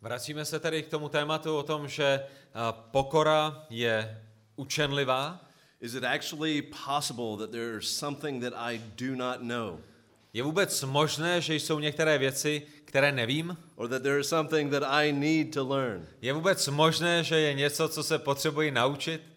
Vracíme 0.00 0.44
se 0.44 0.60
tedy 0.60 0.82
k 0.82 0.88
tomu 0.88 1.08
tématu 1.08 1.56
o 1.56 1.62
tom, 1.62 1.88
že 1.88 2.26
pokora 2.72 3.66
je 3.70 4.22
učenlivá. 4.56 5.48
Is 5.80 5.94
it 5.94 6.04
actually 6.04 6.62
possible 6.62 7.36
that 7.38 7.50
there's 7.50 7.88
something 7.88 8.44
that 8.44 8.52
I 8.56 8.78
do 8.78 9.16
not 9.16 9.40
know? 9.40 9.80
Je 10.32 10.42
vůbec 10.42 10.82
možné, 10.82 11.40
že 11.40 11.54
jsou 11.54 11.78
některé 11.78 12.18
věci, 12.18 12.62
které 12.84 13.12
nevím? 13.12 13.56
Or 13.76 13.88
that 13.88 14.02
there 14.02 14.20
is 14.20 14.28
something 14.28 14.72
that 14.72 14.82
I 14.82 15.12
need 15.12 15.54
to 15.54 15.68
learn? 15.68 16.06
Je 16.20 16.32
vůbec 16.32 16.68
možné, 16.68 17.24
že 17.24 17.36
je 17.40 17.54
něco, 17.54 17.88
co 17.88 18.02
se 18.02 18.18
potřebuji 18.18 18.70
naučit? 18.70 19.33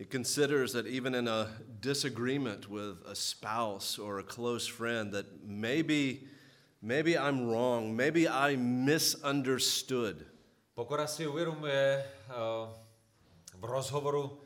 He 0.00 0.06
considers 0.06 0.72
that 0.72 0.86
even 0.86 1.14
in 1.14 1.28
a 1.28 1.48
disagreement 1.80 2.70
with 2.70 3.06
a 3.06 3.14
spouse 3.14 3.98
or 3.98 4.18
a 4.18 4.22
close 4.22 4.66
friend 4.66 5.12
that 5.12 5.26
maybe 5.44 6.26
maybe 6.80 7.18
I'm 7.18 7.46
wrong, 7.46 7.94
maybe 7.94 8.26
I 8.26 8.56
misunderstood. 8.56 10.26
Pokora 10.74 11.06
si 11.06 11.26
uvědomuje 11.26 12.04
uh, 12.28 12.34
v 13.60 13.64
rozhovoru 13.64 14.40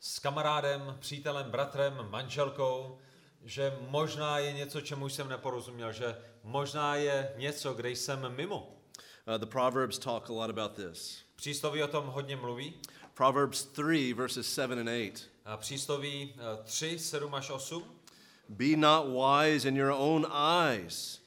s 0.00 0.18
kamarádem, 0.18 0.96
přítelem, 1.00 1.50
bratrem, 1.50 2.06
manželkou, 2.10 2.98
že 3.44 3.78
možná 3.88 4.38
je 4.38 4.52
něco, 4.52 4.80
čemu 4.80 5.08
jsem 5.08 5.28
neporozuměl, 5.28 5.92
že 5.92 6.16
možná 6.42 6.96
je 6.96 7.32
něco, 7.36 7.74
kde 7.74 7.90
jsem 7.90 8.36
mimo. 8.36 8.76
Uh, 9.26 9.38
the 9.38 9.46
Proverbs 9.46 9.98
talk 9.98 10.30
a 10.30 10.32
lot 10.32 10.50
about 10.50 10.72
this. 10.72 11.24
Přísloví 11.36 11.82
o 11.82 11.88
tom 11.88 12.06
hodně 12.06 12.36
mluví. 12.36 12.74
Proverbs 13.14 13.64
3, 13.64 14.12
verses 14.12 14.46
7 14.46 14.78
and 14.78 14.88
8. 14.88 15.12
A 15.44 15.56
přísloví 15.56 16.34
uh, 16.34 16.64
3, 16.64 16.98
7 16.98 17.34
až 17.34 17.50
8. 17.50 17.84
Be 18.48 18.76
not 18.76 19.06
wise 19.06 19.68
in 19.68 19.76
your 19.76 19.92
own 19.92 20.26
eyes. 20.32 21.20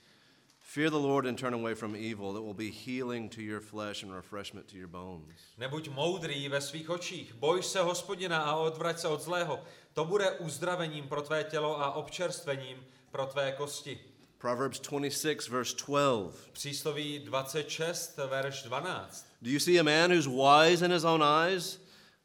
Fear 0.59 0.89
the 0.89 0.97
Lord 0.97 1.25
and 1.25 1.39
turn 1.39 1.53
away 1.53 1.75
from 1.75 1.95
evil. 1.95 2.33
That 2.33 2.41
will 2.41 2.53
be 2.53 2.69
healing 2.69 3.29
to 3.29 3.41
your 3.41 3.61
flesh 3.61 4.03
and 4.03 4.13
refreshment 4.13 4.67
to 4.67 4.77
your 4.77 4.87
bones. 4.87 5.39
Nebuď 5.57 5.89
moudrý 5.89 6.49
ve 6.49 6.61
svých 6.61 6.89
očích, 6.89 7.33
boj 7.33 7.63
se 7.63 7.81
hospodina 7.81 8.43
a 8.43 8.55
odvrať 8.55 8.99
se 8.99 9.07
od 9.07 9.21
zlého. 9.21 9.63
To 9.93 10.05
bude 10.05 10.31
uzdravením 10.31 11.07
pro 11.07 11.21
tvé 11.21 11.43
tělo 11.43 11.81
a 11.81 11.91
občerstvením 11.91 12.85
pro 13.11 13.25
tvé 13.25 13.51
kosti. 13.51 13.99
Proverbs 14.37 14.79
26, 14.79 15.49
verse 15.49 15.75
12. 15.85 16.49
Přísloví 16.51 17.19
26, 17.19 18.17
verš 18.17 18.63
12. 18.63 19.27
Do 19.41 19.49
you 19.49 19.59
see 19.59 19.79
a 19.79 19.83
man 19.83 20.11
who's 20.11 20.27
wise 20.27 20.85
in 20.85 20.91
his 20.91 21.03
own 21.03 21.23
eyes? 21.23 21.79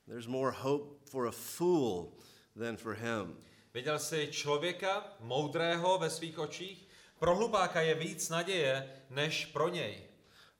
There's 0.09 0.27
more 0.27 0.53
hope 0.53 1.11
for 1.11 1.27
a 1.27 1.31
fool 1.31 2.13
than 2.59 2.77
for 2.77 2.95
him. 2.95 3.37
Viděl 3.75 3.99
jsi 3.99 4.29
člověka 4.31 5.17
moudrého 5.21 5.99
ve 5.99 6.11
svých 6.11 6.39
očích? 6.39 6.89
Pro 7.19 7.37
hlupáka 7.37 7.81
je 7.81 7.95
víc 7.95 8.29
naděje, 8.29 8.89
než 9.11 9.47
pro 9.47 9.69
něj. 9.69 9.99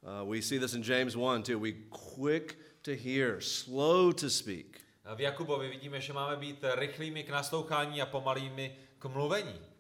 Uh, 0.03 0.31
we 0.31 0.43
see 0.43 0.59
this 0.59 0.75
in 0.75 0.83
James 0.83 1.15
1 1.15 1.43
too. 1.43 1.61
We 1.61 1.73
quick 1.91 2.59
to 2.83 2.91
hear, 3.05 3.41
slow 3.41 4.15
to 4.15 4.31
speak. 4.31 4.81
V 5.17 5.21
Jakubovi 5.21 5.69
vidíme, 5.69 6.01
že 6.01 6.13
máme 6.13 6.37
být 6.37 6.65
rychlými 6.75 7.25
k 7.25 7.31
naslouchání 7.31 8.03
a 8.03 8.07
pomalými 8.07 8.77
k 8.99 9.05
mluvení. 9.05 9.72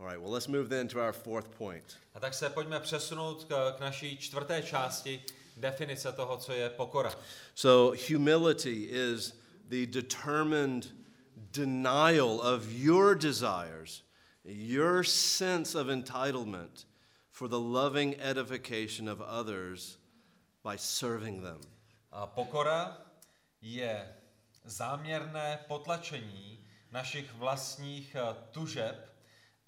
All 0.00 0.06
right, 0.06 0.20
well, 0.20 0.30
let's 0.30 0.48
move 0.48 0.70
then 0.70 0.88
to 0.88 1.00
our 1.00 1.12
fourth 1.12 1.50
point. 1.58 1.98
A 2.14 2.20
tak 2.20 2.34
se 2.34 2.50
pojďme 2.50 2.80
přesunout 2.80 3.44
k, 3.44 3.72
k 3.76 3.80
naší 3.80 4.16
čtvrté 4.16 4.62
části 4.62 5.22
definice 5.56 6.12
toho, 6.12 6.36
co 6.36 6.52
je 6.52 6.70
pokora. 6.70 7.14
So, 7.54 7.96
humility 8.08 8.88
is 8.90 9.34
the 9.68 9.86
determined 9.86 10.92
denial 11.52 12.40
of 12.40 12.72
your 12.72 13.14
desires, 13.14 14.02
your 14.44 15.04
sense 15.04 15.74
of 15.74 15.88
entitlement 15.88 16.86
for 17.30 17.48
the 17.48 17.60
loving 17.60 18.16
edification 18.20 19.08
of 19.08 19.20
others 19.20 19.98
by 20.64 20.78
serving 20.78 21.42
them. 21.42 21.60
A 22.12 22.26
pokora 22.26 22.98
je 23.60 24.16
záměrné 24.64 25.58
potlačení 25.68 26.66
našich 26.92 27.34
vlastních 27.34 28.14
eh, 28.14 28.36
tužeb 28.50 29.09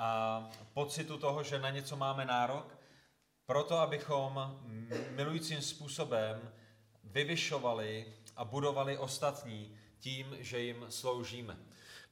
a 0.02 0.50
pocitu 0.74 1.18
toho, 1.18 1.42
že 1.42 1.58
na 1.58 1.70
něco 1.70 1.96
máme 1.96 2.24
nárok, 2.24 2.78
proto 3.46 3.78
abychom 3.78 4.60
milujícím 5.10 5.62
způsobem 5.62 6.50
vyvyšovali 7.04 8.06
a 8.36 8.44
budovali 8.44 8.98
ostatní 8.98 9.76
tím, 10.00 10.36
že 10.40 10.60
jim 10.60 10.86
sloužíme. 10.88 11.56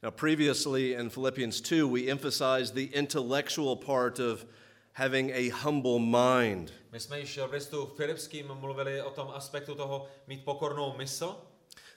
Now, 0.03 0.11
previously 0.11 0.91
in 0.91 1.09
Philippians 1.09 1.61
2, 1.61 1.93
we 1.93 2.11
emphasized 2.11 2.73
the 2.73 2.97
intellectual 2.97 3.75
part 3.75 4.19
of 4.19 4.45
having 4.93 5.31
a 5.31 5.51
humble 5.63 5.99
mind. 5.99 6.73
My 6.91 6.99
jsme 6.99 7.19
již 7.19 7.37
v 7.37 7.51
listu 7.51 7.85
Filipským 7.85 8.47
mluvili 8.53 9.01
o 9.01 9.09
tom 9.09 9.31
aspektu 9.33 9.75
toho 9.75 10.07
mít 10.27 10.45
pokornou 10.45 10.97
mysl. 10.97 11.35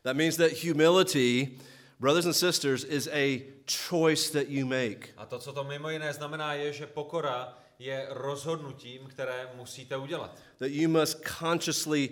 That 0.03 0.17
means 0.17 0.37
that 0.37 0.53
humility, 0.65 1.59
brothers 2.01 2.27
and 2.27 2.37
sisters, 2.37 2.85
is 2.85 3.09
a 3.13 3.43
choice 3.67 4.31
that 4.31 4.49
you 4.49 4.67
make. 4.67 5.09
A 5.17 5.27
to, 5.27 5.39
co 5.39 5.53
to 5.53 5.65
mimo 5.65 5.91
jiné 5.91 6.13
znamená, 6.13 6.55
je, 6.55 6.73
že 6.73 6.87
pokora 6.87 7.59
je 7.79 8.07
rozhodnutím, 8.11 9.07
které 9.07 9.49
musíte 9.55 9.97
udělat. 9.97 10.39
That 10.59 10.71
you 10.71 10.89
must 10.89 11.19
consciously 11.39 12.11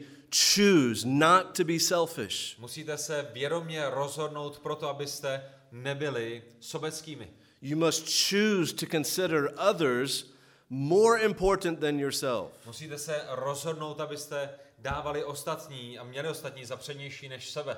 choose 0.54 1.08
not 1.08 1.56
to 1.56 1.64
be 1.64 1.78
selfish. 1.78 2.58
Musíte 2.58 2.98
se 2.98 3.28
vědomě 3.32 3.90
rozhodnout 3.90 4.58
proto, 4.58 4.88
abyste 4.88 5.44
nebyli 5.72 6.42
sobeckými. 6.60 7.28
You 7.62 7.76
must 7.76 8.28
choose 8.30 8.74
to 8.74 8.86
consider 8.86 9.54
others 9.70 10.32
more 10.70 11.22
important 11.22 11.80
than 11.80 12.00
yourself. 12.00 12.50
Musíte 12.66 12.98
se 12.98 13.24
rozhodnout, 13.28 14.00
abyste 14.00 14.50
dávali 14.78 15.24
ostatní 15.24 15.98
a 15.98 16.04
měli 16.04 16.28
ostatní 16.28 16.64
za 16.64 16.76
přednější 16.76 17.28
než 17.28 17.50
sebe. 17.50 17.76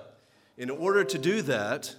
In 0.56 0.70
order 0.70 1.04
to 1.04 1.18
do 1.18 1.42
that, 1.42 1.96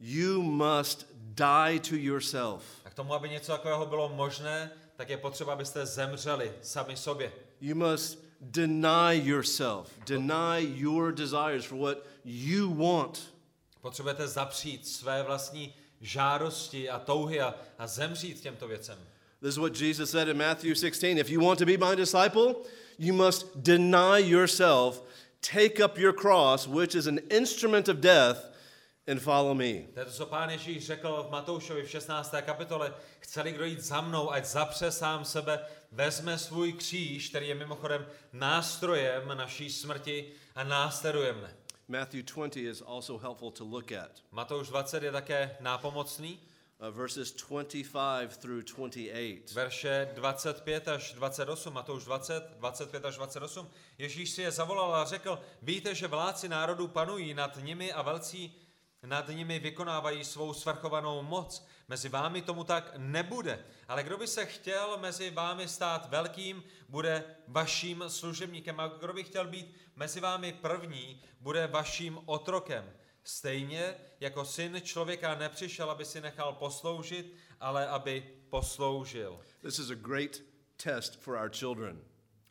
you 0.00 0.42
must 0.42 1.06
die 1.34 1.78
to 1.78 1.96
yourself. 1.96 2.62
A 2.84 2.90
k 2.90 2.94
tomu, 2.94 3.14
aby 3.14 3.28
něco 3.28 3.52
takového 3.52 3.86
bylo 3.86 4.08
možné, 4.08 4.70
tak 4.96 5.08
je 5.08 5.16
potřeba, 5.16 5.52
abyste 5.52 5.86
zemřeli 5.86 6.52
sami 6.62 6.96
sobě. 6.96 7.32
You 7.60 7.74
must 7.74 8.18
deny 8.40 9.20
yourself, 9.24 9.90
deny 10.06 10.60
your 10.60 11.12
desires 11.12 11.64
for 11.64 11.78
what 11.78 11.98
you 12.24 12.74
want. 12.74 13.34
Potřebujete 13.80 14.28
zapřít 14.28 14.88
své 14.88 15.22
vlastní 15.22 15.74
žádosti 16.00 16.90
a 16.90 16.98
touhy 16.98 17.40
a, 17.40 17.54
a 17.78 17.86
zemřít 17.86 18.40
těmto 18.40 18.68
věcem. 18.68 18.98
This 19.40 19.50
is 19.50 19.56
what 19.56 19.80
Jesus 19.80 20.10
said 20.10 20.28
in 20.28 20.36
Matthew 20.36 20.74
16. 20.74 21.18
If 21.18 21.30
you 21.30 21.40
want 21.40 21.58
to 21.58 21.66
be 21.66 21.76
my 21.76 21.96
disciple, 21.96 22.54
you 22.98 23.14
must 23.14 23.46
deny 23.56 24.18
yourself, 24.18 25.02
take 25.40 25.84
up 25.84 25.98
your 25.98 26.12
cross, 26.12 26.66
which 26.66 26.94
is 26.94 27.06
an 27.06 27.18
instrument 27.30 27.88
of 27.88 28.00
death, 28.00 28.48
and 29.06 29.20
follow 29.20 29.54
me. 29.54 29.86
To 29.94 30.00
je 30.00 30.06
to, 30.06 30.12
co 30.12 30.26
pán 30.26 30.50
Ježíš 30.50 30.86
řekl 30.86 31.24
v 31.28 31.30
Matoušovi 31.30 31.82
v 31.82 31.90
16. 31.90 32.34
kapitole. 32.42 32.94
Chceli 33.20 33.52
kdo 33.52 33.64
jít 33.64 33.80
za 33.80 34.00
mnou, 34.00 34.32
ať 34.32 34.44
zapře 34.44 34.90
sám 34.90 35.24
sebe, 35.24 35.60
vezme 35.92 36.38
svůj 36.38 36.72
kříž, 36.72 37.28
který 37.28 37.48
je 37.48 37.54
mimochodem 37.54 38.06
nástrojem 38.32 39.28
naší 39.34 39.70
smrti 39.70 40.32
a 40.54 40.64
následuje 40.64 41.32
mne. 41.32 41.54
Matthew 41.88 42.22
20 42.22 42.56
is 42.56 42.82
also 42.86 43.18
helpful 43.18 43.50
to 43.50 43.64
look 43.64 43.92
at. 43.92 44.10
Matouš 44.32 44.68
20 44.68 45.02
je 45.02 45.12
také 45.12 45.56
nápomocný. 45.60 46.40
Uh, 46.80 46.90
verses 46.90 47.32
25 47.32 48.36
through 48.36 48.62
28. 48.62 49.54
Verše 49.54 50.08
25 50.14 50.88
až 50.88 51.12
28, 51.12 51.74
Matouš 51.74 52.04
20, 52.04 52.50
25 52.58 53.04
až 53.04 53.16
28. 53.16 53.70
Ježíš 53.98 54.30
si 54.30 54.42
je 54.42 54.50
zavolal 54.50 54.94
a 54.94 55.04
řekl, 55.04 55.40
víte, 55.62 55.94
že 55.94 56.06
vládci 56.06 56.48
národů 56.48 56.88
panují 56.88 57.34
nad 57.34 57.56
nimi 57.56 57.92
a 57.92 58.02
velcí 58.02 58.54
nad 59.06 59.28
nimi 59.28 59.58
vykonávají 59.58 60.24
svou 60.24 60.54
svrchovanou 60.54 61.22
moc. 61.22 61.66
Mezi 61.88 62.08
vámi 62.08 62.42
tomu 62.42 62.64
tak 62.64 62.92
nebude. 62.96 63.64
Ale 63.88 64.02
kdo 64.02 64.18
by 64.18 64.26
se 64.26 64.46
chtěl 64.46 64.98
mezi 64.98 65.30
vámi 65.30 65.68
stát 65.68 66.10
velkým, 66.10 66.62
bude 66.88 67.24
vaším 67.48 68.04
služebníkem. 68.08 68.80
A 68.80 68.86
kdo 68.86 69.12
by 69.12 69.24
chtěl 69.24 69.46
být 69.46 69.74
mezi 69.96 70.20
vámi 70.20 70.52
první, 70.52 71.22
bude 71.40 71.66
vaším 71.66 72.18
otrokem. 72.24 72.92
Stejně 73.30 73.94
jako 74.20 74.44
syn 74.44 74.80
člověka 74.82 75.34
nepřišel, 75.34 75.90
aby 75.90 76.04
si 76.04 76.20
nechal 76.20 76.52
posloužit, 76.52 77.34
ale 77.60 77.88
aby 77.88 78.24
posloužil. 78.50 79.40
This 79.62 79.78
is 79.78 79.90
a 79.90 79.94
great 79.94 80.40
test 80.76 81.20
for 81.20 81.36
our 81.36 81.50
children. 81.50 82.00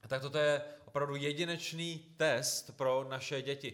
A 0.04 0.08
tak 0.08 0.22
toto 0.22 0.38
je 0.38 0.62
opravdu 0.86 1.16
jedinečný 1.16 2.06
test 2.18 2.78
pro 2.78 3.08
naše 3.10 3.42
děti. 3.42 3.74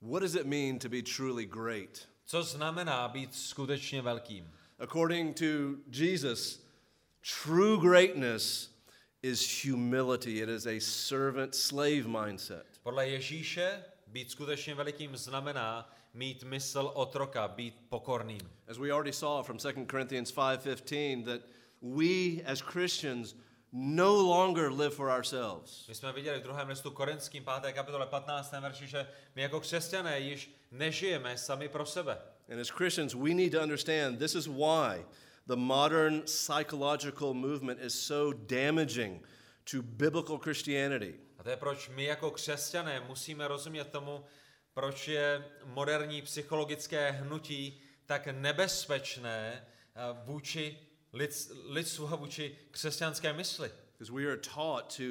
What 0.00 0.22
does 0.22 0.34
it 0.34 0.46
mean 0.46 0.78
to 0.78 0.88
be 0.88 1.02
truly 1.02 1.46
great? 1.46 2.08
Co 2.24 2.42
znamená 2.42 3.08
být 3.08 3.34
skutečně 3.34 4.02
velkým? 4.02 4.52
According 4.78 5.38
to 5.38 5.44
Jesus, 5.90 6.66
true 7.44 7.76
greatness 7.76 8.70
is 9.22 9.64
humility. 9.64 10.38
It 10.38 10.48
is 10.48 10.66
a 10.66 10.80
servant 10.80 11.54
slave 11.54 12.02
mindset. 12.02 12.66
Podle 12.82 13.08
Ježíše 13.08 13.84
Být 14.10 14.30
skutečně 14.30 14.74
velikým 14.74 15.16
znamená 15.16 15.92
mít 16.14 16.42
mysl 16.42 16.90
otroka, 16.94 17.48
být 17.48 17.74
pokorným. 17.88 18.50
As 18.68 18.78
we 18.78 18.92
already 18.92 19.12
saw 19.12 19.42
from 19.42 19.58
2 19.58 19.86
Corinthians 19.86 20.32
5:15 20.32 21.24
that 21.24 21.40
we 21.82 22.42
as 22.44 22.60
Christians 22.60 23.34
no 23.72 24.14
longer 24.14 24.72
live 24.72 24.94
for 24.94 25.08
ourselves. 25.08 25.86
My 25.88 25.94
jsme 25.94 26.12
viděli 26.12 26.40
v 26.40 26.42
druhém 26.42 26.68
listu 26.68 26.90
Korinským 26.90 27.44
5. 27.44 27.72
kapitole 27.72 28.06
15. 28.06 28.60
verši, 28.60 28.86
že 28.86 29.06
my 29.36 29.42
jako 29.42 29.60
křesťané 29.60 30.20
již 30.20 30.50
nežijeme 30.70 31.38
sami 31.38 31.68
pro 31.68 31.86
sebe. 31.86 32.18
And 32.52 32.60
as 32.60 32.70
Christians, 32.70 33.14
we 33.14 33.34
need 33.34 33.52
to 33.52 33.62
understand 33.62 34.18
this 34.18 34.34
is 34.34 34.46
why 34.46 35.04
the 35.46 35.56
modern 35.56 36.22
psychological 36.22 37.34
movement 37.34 37.80
is 37.80 38.06
so 38.06 38.38
damaging 38.46 39.26
to 39.70 39.82
biblical 39.82 40.38
Christianity. 40.38 41.14
A 41.38 41.42
to 41.42 41.50
je 41.50 41.56
proč 41.56 41.88
my 41.88 42.04
jako 42.04 42.30
křesťané 42.30 43.00
musíme 43.00 43.48
rozumět 43.48 43.84
tomu, 43.84 44.24
proč 44.74 45.08
je 45.08 45.44
moderní 45.64 46.22
psychologické 46.22 47.10
hnutí 47.10 47.80
tak 48.06 48.26
nebezpečné 48.26 49.66
eh, 49.94 50.00
vůči 50.24 50.78
lid, 51.12 51.30
lidstvu 51.68 52.08
a 52.12 52.16
vůči 52.16 52.56
křesťanské 52.70 53.32
mysli. 53.32 53.70
Because 53.98 54.12
we 54.12 54.26
are 54.32 54.36
taught 54.36 54.96
to 54.96 55.02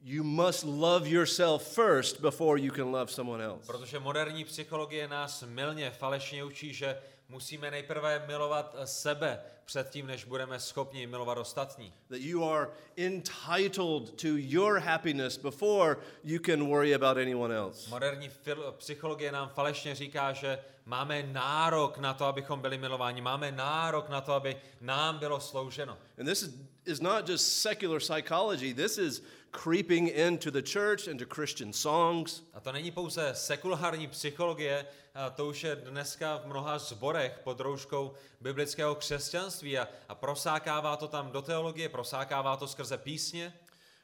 you 0.00 0.24
must 0.24 0.64
love 0.64 1.08
yourself 1.08 1.74
first 1.74 2.20
before 2.20 2.60
you 2.60 2.72
can 2.74 2.92
love 2.92 3.12
someone 3.12 3.44
else. 3.44 3.66
Protože 3.66 3.98
moderní 3.98 4.44
psychologie 4.44 5.08
nás 5.08 5.44
milně 5.46 5.90
falešně 5.90 6.44
učí, 6.44 6.74
že 6.74 7.02
musíme 7.28 7.70
nejprve 7.70 8.24
milovat 8.26 8.76
sebe 8.84 9.40
předtím, 9.64 10.06
než 10.06 10.24
budeme 10.24 10.60
schopni 10.60 11.06
milovat 11.06 11.38
ostatní. 11.38 11.92
That 12.08 12.20
you 12.20 12.44
are 12.44 12.70
entitled 12.96 14.20
to 14.20 14.28
your 14.28 14.78
happiness 14.78 15.36
before 15.36 15.96
you 16.24 16.40
can 16.46 16.68
worry 16.68 16.94
about 16.94 17.16
anyone 17.16 17.56
else. 17.56 17.90
Moderní 17.90 18.30
psychologie 18.78 19.32
nám 19.32 19.48
falešně 19.48 19.94
říká, 19.94 20.32
že 20.32 20.58
máme 20.84 21.22
nárok 21.22 21.98
na 21.98 22.14
to, 22.14 22.24
abychom 22.24 22.60
byli 22.60 22.78
milováni, 22.78 23.20
máme 23.20 23.52
nárok 23.52 24.08
na 24.08 24.20
to, 24.20 24.32
aby 24.32 24.56
nám 24.80 25.18
bylo 25.18 25.40
slouženo. 25.40 25.98
And 26.18 26.26
this 26.26 26.42
is, 26.42 26.50
is 26.84 27.00
not 27.00 27.28
just 27.28 27.62
secular 27.62 28.00
psychology, 28.00 28.74
this 28.74 28.98
is 28.98 29.22
creeping 29.50 30.08
into 30.08 30.50
the 30.50 30.62
church, 30.62 31.08
into 31.08 31.24
Christian 31.24 31.72
songs. 31.72 32.42
A 32.54 32.60
to 32.60 32.72
není 32.72 32.90
pouze 32.90 33.30
sekulární 33.34 34.06
psychologie, 34.06 34.86
to 35.34 35.46
už 35.46 35.64
je 35.64 35.76
dneska 35.76 36.36
v 36.36 36.46
mnoha 36.46 36.78
zborech 36.78 37.40
pod 37.44 37.60
rouškou 37.60 38.12
biblického 38.40 38.94
křesťanství 38.94 39.78
a, 39.78 39.88
a 40.08 40.14
prosákává 40.14 40.96
to 40.96 41.08
tam 41.08 41.30
do 41.30 41.42
teologie, 41.42 41.88
prosákává 41.88 42.56
to 42.56 42.68
skrze 42.68 42.98
písně. 42.98 43.52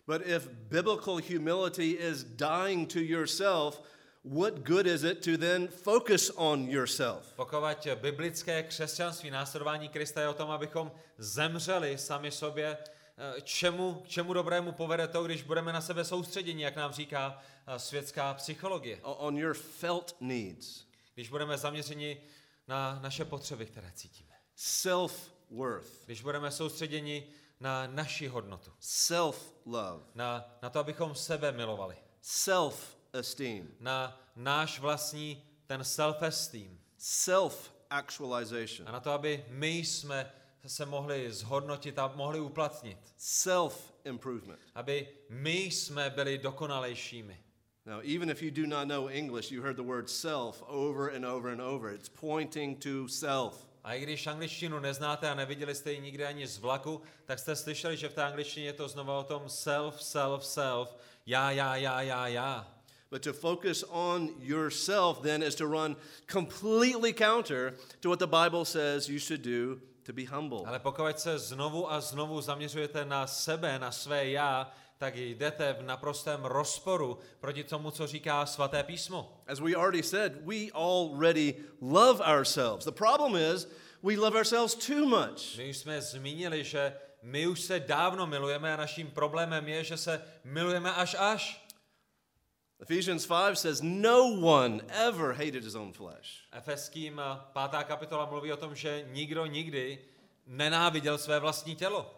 But 0.06 0.22
if 0.26 0.48
biblical 0.48 1.20
humility 1.28 1.90
is 1.90 2.24
dying 2.24 2.92
to 2.92 2.98
yourself, 2.98 3.82
what 4.24 4.54
good 4.54 4.86
is 4.86 5.04
it 5.04 5.24
to 5.24 5.36
then 5.36 5.68
focus 5.68 6.30
on 6.34 6.68
yourself? 6.68 7.32
Pokud 7.36 7.86
biblické 7.94 8.62
křesťanství, 8.62 9.30
následování 9.30 9.88
Krista 9.88 10.20
je 10.20 10.28
o 10.28 10.34
tom, 10.34 10.50
abychom 10.50 10.92
zemřeli 11.18 11.98
sami 11.98 12.30
sobě, 12.30 12.78
eh, 13.36 13.40
čemu, 13.40 14.02
čemu 14.08 14.32
dobrému 14.32 14.72
povede 14.72 15.08
to, 15.08 15.24
když 15.24 15.42
budeme 15.42 15.72
na 15.72 15.80
sebe 15.80 16.04
soustředěni, 16.04 16.64
jak 16.64 16.76
nám 16.76 16.92
říká 16.92 17.42
eh, 17.66 17.78
světská 17.78 18.34
psychologie. 18.34 19.00
On 19.02 19.38
your 19.38 19.54
felt 19.54 20.16
needs, 20.20 20.84
Když 21.14 21.28
budeme 21.28 21.58
zaměřeni 21.58 22.20
na 22.68 22.98
naše 23.02 23.24
potřeby, 23.24 23.66
které 23.66 23.92
cítíme. 23.94 24.34
self 24.54 25.32
worth, 25.50 26.04
Když 26.04 26.22
budeme 26.22 26.50
soustředěni 26.50 27.26
na 27.60 27.86
naši 27.86 28.26
hodnotu, 28.28 28.72
self 28.80 29.54
love, 29.66 30.02
na, 30.14 30.58
na 30.62 30.70
to, 30.70 30.78
abychom 30.78 31.14
sebe 31.14 31.52
milovali, 31.52 31.96
self 32.20 32.96
esteem, 33.12 33.68
na 33.80 34.20
náš 34.36 34.80
vlastní 34.80 35.42
ten 35.66 35.84
self-esteem. 35.84 36.78
Self 36.98 37.72
actualization, 37.90 38.88
a 38.88 38.92
na 38.92 39.00
to, 39.00 39.10
aby 39.10 39.44
my 39.48 39.68
jsme 39.68 40.32
se 40.68 40.86
mohli 40.86 41.32
zhodnotit 41.32 41.98
a 41.98 42.12
mohli 42.16 42.40
uplatnit. 42.40 42.98
self 43.16 43.92
improvement. 44.04 44.60
Aby 44.74 45.08
my 45.28 45.58
jsme 45.58 46.10
byli 46.10 46.38
dokonalejšími. 46.38 47.38
Now, 47.86 48.00
even 48.04 48.30
if 48.30 48.42
you 48.42 48.50
do 48.50 48.66
not 48.66 48.86
know 48.88 49.08
English, 49.08 49.50
you 49.50 49.62
heard 49.62 49.76
the 49.76 49.82
word 49.82 50.08
self 50.08 50.62
over 50.68 51.10
and 51.10 51.24
over 51.24 51.50
and 51.50 51.60
over. 51.60 51.92
It's 51.92 52.08
pointing 52.08 52.78
to 52.78 53.08
self. 53.08 53.68
A 53.84 53.94
i 53.94 54.00
když 54.00 54.26
angličtinu 54.26 54.80
neznáte 54.80 55.30
a 55.30 55.34
neviděli 55.34 55.74
jste 55.74 55.92
ji 55.92 56.00
nikdy 56.00 56.24
ani 56.24 56.46
z 56.46 56.58
vlaku, 56.58 57.02
tak 57.24 57.38
jste 57.38 57.56
slyšeli, 57.56 57.96
že 57.96 58.08
v 58.08 58.14
té 58.14 58.22
angličtině 58.22 58.66
je 58.66 58.72
to 58.72 58.88
znova 58.88 59.18
o 59.18 59.24
tom 59.24 59.48
self, 59.48 60.02
self, 60.02 60.46
self, 60.46 60.96
já, 61.26 61.50
já, 61.50 61.76
já, 61.76 62.02
já, 62.02 62.28
já. 62.28 62.74
But 63.10 63.22
to 63.22 63.32
focus 63.32 63.84
on 63.88 64.28
yourself 64.38 65.20
then 65.20 65.42
is 65.42 65.54
to 65.54 65.66
run 65.66 65.96
completely 66.32 67.12
counter 67.12 67.74
to 68.00 68.08
what 68.08 68.18
the 68.18 68.26
Bible 68.26 68.64
says 68.64 69.08
you 69.08 69.18
should 69.18 69.40
do 69.40 69.91
to 70.02 70.12
be 70.12 70.26
humble. 70.26 70.62
Ale 70.66 70.78
pokud 70.78 71.18
se 71.18 71.38
znovu 71.38 71.92
a 71.92 72.00
znovu 72.00 72.40
zaměřujete 72.40 73.04
na 73.04 73.26
sebe, 73.26 73.78
na 73.78 73.92
své 73.92 74.28
já, 74.28 74.72
tak 74.98 75.16
jdete 75.16 75.72
v 75.72 75.82
naprostém 75.82 76.44
rozporu 76.44 77.18
proti 77.40 77.64
tomu, 77.64 77.90
co 77.90 78.06
říká 78.06 78.46
svaté 78.46 78.82
písmo. 78.82 79.42
As 79.46 79.60
we 79.60 79.74
already 79.74 80.02
said, 80.02 80.32
we 80.46 80.70
already 80.74 81.54
love 81.80 82.24
ourselves. 82.24 82.84
The 82.84 82.92
problem 82.92 83.36
is 83.36 83.68
we 84.02 84.16
love 84.16 84.38
ourselves 84.38 84.74
too 84.74 85.06
much. 85.06 85.56
My 85.56 85.70
už 85.70 85.76
jsme 85.76 86.02
zmínili, 86.02 86.64
že 86.64 86.96
my 87.22 87.46
už 87.46 87.60
se 87.60 87.80
dávno 87.80 88.26
milujeme 88.26 88.74
a 88.74 88.76
naším 88.76 89.10
problémem 89.10 89.68
je, 89.68 89.84
že 89.84 89.96
se 89.96 90.22
milujeme 90.44 90.94
až 90.94 91.16
až. 91.18 91.61
Ephesians 92.82 93.24
5 93.24 93.58
says, 93.58 93.80
No 93.80 94.34
one 94.40 94.82
ever 94.90 95.34
hated 95.34 95.62
his 95.62 95.76
own 95.76 95.92
flesh. 95.92 96.42
Efeským 96.52 97.20
eh, 97.20 97.38
pátá 97.52 97.84
kapitola 97.84 98.26
mluví 98.26 98.52
o 98.52 98.56
tom, 98.56 98.74
že 98.74 99.06
nikdo 99.12 99.46
nikdy 99.46 99.98
nenáviděl 100.46 101.18
své 101.18 101.40
vlastní 101.40 101.76
tělo. 101.76 102.10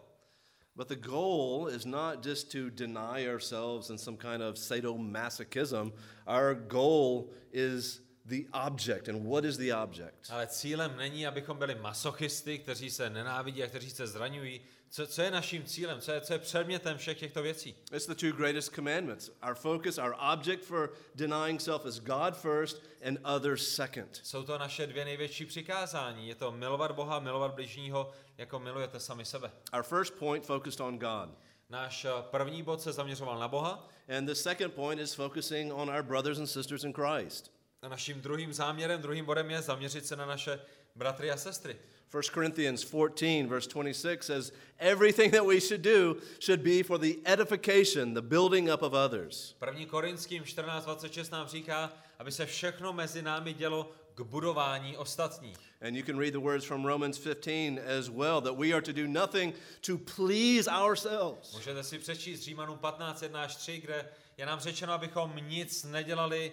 But 0.75 0.87
the 0.87 0.95
goal 0.95 1.67
is 1.67 1.85
not 1.85 2.25
just 2.25 2.51
to 2.51 2.69
deny 2.69 3.27
ourselves 3.27 3.89
in 3.89 3.97
some 3.97 4.17
kind 4.17 4.41
of 4.41 4.57
sadomasochism. 4.57 5.93
Our 6.27 6.55
goal 6.55 7.29
is 7.53 8.01
the 8.25 8.45
object. 8.53 9.09
And 9.09 9.27
what 9.27 9.45
is 9.45 9.57
the 9.57 9.73
object? 9.73 10.29
Ale 10.29 10.47
cílem 10.47 10.97
není, 10.97 11.27
abychom 11.27 11.57
byli 11.57 11.75
masochisty, 11.75 12.59
kteří 12.59 12.89
se 12.89 13.09
nenávidí 13.09 13.63
a 13.63 13.67
kteří 13.67 13.89
se 13.89 14.07
zraňují. 14.07 14.61
Co, 14.89 15.07
co 15.07 15.21
je 15.21 15.31
naším 15.31 15.63
cílem? 15.63 16.01
Co 16.01 16.11
je, 16.11 16.21
co 16.21 16.33
je 16.33 16.39
předmětem 16.39 16.97
všech 16.97 17.19
těchto 17.19 17.41
věcí? 17.41 17.75
It's 17.95 18.07
the 18.07 18.15
two 18.15 18.31
greatest 18.31 18.75
commandments. 18.75 19.31
Our 19.47 19.55
focus, 19.55 19.97
our 19.97 20.15
object 20.33 20.65
for 20.65 20.93
denying 21.15 21.61
self 21.61 21.85
is 21.85 21.99
God 21.99 22.37
first 22.37 22.83
and 23.07 23.19
others 23.35 23.75
second. 23.75 24.19
Jsou 24.23 24.43
to 24.43 24.57
naše 24.57 24.87
dvě 24.87 25.05
největší 25.05 25.45
přikázání. 25.45 26.27
Je 26.27 26.35
to 26.35 26.51
milovat 26.51 26.91
Boha, 26.91 27.19
milovat 27.19 27.53
bližního, 27.53 28.11
jako 28.37 28.59
milujete 28.59 28.99
sami 28.99 29.25
sebe. 29.25 29.51
Our 29.73 29.83
first 29.83 30.13
point 30.13 30.45
focused 30.45 30.81
on 30.81 30.99
God. 30.99 31.29
Náš 31.69 32.05
eh, 32.05 32.09
první 32.21 32.63
bod 32.63 32.81
se 32.81 32.93
zaměřoval 32.93 33.39
na 33.39 33.47
Boha 33.47 33.89
And 34.17 34.25
the 34.25 34.35
second 34.35 34.73
point 34.73 35.01
is 35.01 35.13
focusing 35.13 35.73
on 35.73 35.89
our 35.89 36.03
brothers 36.03 36.39
and 36.39 36.47
sisters 36.47 36.83
in 36.83 36.93
Christ. 36.93 37.54
A 37.85 37.89
naším 37.89 38.21
druhým 38.21 38.53
záměrem, 38.53 39.01
druhým 39.01 39.25
bodem 39.25 39.51
je 39.51 39.61
zaměřit 39.61 40.05
se 40.05 40.15
na 40.15 40.25
naše 40.25 40.59
bratry 40.95 41.31
a 41.31 41.37
sestry. 41.37 41.77
1 42.13 42.33
Corinthians 42.33 42.81
14, 42.81 43.49
verse 43.49 43.69
26 43.69 44.23
says, 44.23 44.53
Everything 44.77 45.33
that 45.33 45.45
we 45.45 45.59
should 45.59 45.81
do 45.81 46.15
should 46.39 46.61
be 46.61 46.83
for 46.83 46.99
the 46.99 47.15
edification, 47.25 48.13
the 48.13 48.21
building 48.21 48.69
up 48.73 48.81
of 48.81 48.93
others. 48.93 49.55
1. 49.61 49.85
Korinským 49.85 50.43
14.26 50.43 51.31
nám 51.31 51.47
říká, 51.47 51.93
aby 52.19 52.31
se 52.31 52.45
všechno 52.45 52.93
mezi 52.93 53.21
námi 53.21 53.53
dělo 53.53 53.91
k 54.15 54.21
budování 54.21 54.97
ostatních. 54.97 55.57
And 55.81 55.95
you 55.95 56.03
can 56.05 56.19
read 56.19 56.33
the 56.33 56.39
words 56.39 56.65
from 56.65 56.85
Romans 56.85 57.17
15 57.17 57.79
as 57.99 58.09
well 58.09 58.41
that 58.41 58.57
we 58.57 58.73
are 58.73 58.81
to 58.81 58.93
do 58.93 59.07
nothing 59.07 59.55
to 59.81 59.97
please 60.15 60.71
ourselves. 60.71 61.53
Můžete 61.53 61.83
si 61.83 61.99
přečíst 61.99 62.41
Římanům 62.41 62.77
15, 62.77 63.21
1 63.21 63.43
až 63.43 63.55
3, 63.55 63.79
kde 63.79 64.09
je 64.37 64.45
nám 64.45 64.59
řečeno, 64.59 64.93
abychom 64.93 65.33
nic 65.47 65.83
nedělali 65.83 66.51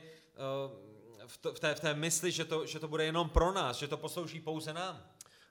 uh, 0.68 0.91
v, 1.32 1.36
to, 1.38 1.54
v, 1.54 1.60
té, 1.60 1.74
v 1.74 1.80
té 1.80 1.94
mysli, 1.94 2.30
že 2.30 2.44
to, 2.44 2.66
že 2.66 2.78
to 2.78 2.88
bude 2.88 3.04
jenom 3.04 3.28
pro 3.28 3.52
nás, 3.52 3.76
že 3.76 3.88
to 3.88 3.96
poslouží 3.96 4.40
pouze 4.40 4.72
nám. 4.72 4.96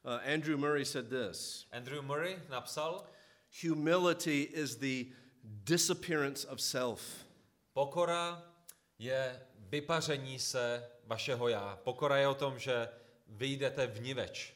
Uh, 0.03 0.33
Andrew 0.33 0.57
Murray 0.57 0.85
said 0.85 1.09
this 1.09 1.67
Andrew 1.71 2.01
Murray 2.01 2.39
napsal, 2.49 3.05
Humility 3.61 4.41
is 4.53 4.75
the 4.75 5.05
disappearance 5.43 6.47
of 6.47 6.61
self. 6.61 7.25
pokora 7.73 8.43
je 8.99 9.41
vypaření 9.57 10.39
se 10.39 10.89
vašeho 11.05 11.47
já. 11.47 11.79
Pokora 11.83 12.17
je 12.17 12.27
o 12.27 12.35
tom, 12.35 12.59
že 12.59 12.89
vyjdete 13.27 13.87
vniveč. 13.87 14.53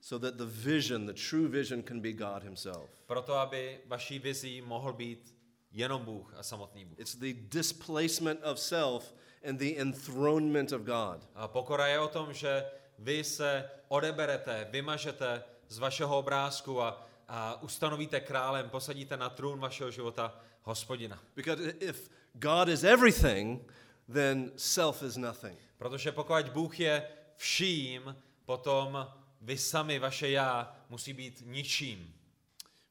so 0.00 0.18
that 0.18 0.36
the 0.36 0.46
vision, 0.46 1.06
the 1.06 1.14
true 1.14 1.46
vision, 1.46 1.82
can 1.82 2.00
be 2.00 2.12
God 2.12 2.42
Himself. 2.42 2.90
Proto, 3.06 3.34
aby 3.34 3.78
vaší 3.86 4.18
vizí 4.18 4.62
mohl 4.62 4.92
být 4.92 5.34
jenom 5.72 6.04
Bůh 6.04 6.34
a 6.36 6.42
samotný 6.42 6.84
Bůh. 6.84 6.98
It's 6.98 7.14
the 7.14 7.34
displacement 7.34 8.40
of 8.44 8.58
self 8.58 9.14
and 9.48 9.56
the 9.56 9.80
enthronement 9.80 10.72
of 10.72 10.82
God. 10.82 11.28
A 11.34 11.48
pokora 11.48 11.86
je 11.86 12.00
o 12.00 12.08
tom, 12.08 12.32
že 12.32 12.64
vy 12.98 13.24
se 13.24 13.70
odeberete, 13.88 14.68
vymažete 14.70 15.44
z 15.68 15.78
vašeho 15.78 16.18
obrázku 16.18 16.82
a, 16.82 17.06
a 17.28 17.62
ustanovíte 17.62 18.20
králem, 18.20 18.70
posadíte 18.70 19.16
na 19.16 19.30
trůn 19.30 19.58
vašeho 19.58 19.90
života 19.90 20.40
hospodina. 20.62 21.22
Because 21.34 21.70
if 21.80 22.10
God 22.32 22.68
is 22.68 22.84
everything, 22.84 23.72
then 24.12 24.52
self 24.56 25.02
is 25.02 25.16
nothing. 25.16 25.58
Protože 25.78 26.12
pokud 26.12 26.48
Bůh 26.48 26.80
je 26.80 27.08
vším, 27.36 28.16
potom 28.44 29.08
vy 29.40 29.58
sami, 29.58 29.98
vaše 29.98 30.30
já, 30.30 30.76
musí 30.88 31.12
být 31.12 31.42
ničím. 31.46 32.14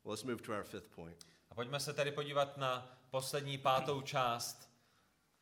Well, 0.04 0.12
let's 0.12 0.24
move 0.24 0.42
to 0.42 0.52
our 0.52 0.64
fifth 0.64 0.96
point. 0.96 1.31
A 1.52 1.56
pojďme 1.56 1.80
se 1.80 1.94
tedy 1.94 2.12
podívat 2.12 2.58
na 2.58 2.98
poslední 3.10 3.58
pátou 3.58 4.02
část 4.02 4.70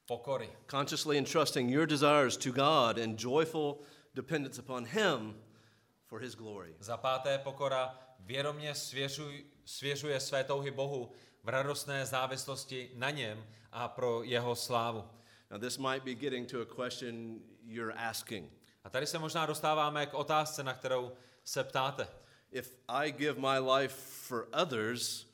pokory. 0.06 0.50
Consciously 0.72 1.18
entrusting 1.18 1.72
your 1.72 1.88
desires 1.88 2.38
to 2.38 2.52
God 2.52 2.98
in 2.98 3.16
joyful 3.18 3.78
dependence 4.14 4.62
upon 4.62 4.86
Him 4.86 5.44
for 6.06 6.22
His 6.22 6.36
glory. 6.36 6.76
Za 6.80 6.98
páté 6.98 7.38
pokora 7.38 8.00
vědomě 8.20 8.76
svěřuj, 8.76 9.46
svěřuje 9.66 10.20
své 10.20 10.44
touhy 10.44 10.72
Bohu 10.72 11.12
v 11.44 11.50
radostné 11.50 12.06
závislosti 12.06 12.92
na 12.96 13.10
něm 13.10 13.46
a 13.72 13.88
pro 13.88 14.24
jeho 14.24 14.56
slávu. 14.56 15.10
Now, 15.52 15.60
this 15.60 15.78
might 15.78 16.04
be 16.04 16.16
getting 16.16 16.52
to 16.52 16.62
a 16.62 16.86
question 16.86 17.40
you're 17.66 17.94
asking. 17.94 18.52
A 18.84 18.90
tady 18.90 19.08
se 19.08 19.20
možná 19.20 19.46
dostáváme 19.46 20.06
k 20.06 20.14
otázce, 20.14 20.64
na 20.64 20.74
kterou 20.74 21.12
se 21.44 21.64
ptáte. 21.64 22.08
If 22.52 22.76
I 22.88 23.12
give 23.12 23.40
my 23.40 23.60
life 23.60 23.96
for 24.28 24.48
others, 24.62 25.29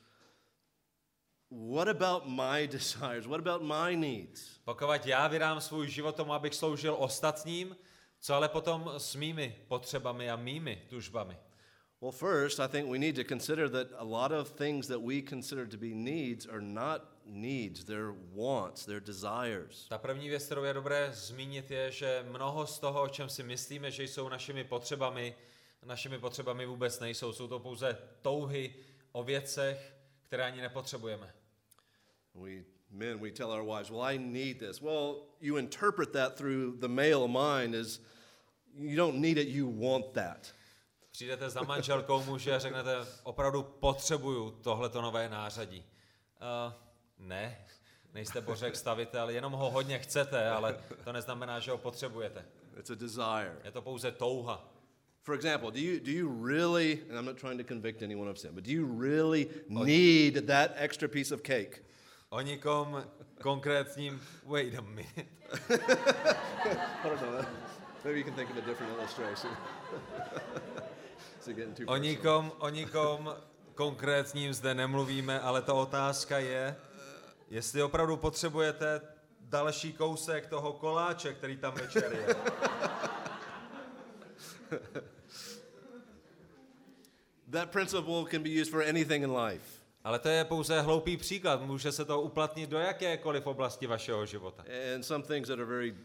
what 1.56 1.88
about 1.88 2.30
my 2.30 2.68
desires? 2.68 3.26
What 3.26 3.40
about 3.40 3.62
my 3.62 3.96
needs? 3.96 4.60
Pokud 4.64 5.06
já 5.06 5.28
vydám 5.28 5.62
svůj 5.62 5.88
život 5.90 6.16
tomu, 6.16 6.34
abych 6.34 6.56
sloužil 6.56 6.96
ostatním, 7.00 7.76
co 8.20 8.34
ale 8.34 8.50
potom 8.50 8.92
s 8.98 9.16
mými 9.16 9.56
potřebami 9.68 10.30
a 10.30 10.36
mými 10.36 10.82
tužbami? 10.90 11.38
Well, 12.02 12.12
first, 12.12 12.60
I 12.60 12.68
think 12.68 12.90
we 12.92 13.00
need 13.00 13.16
to 13.16 13.24
consider 13.24 13.70
that 13.70 13.88
a 13.98 14.04
lot 14.04 14.32
of 14.32 14.52
things 14.52 14.88
that 14.88 15.02
we 15.02 15.22
consider 15.30 15.68
to 15.68 15.78
be 15.78 15.88
needs 15.94 16.46
are 16.46 16.62
not 16.62 17.02
needs, 17.26 17.84
they're 17.84 18.14
wants, 18.34 18.86
they're 18.86 19.06
desires. 19.06 19.88
Ta 19.90 19.98
první 19.98 20.30
věc, 20.30 20.46
kterou 20.46 20.64
je 20.64 20.74
dobré 20.74 21.10
zmínit, 21.14 21.72
je, 21.72 21.92
že 21.92 22.26
mnoho 22.30 22.68
z 22.68 22.80
toho, 22.80 23.02
o 23.02 23.10
čem 23.10 23.30
si 23.30 23.44
myslíme, 23.44 23.92
že 23.92 24.04
jsou 24.04 24.30
našimi 24.30 24.64
potřebami, 24.64 25.36
našimi 25.86 26.20
potřebami 26.20 26.66
vůbec 26.66 27.00
nejsou. 27.00 27.34
Jsou 27.34 27.48
to 27.48 27.60
pouze 27.60 27.98
touhy 28.22 28.76
o 29.12 29.24
věcech, 29.24 29.94
které 30.24 30.46
ani 30.46 30.62
nepotřebujeme. 30.62 31.34
We 32.36 32.64
men, 32.92 33.20
we 33.20 33.32
tell 33.32 33.52
our 33.52 33.64
wives, 33.64 33.90
"Well, 33.90 34.02
I 34.02 34.18
need 34.18 34.60
this." 34.60 34.82
Well, 34.82 35.16
you 35.42 35.58
interpret 35.58 36.14
that 36.14 36.38
through 36.38 36.80
the 36.80 36.88
male 36.88 37.28
mind 37.28 37.76
as 37.76 38.00
you 38.78 38.96
don't 38.96 39.20
need 39.20 39.38
it, 39.38 39.48
you 39.48 39.68
want 39.68 40.14
that. 40.14 40.54
Přijdete 41.12 41.50
za 41.50 41.64
manželkou 41.64 42.24
muže 42.24 42.56
a 42.56 42.60
řeknete, 42.60 42.96
opravdu 43.24 43.64
potřebuju 43.64 44.52
tohleto 44.52 45.02
nové 45.02 45.30
nářadí. 45.30 45.84
Uh, 46.42 46.74
ne, 47.20 47.58
nejste 48.14 48.42
bořek 48.42 48.76
stavitel, 48.76 49.30
jenom 49.30 49.54
ho 49.54 49.70
hodně 49.72 50.00
chcete, 50.00 50.50
ale 50.50 50.78
to 51.04 51.12
neznamená, 51.12 51.60
že 51.60 51.72
ho 51.72 51.78
potřebujete. 51.78 52.46
It's 52.80 52.90
a 52.90 52.96
desire. 52.96 53.56
Je 53.64 53.72
to 53.72 53.82
pouze 53.82 54.12
touha. 54.12 54.72
For 55.22 55.36
example, 55.36 55.72
do 55.72 55.80
you 55.80 56.00
do 56.00 56.12
you 56.12 56.46
really, 56.46 57.02
and 57.10 57.18
I'm 57.20 57.26
not 57.26 57.38
trying 57.38 57.58
to 57.62 57.68
convict 57.68 58.04
anyone 58.04 58.32
of 58.32 58.40
sin, 58.40 58.54
but 58.54 58.64
do 58.64 58.72
you 58.72 59.00
really 59.02 59.50
need 59.70 60.48
that 60.48 60.72
extra 60.76 61.08
piece 61.08 61.36
of 61.36 61.42
cake? 61.42 61.82
O 62.30 62.42
nikom 62.42 63.04
konkrétním, 63.42 64.22
wait 64.46 64.76
a 64.78 64.82
minute. 64.82 65.26
I 65.70 67.10
don't 67.10 67.22
know. 67.22 67.46
Maybe 68.04 68.20
you 68.20 68.26
can 68.26 68.34
think 68.34 68.50
of 68.50 68.58
a 68.58 68.62
different 68.62 68.94
illustration. 68.98 69.52
O 71.88 71.98
nikom, 71.98 72.52
o 72.58 72.70
nikom 72.70 73.36
konkrétním 73.76 74.54
zde 74.54 74.74
nemluvíme, 74.74 75.40
ale 75.40 75.62
ta 75.62 75.74
otázka 75.74 76.40
je, 76.40 76.76
jestli 77.50 77.84
opravdu 77.84 78.18
potřebujete 78.18 79.02
další 79.40 79.94
kousek 79.94 80.48
toho 80.48 80.74
koláče, 80.74 81.34
který 81.34 81.58
tam 81.58 81.74
večer 81.74 82.12
je. 82.14 82.36
That 87.52 87.70
principle 87.70 88.26
can 88.32 88.44
be 88.44 88.50
used 88.50 88.72
for 88.72 88.84
anything 88.84 89.24
in 89.24 89.38
life. 89.38 89.85
Ale 90.06 90.20
to 90.20 90.30
je 90.30 90.46
pouze 90.46 90.82
hloupý 90.82 91.18
příklad. 91.18 91.62
Může 91.62 91.92
se 91.92 92.06
to 92.06 92.22
uplatnit 92.22 92.70
do 92.70 92.78
jakékoliv 92.78 93.48
oblasti 93.48 93.88
vašeho 93.88 94.26
života. 94.26 94.66
And 94.96 95.04
some 95.04 95.24
things 95.24 95.48
that 95.48 95.60
are 95.60 95.66
very 95.66 95.96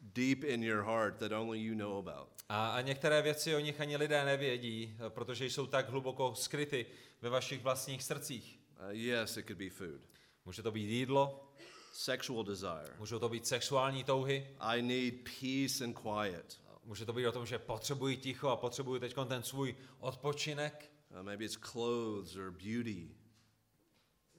deep 0.00 0.44
in 0.44 0.64
your 0.64 0.82
heart 0.82 1.16
that 1.18 1.32
only 1.32 1.58
you 1.58 1.74
know 1.74 1.98
about. 1.98 2.28
A, 2.48 2.70
a 2.70 2.80
některé 2.80 3.22
věci 3.22 3.54
o 3.54 3.58
nich 3.60 3.80
ani 3.80 3.96
lidé 3.96 4.24
nevědí, 4.24 4.96
protože 5.08 5.46
jsou 5.46 5.66
tak 5.66 5.88
hluboko 5.88 6.34
skryty 6.34 6.86
ve 7.22 7.30
vašich 7.30 7.62
vlastních 7.62 8.02
srdcích. 8.02 8.58
Uh, 8.84 8.90
yes, 8.90 9.36
it 9.36 9.46
could 9.46 9.58
be 9.58 9.70
food. 9.70 10.00
Může 10.44 10.62
to 10.62 10.70
být 10.70 10.88
jídlo, 10.90 11.48
Sexual 11.92 12.44
desire. 12.44 12.96
můžou 12.98 13.18
to 13.18 13.28
být 13.28 13.46
sexuální 13.46 14.04
touhy, 14.04 14.48
I 14.60 14.82
need 14.82 15.14
peace 15.40 15.84
and 15.84 15.94
quiet. 15.94 16.60
může 16.84 17.04
to 17.06 17.12
být 17.12 17.26
o 17.26 17.32
tom, 17.32 17.46
že 17.46 17.58
potřebuji 17.58 18.16
ticho 18.16 18.48
a 18.48 18.56
potřebuji 18.56 19.00
teď 19.00 19.14
ten 19.28 19.42
svůj 19.42 19.74
odpočinek, 20.00 20.88
Uh, 21.16 21.22
maybe 21.22 21.44
it's 21.44 21.56
clothes 21.56 22.36
or 22.36 22.50
beauty, 22.50 23.08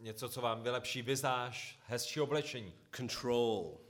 něco, 0.03 0.29
co 0.29 0.41
vám 0.41 0.63
vylepší 0.63 1.01
vizáž, 1.01 1.79
hezčí 1.87 2.21
oblečení, 2.21 2.73
control, 2.95 3.81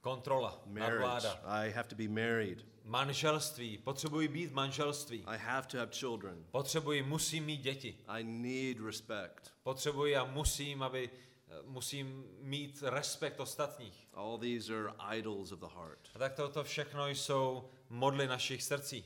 kontrola, 0.00 0.62
marriage. 0.66 0.92
nadvláda, 0.92 1.40
I 1.44 1.70
have 1.70 1.88
to 1.88 1.94
be 1.94 2.08
married. 2.08 2.66
manželství, 2.84 3.78
potřebuji 3.78 4.28
být 4.28 4.52
manželství, 4.52 5.24
I 5.26 5.38
have 5.38 5.66
to 5.66 5.78
have 5.78 5.90
children. 5.92 6.44
potřebuji, 6.50 7.02
musím 7.02 7.44
mít 7.44 7.60
děti, 7.60 7.98
I 8.08 8.24
need 8.24 8.80
respect. 8.80 9.52
potřebuji 9.62 10.16
a 10.16 10.24
musím, 10.24 10.82
aby 10.82 11.10
musím 11.64 12.24
mít 12.40 12.82
respekt 12.86 13.40
ostatních. 13.40 14.08
All 14.14 14.38
these 14.38 14.74
are 14.74 15.18
idols 15.18 15.52
of 15.52 15.58
the 15.58 15.66
heart. 15.74 16.08
A 16.14 16.18
tak 16.18 16.34
toto 16.34 16.64
všechno 16.64 17.08
jsou 17.08 17.70
modly 17.88 18.26
našich 18.26 18.62
srdcí. 18.62 19.04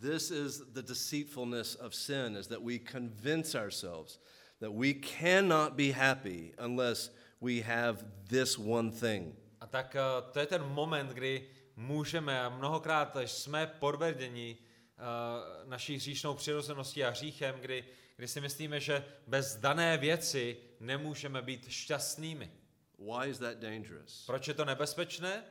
This 0.00 0.30
is 0.30 0.58
the 0.58 0.82
deceitfulness 0.82 1.76
of 1.76 1.94
sin 1.94 2.36
is 2.36 2.46
that 2.46 2.62
we 2.62 2.78
convince 2.92 3.60
ourselves 3.60 4.20
that 4.60 4.72
we 4.72 4.94
cannot 4.94 5.76
be 5.76 5.92
happy 5.92 6.52
unless 6.58 7.10
we 7.40 7.60
have 7.60 8.04
this 8.28 8.58
one 8.58 8.90
thing. 8.90 9.36
A 9.60 9.66
tak 9.66 9.96
eh, 9.96 10.02
to 10.32 10.38
je 10.40 10.46
ten 10.46 10.62
moment, 10.62 11.10
kdy 11.10 11.48
můžeme 11.76 12.40
a 12.40 12.48
mnohokrát 12.48 13.16
jsme 13.24 13.66
podvedeni 13.66 14.56
uh, 14.98 15.68
naší 15.70 15.96
hříšnou 15.96 16.34
přirozeností 16.34 17.04
a 17.04 17.10
hříchem, 17.10 17.54
kdy, 17.60 17.84
kdy 18.16 18.28
si 18.28 18.40
myslíme, 18.40 18.80
že 18.80 19.04
bez 19.26 19.56
dané 19.56 19.98
věci 19.98 20.56
nemůžeme 20.80 21.42
být 21.42 21.68
šťastnými. 21.68 22.50
Why 22.98 23.30
is 23.30 23.38
that 23.38 23.58
dangerous? 23.58 24.26
Proč 24.26 24.48
je 24.48 24.54
to 24.54 24.64
nebezpečné? 24.64 25.44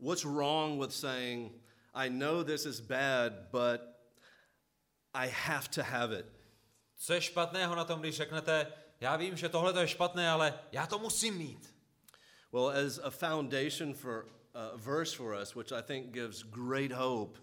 What's 0.00 0.24
wrong 0.24 0.80
with 0.80 0.92
saying, 0.92 1.52
I 1.94 2.10
know 2.10 2.44
this 2.44 2.66
is 2.66 2.80
bad, 2.80 3.32
but 3.50 3.80
I 5.14 5.28
have 5.28 5.68
to 5.68 5.82
have 5.82 6.18
it? 6.18 6.26
Co 7.04 7.12
je 7.12 7.20
špatného 7.20 7.74
na 7.74 7.84
tom, 7.84 8.00
když 8.00 8.16
řeknete, 8.16 8.66
já 9.00 9.16
vím, 9.16 9.36
že 9.36 9.48
tohle 9.48 9.82
je 9.82 9.88
špatné, 9.88 10.30
ale 10.30 10.54
já 10.72 10.86
to 10.86 10.98
musím 10.98 11.34
mít. 11.34 11.74
Well, 12.52 12.68
as 12.68 12.98
a 12.98 13.10
foundation 13.10 13.94
for 13.94 14.26
a 14.54 14.76
verse 14.76 15.16
for 15.16 15.38
us, 15.42 15.54
which 15.54 15.72
I 15.72 15.82
think 15.82 16.10
gives 16.10 16.42
great 16.42 16.92
hope, 16.92 17.40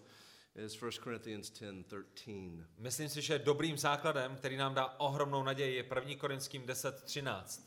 is 0.54 0.82
1 0.82 0.90
Corinthians 1.04 1.50
10 1.50 1.86
13. 2.14 2.68
Myslím 2.78 3.08
si, 3.08 3.22
že 3.22 3.38
dobrým 3.38 3.78
základem, 3.78 4.36
který 4.36 4.56
nám 4.56 4.74
dá 4.74 4.94
ohromnou 4.98 5.42
naději, 5.42 5.76
je 5.76 5.84
1. 5.94 6.14
Korinským 6.18 6.66
10.13. 6.66 7.62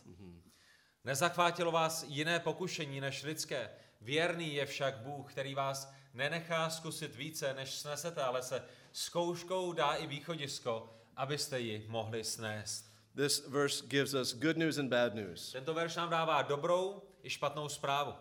Nezachvátilo 1.03 1.71
vás 1.71 2.03
jiné 2.07 2.39
pokušení 2.39 3.01
než 3.01 3.23
lidské. 3.23 3.69
Věrný 4.01 4.53
je 4.53 4.65
však 4.65 4.97
Bůh, 4.97 5.31
který 5.31 5.55
vás 5.55 5.93
nenechá 6.13 6.69
zkusit 6.69 7.15
více, 7.15 7.53
než 7.53 7.71
snesete, 7.71 8.23
ale 8.23 8.43
se 8.43 8.65
zkouškou 8.91 9.73
dá 9.73 9.93
i 9.93 10.07
východisko, 10.07 11.02
abyste 11.15 11.59
ji 11.59 11.85
mohli 11.89 12.23
snést. 12.23 12.93
This 13.15 13.47
verse 13.47 13.85
gives 13.87 14.13
us 14.13 14.33
good 14.33 14.57
news 14.57 14.77
and 14.77 14.89
bad 14.89 15.15
news. 15.15 15.51
Tento 15.51 15.73
verš 15.73 15.95
nám 15.95 16.09
dává 16.09 16.41
dobrou 16.41 17.01
i 17.23 17.29
špatnou 17.29 17.69
zprávu. 17.69 18.13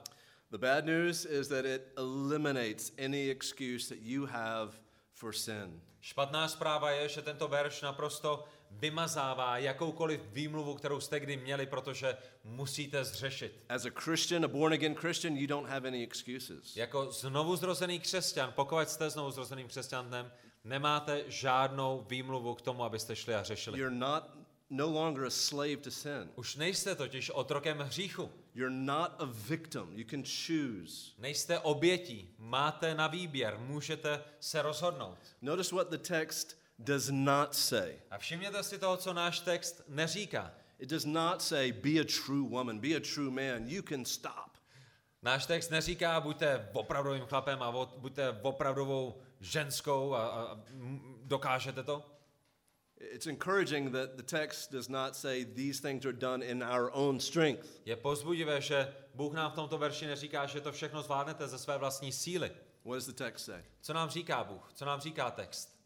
The 0.51 0.59
bad 0.59 0.85
news 0.85 1.25
is 1.25 1.49
that 1.49 1.65
it 1.65 1.83
eliminates 1.97 2.93
any 3.05 3.31
excuse 3.31 3.89
that 3.89 4.03
you 4.03 4.27
have 4.27 4.73
for 5.13 5.33
sin. 5.33 5.81
Špatná 6.01 6.49
zpráva 6.49 6.91
je, 6.91 7.09
že 7.09 7.23
tento 7.23 7.49
verš 7.49 7.83
naprosto 7.83 8.45
vymazává 8.71 9.59
jakoukoliv 9.59 10.21
výmluvu, 10.33 10.75
kterou 10.75 11.01
jste 11.01 11.21
kdy 11.21 11.37
měli, 11.37 11.67
protože 11.67 12.17
musíte 12.45 13.05
zřešit. 13.05 13.65
As 13.69 13.85
a 13.85 13.91
Christian, 13.91 14.45
a 14.45 14.49
born 14.49 14.73
again 14.73 14.95
Christian, 14.95 15.37
you 15.37 15.47
don't 15.47 15.69
have 15.69 15.89
any 15.89 16.03
excuses. 16.03 16.77
Jako 16.77 17.13
znovu 17.13 17.57
zrozený 17.57 18.01
křesťan, 18.01 18.53
pokud 18.53 18.89
jste 18.89 19.11
znovu 19.11 19.31
zrozeným 19.31 19.69
křesťanem, 19.69 20.33
nemáte 20.65 21.25
žádnou 21.27 22.07
výmluvu 22.09 22.55
k 22.55 22.63
tomu, 22.63 22.85
abyste 22.85 23.17
šli 23.17 23.35
a 23.35 23.43
řešili. 23.43 23.79
You're 23.79 23.97
not 23.97 24.25
no 24.73 24.91
longer 24.91 25.25
a 25.25 25.31
slave 25.31 25.77
to 25.77 25.91
sin. 25.91 26.31
Už 26.35 26.57
nejste 26.57 26.95
totiž 26.95 27.31
otrokem 27.31 27.79
hříchu. 27.79 28.31
You're 28.55 28.77
not 28.77 29.13
a 29.19 29.25
victim. 29.49 29.87
You 29.93 30.05
can 30.11 30.23
choose. 30.25 31.13
Nejste 31.19 31.59
obětí, 31.59 32.35
máte 32.39 32.95
na 32.95 33.07
výběr, 33.07 33.59
můžete 33.59 34.25
se 34.41 34.63
rozhodnout. 34.63 35.19
Notice 35.43 35.75
what 35.75 35.91
the 35.91 35.99
text 35.99 36.59
does 36.79 37.09
not 37.11 37.55
say. 37.55 37.97
A 38.11 38.19
všimněte 38.19 38.63
si 38.63 38.79
toho, 38.79 38.97
co 38.97 39.13
náš 39.13 39.41
text 39.41 39.83
neříká. 39.89 40.53
It 40.79 40.91
does 40.91 41.05
not 41.05 41.43
say, 41.43 41.73
be 41.73 42.01
a 42.01 42.05
true 42.05 42.49
woman, 42.49 42.79
be 42.79 42.89
a 42.89 43.01
true 43.15 43.31
man. 43.31 43.69
You 43.69 43.83
can 43.83 44.05
stop. 44.05 44.53
Náš 45.23 45.47
text 45.47 45.71
neříká, 45.71 46.21
buďte 46.21 46.69
opravdovým 46.73 47.25
chlapem 47.25 47.63
a 47.63 47.87
buďte 47.97 48.39
opravdovou 48.43 49.23
ženskou 49.43 50.15
a, 50.15 50.27
a, 50.27 50.59
dokážete 51.23 51.83
to. 51.83 52.03
It's 52.97 53.27
encouraging 53.27 53.93
that 53.93 54.17
the 54.17 54.23
text 54.23 54.71
does 54.71 54.89
not 54.89 55.17
say 55.17 55.45
these 55.45 55.81
things 55.81 56.07
are 56.07 56.13
done 56.13 56.43
in 56.43 56.63
our 56.63 56.91
own 56.93 57.21
strength. 57.21 57.67
Je 57.85 57.97
pozbudivé, 57.97 58.61
že 58.61 58.95
Bůh 59.15 59.35
nám 59.35 59.51
v 59.51 59.55
tomto 59.55 59.79
verši 59.79 60.07
neříká, 60.07 60.47
že 60.47 60.61
to 60.61 60.73
všechno 60.73 61.03
zvládnete 61.03 61.49
ze 61.49 61.59
své 61.59 61.79
vlastní 61.79 62.13
síly. 62.13 62.51
What 62.85 62.95
does 62.95 63.07
the 63.07 63.13
text 63.13 63.45
say? 63.45 63.63
Co 63.81 63.93
nám 63.93 64.11
říká 64.11 64.45
Bůh? 64.45 64.71
Co 64.75 64.85
nám 64.85 65.01
říká 65.01 65.31
text? 65.31 65.77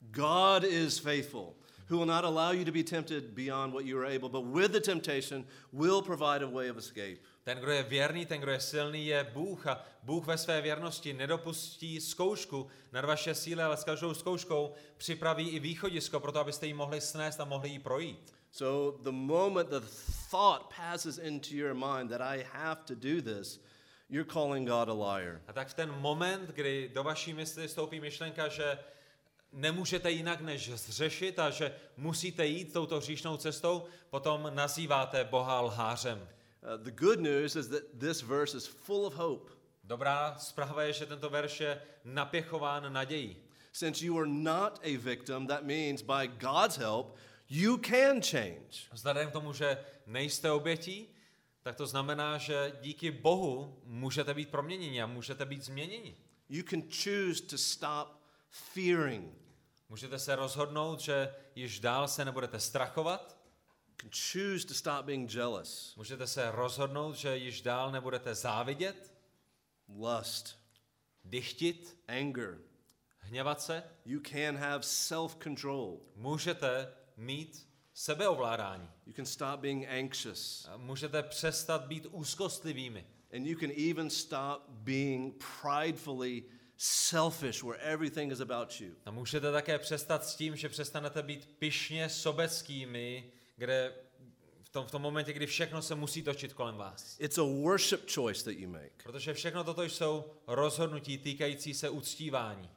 God 0.00 0.64
is 0.64 0.98
faithful, 0.98 1.54
who 1.88 1.96
will 1.96 2.06
not 2.06 2.24
allow 2.24 2.50
you 2.50 2.64
to 2.64 2.72
be 2.72 2.82
tempted 2.82 3.34
beyond 3.34 3.72
what 3.72 3.84
you 3.84 3.98
are 3.98 4.06
able, 4.06 4.28
but 4.28 4.44
with 4.44 4.72
the 4.72 4.80
temptation 4.80 5.44
will 5.72 6.02
provide 6.02 6.42
a 6.42 6.48
way 6.48 6.68
of 6.68 6.76
escape. 6.76 7.18
Ten, 7.44 7.58
kdo 7.58 7.72
je 7.72 7.82
věrný, 7.82 8.26
ten, 8.26 8.40
kdo 8.40 8.52
je 8.52 8.60
silný, 8.60 9.06
je 9.06 9.30
Bůh 9.34 9.66
a 9.66 9.84
Bůh 10.02 10.26
ve 10.26 10.38
své 10.38 10.60
věrnosti 10.60 11.12
nedopustí 11.12 12.00
zkoušku 12.00 12.66
nad 12.92 13.04
vaše 13.04 13.34
síly, 13.34 13.62
ale 13.62 13.76
s 13.76 13.84
každou 13.84 14.14
zkouškou 14.14 14.74
připraví 14.96 15.48
i 15.48 15.58
východisko 15.58 16.20
pro 16.20 16.32
to, 16.32 16.40
abyste 16.40 16.66
ji 16.66 16.74
mohli 16.74 17.00
snést 17.00 17.40
a 17.40 17.44
mohli 17.44 17.68
ji 17.68 17.78
projít. 17.78 18.34
So 18.50 18.98
the 19.02 19.12
moment 19.12 19.68
the 19.68 19.80
thought 20.30 20.74
passes 20.76 21.18
into 21.18 21.54
your 21.54 21.74
mind 21.74 22.10
that 22.10 22.20
I 22.20 22.44
have 22.52 22.80
to 22.86 22.94
do 22.94 23.22
this, 23.22 23.60
you're 24.10 24.32
calling 24.32 24.68
God 24.68 24.88
a 24.88 24.92
liar. 24.92 25.40
A 25.46 25.52
tak 25.52 25.68
v 25.68 25.74
ten 25.74 25.94
moment, 26.00 26.50
kdy 26.50 26.90
do 26.94 27.02
vaší 27.02 27.34
mysli 27.34 27.68
stoupí 27.68 28.00
myšlenka, 28.00 28.48
že 28.48 28.78
nemůžete 29.52 30.10
jinak 30.10 30.40
než 30.40 30.70
zřešit 30.70 31.38
a 31.38 31.50
že 31.50 31.74
musíte 31.96 32.46
jít 32.46 32.72
touto 32.72 32.98
hříšnou 32.98 33.36
cestou, 33.36 33.84
potom 34.10 34.50
nazýváte 34.54 35.24
Boha 35.24 35.60
lhářem. 35.60 36.18
Uh, 36.18 36.82
the 36.82 36.90
good 36.90 37.20
news 37.20 37.56
is 37.56 37.68
that 37.68 37.82
this 38.00 38.22
verse 38.22 38.56
is 38.56 38.66
full 38.66 39.06
of 39.06 39.14
hope. 39.14 39.52
Dobrá 39.84 40.38
zpráva 40.38 40.82
je, 40.82 40.92
že 40.92 41.06
tento 41.06 41.30
verš 41.30 41.60
je 41.60 41.82
napěchován 42.04 42.92
nadějí. 42.92 43.36
Since 43.72 44.04
you 44.04 44.18
are 44.18 44.28
not 44.28 44.80
a 44.82 44.98
victim, 44.98 45.46
that 45.46 45.62
means 45.62 46.02
by 46.02 46.28
God's 46.28 46.76
help, 46.76 47.16
you 47.48 47.78
can 47.78 48.22
change. 48.22 48.88
Vzhledem 48.92 49.28
k 49.28 49.32
tomu, 49.32 49.52
že 49.52 49.78
nejste 50.06 50.50
obětí, 50.50 51.08
tak 51.62 51.76
to 51.76 51.86
znamená, 51.86 52.38
že 52.38 52.72
díky 52.80 53.10
Bohu 53.10 53.80
můžete 53.84 54.34
být 54.34 54.48
proměněni 54.48 55.02
a 55.02 55.06
můžete 55.06 55.44
být 55.44 55.62
změněni. 55.62 56.16
You 56.48 56.62
can 56.70 56.82
choose 56.82 57.42
to 57.42 57.58
stop 57.58 58.17
fearing. 58.50 59.34
Můžete 59.88 60.18
se 60.18 60.36
rozhodnout, 60.36 61.00
že 61.00 61.34
již 61.54 61.80
dál 61.80 62.08
se 62.08 62.24
nebudete 62.24 62.60
strachovat. 62.60 63.38
Can 64.00 64.10
choose 64.10 64.66
to 64.66 64.74
stop 64.74 65.04
being 65.04 65.34
jealous, 65.34 65.94
Můžete 65.96 66.26
se 66.26 66.50
rozhodnout, 66.50 67.16
že 67.16 67.36
již 67.36 67.62
dál 67.62 67.92
nebudete 67.92 68.34
závidět, 68.34 69.14
lust, 69.88 70.58
dychtit, 71.24 71.98
anger. 72.08 72.58
hněvat 73.18 73.60
se. 73.60 73.82
You 74.04 74.20
can 74.20 74.56
have 74.56 74.82
self 74.82 75.36
control. 75.42 76.00
Můžete 76.14 76.92
mít 77.16 77.68
sebeovládání. 77.94 78.90
You 79.06 79.12
can 79.12 79.26
stop 79.26 79.60
being 79.60 79.88
anxious. 79.88 80.68
Můžete 80.76 81.22
přestat 81.22 81.86
být 81.86 82.06
úzkostlivými. 82.10 83.06
And 83.34 83.46
you 83.46 83.58
can 83.58 83.70
even 83.90 84.10
stop 84.10 84.62
being 84.68 85.44
pridefully 85.60 86.44
selfish, 86.78 87.62
where 87.62 87.78
everything 87.82 88.32
is 88.32 88.40
about 88.40 88.80
you. 88.80 88.94
A 89.06 89.10
můžete 89.10 89.52
také 89.52 89.78
přestat 89.78 90.24
s 90.26 90.36
tím, 90.36 90.56
že 90.56 90.68
přestanete 90.68 91.22
být 91.22 91.48
pyšně 91.58 92.08
sobeckými, 92.08 93.32
kde 93.56 93.94
v 94.62 94.68
tom, 94.68 94.86
v 94.86 94.90
tom 94.90 95.02
momentě, 95.02 95.32
kdy 95.32 95.46
všechno 95.46 95.82
se 95.82 95.94
musí 95.94 96.22
točit 96.22 96.52
kolem 96.52 96.76
vás. 96.76 97.16
It's 97.20 97.38
a 97.38 97.42
worship 97.42 98.10
choice 98.14 98.44
that 98.44 98.54
you 98.58 98.68
make. 98.68 99.02
Protože 99.02 99.34
všechno 99.34 99.64
toto 99.64 99.82
jsou 99.82 100.24
rozhodnutí 100.46 101.18
týkající 101.18 101.74
se 101.74 101.90
uctívání. 101.90 102.70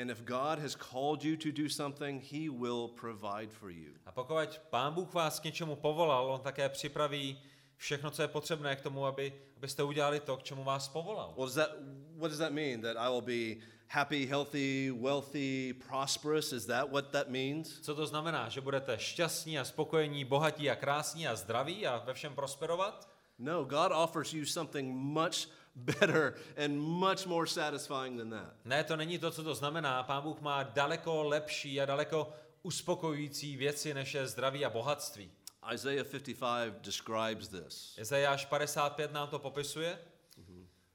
And 0.00 0.10
if 0.10 0.22
God 0.22 0.58
has 0.58 0.76
called 0.76 1.24
you 1.24 1.36
to 1.36 1.62
do 1.62 1.68
something, 1.68 2.32
He 2.32 2.50
will 2.50 2.88
provide 2.88 3.48
for 3.48 3.70
you. 3.70 3.92
A 4.06 4.12
pokud 4.12 4.60
Pán 4.70 4.94
Bůh 4.94 5.14
vás 5.14 5.40
k 5.40 5.44
něčemu 5.44 5.76
povolal, 5.76 6.32
On 6.32 6.40
také 6.40 6.68
připraví 6.68 7.42
všechno, 7.76 8.10
co 8.10 8.22
je 8.22 8.28
potřebné 8.28 8.76
k 8.76 8.80
tomu, 8.80 9.06
aby, 9.06 9.32
abyste 9.56 9.82
udělali 9.82 10.20
to, 10.20 10.36
k 10.36 10.42
čemu 10.42 10.64
vás 10.64 10.88
povolal. 10.88 11.34
What 11.36 11.46
does 11.46 11.54
that, 11.54 11.70
what 12.16 12.30
does 12.30 12.38
that 12.38 12.52
mean? 12.52 12.80
That 12.80 12.96
I 12.96 13.08
will 13.10 13.20
be 13.20 13.62
happy, 13.88 14.26
healthy, 14.26 14.90
wealthy, 14.90 15.74
prosperous? 15.88 16.52
Is 16.52 16.66
that 16.66 16.90
what 16.90 17.10
that 17.10 17.28
means? 17.28 17.80
Co 17.80 17.94
to 17.94 18.06
znamená? 18.06 18.48
Že 18.48 18.60
budete 18.60 18.98
šťastní 18.98 19.58
a 19.58 19.64
spokojení, 19.64 20.24
bohatí 20.24 20.70
a 20.70 20.76
krásní 20.76 21.28
a 21.28 21.36
zdraví 21.36 21.86
a 21.86 21.98
ve 21.98 22.14
všem 22.14 22.34
prosperovat? 22.34 23.08
No, 23.38 23.64
God 23.64 23.92
offers 23.92 24.32
you 24.32 24.46
something 24.46 24.94
much 24.94 25.48
better 25.74 26.34
and 26.64 26.78
much 26.78 27.26
more 27.26 27.46
satisfying 27.46 28.18
than 28.18 28.30
that. 28.30 28.54
Ne, 28.64 28.84
to 28.84 28.96
není 28.96 29.18
to, 29.18 29.30
co 29.30 29.44
to 29.44 29.54
znamená. 29.54 30.02
Pán 30.02 30.22
Bůh 30.22 30.40
má 30.40 30.62
daleko 30.62 31.22
lepší 31.22 31.80
a 31.80 31.84
daleko 31.84 32.32
uspokojující 32.62 33.56
věci, 33.56 33.94
než 33.94 34.14
je 34.14 34.26
zdraví 34.26 34.64
a 34.64 34.70
bohatství. 34.70 35.30
Isaiah 35.74 36.04
55 36.04 36.80
describes 36.80 37.48
this. 37.48 37.94
Ezajáš 37.98 38.44
55 38.44 39.12
nám 39.12 39.28
to 39.28 39.38
popisuje. 39.38 39.98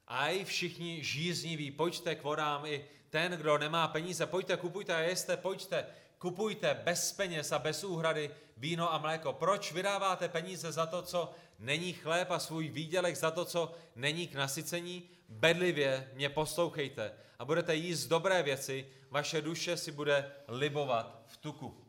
Aj 0.08 0.46
všichni 0.46 1.04
žízniví, 1.04 1.72
pojďte 1.72 2.16
k 2.16 2.24
vodám, 2.24 2.66
i 2.66 2.86
ten, 3.10 3.32
kdo 3.32 3.58
nemá 3.58 3.88
peníze, 3.88 4.26
pojďte, 4.26 4.58
kupujte 4.58 4.96
a 4.96 5.00
jeste, 5.00 5.38
pojďte, 5.38 5.86
kupujte 6.18 6.74
bez 6.84 7.12
peněz 7.12 7.52
a 7.52 7.60
bez 7.60 7.84
úhrady 7.84 8.32
víno 8.58 8.94
a 8.94 8.98
mléko. 8.98 9.34
Proč 9.34 9.72
vydáváte 9.72 10.30
peníze 10.30 10.72
za 10.72 10.86
to, 10.86 11.02
co 11.02 11.34
není 11.60 11.94
chléb 11.94 12.32
a 12.32 12.40
svůj 12.40 12.68
výdělek 12.68 13.16
za 13.16 13.32
to, 13.32 13.46
co 13.46 13.72
není 13.96 14.28
k 14.28 14.36
nasycení? 14.36 15.10
Bedlivě 15.30 16.12
mě 16.14 16.30
poslouchejte 16.30 17.12
a 17.40 17.46
budete 17.46 17.76
jíst 17.76 18.08
dobré 18.08 18.44
věci, 18.44 18.88
vaše 19.10 19.42
duše 19.42 19.78
si 19.78 19.92
bude 19.92 20.32
libovat 20.48 21.24
v 21.28 21.38
tuku. 21.38 21.81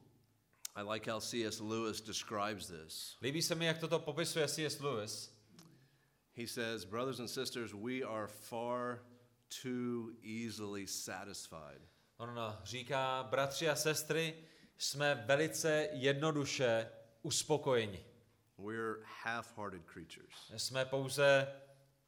I 0.75 0.83
like 0.83 1.07
how 1.07 1.21
C.S. 1.21 1.61
Lewis 1.61 2.01
describes 2.01 2.67
this. 2.67 3.17
Líbí 3.23 3.43
se 3.43 3.55
mi, 3.55 3.67
jak 3.67 3.79
toto 3.79 3.99
popisuje 3.99 4.49
C.S. 4.49 4.81
Lewis. 4.81 5.31
He 6.35 6.47
says, 6.47 6.85
Brothers 6.85 7.21
and 7.21 7.29
sisters, 7.29 7.75
we 7.75 8.03
are 8.03 8.27
far 8.27 9.01
too 9.63 10.13
easily 10.23 10.87
satisfied. 10.87 11.81
On 12.19 12.57
říká, 12.65 13.29
bratři 13.31 13.69
a 13.69 13.77
sestry, 13.77 14.35
jsme 14.79 15.25
velice 15.27 15.89
jednoduše 15.93 16.89
uspokojeni. 17.23 18.05
We're 18.59 18.97
half 19.23 19.57
hearted 19.57 19.83
creatures. 19.85 20.53
Jsme 20.57 20.85
pouze 20.85 21.47